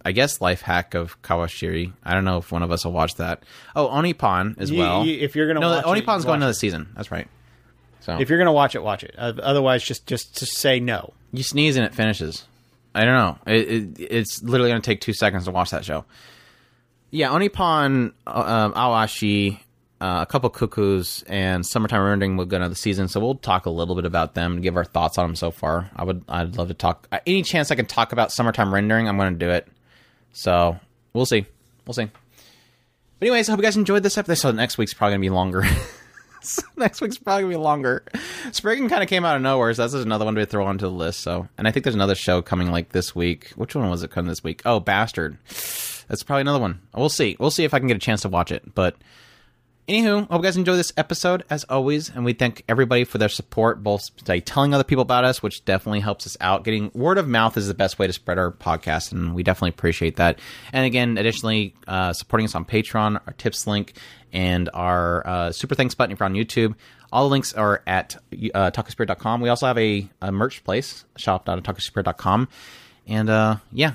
[0.05, 1.93] I guess life hack of Kawashiri.
[2.05, 3.43] I don't know if one of us will watch that.
[3.77, 5.05] Oh, Onipan as well.
[5.05, 6.55] you- if you're gonna no, watch it, Onipan's you going watch another it.
[6.55, 6.89] season.
[6.97, 7.29] That's right.
[8.09, 9.15] So If you're gonna watch it, watch it.
[9.19, 11.13] Uh, otherwise, just just to say no.
[11.33, 12.45] you sneeze and it finishes.
[12.95, 13.39] I don't know.
[13.47, 16.05] It, it, it's literally going to take two seconds to watch that show.
[17.11, 19.61] Yeah, Onipan, uh, um, Awashi,
[20.01, 23.07] uh, a couple cuckoos, and Summertime Rendering will go another season.
[23.09, 25.51] So we'll talk a little bit about them and give our thoughts on them so
[25.51, 25.91] far.
[25.95, 27.07] I would, I'd love to talk.
[27.13, 29.69] uh, Any chance I can talk about Summertime Rendering, I'm going to do it.
[30.33, 30.81] So
[31.13, 31.45] we'll see.
[31.87, 32.07] We'll see.
[33.21, 34.37] But anyways, I hope you guys enjoyed this episode.
[34.41, 35.65] So next week's probably going to be longer.
[36.43, 38.05] So next week's probably gonna be longer.
[38.53, 40.93] Spriggan kind of came out of nowhere, so that's another one to throw onto the
[40.93, 41.21] list.
[41.21, 43.51] So, and I think there's another show coming like this week.
[43.57, 44.63] Which one was it coming this week?
[44.65, 45.37] Oh, Bastard.
[45.47, 46.81] That's probably another one.
[46.95, 47.37] We'll see.
[47.41, 48.75] We'll see if I can get a chance to watch it.
[48.75, 48.97] But
[49.89, 53.29] anywho, hope you guys enjoy this episode as always, and we thank everybody for their
[53.29, 56.65] support, both by telling other people about us, which definitely helps us out.
[56.65, 59.71] Getting word of mouth is the best way to spread our podcast, and we definitely
[59.71, 60.39] appreciate that.
[60.73, 63.95] And again, additionally, uh, supporting us on Patreon, our tips link,
[64.33, 66.75] and our uh, super thanks button if you're on YouTube.
[67.11, 68.17] All the links are at
[68.55, 69.41] uh, otakuspirit.com.
[69.41, 72.49] We also have a, a merch place, shop.otakuspirit.com.
[73.07, 73.93] And uh, yeah,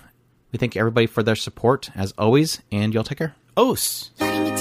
[0.52, 3.36] we thank everybody for their support as always, and y'all take care.
[3.56, 4.10] Os.
[4.16, 4.58] Sorry,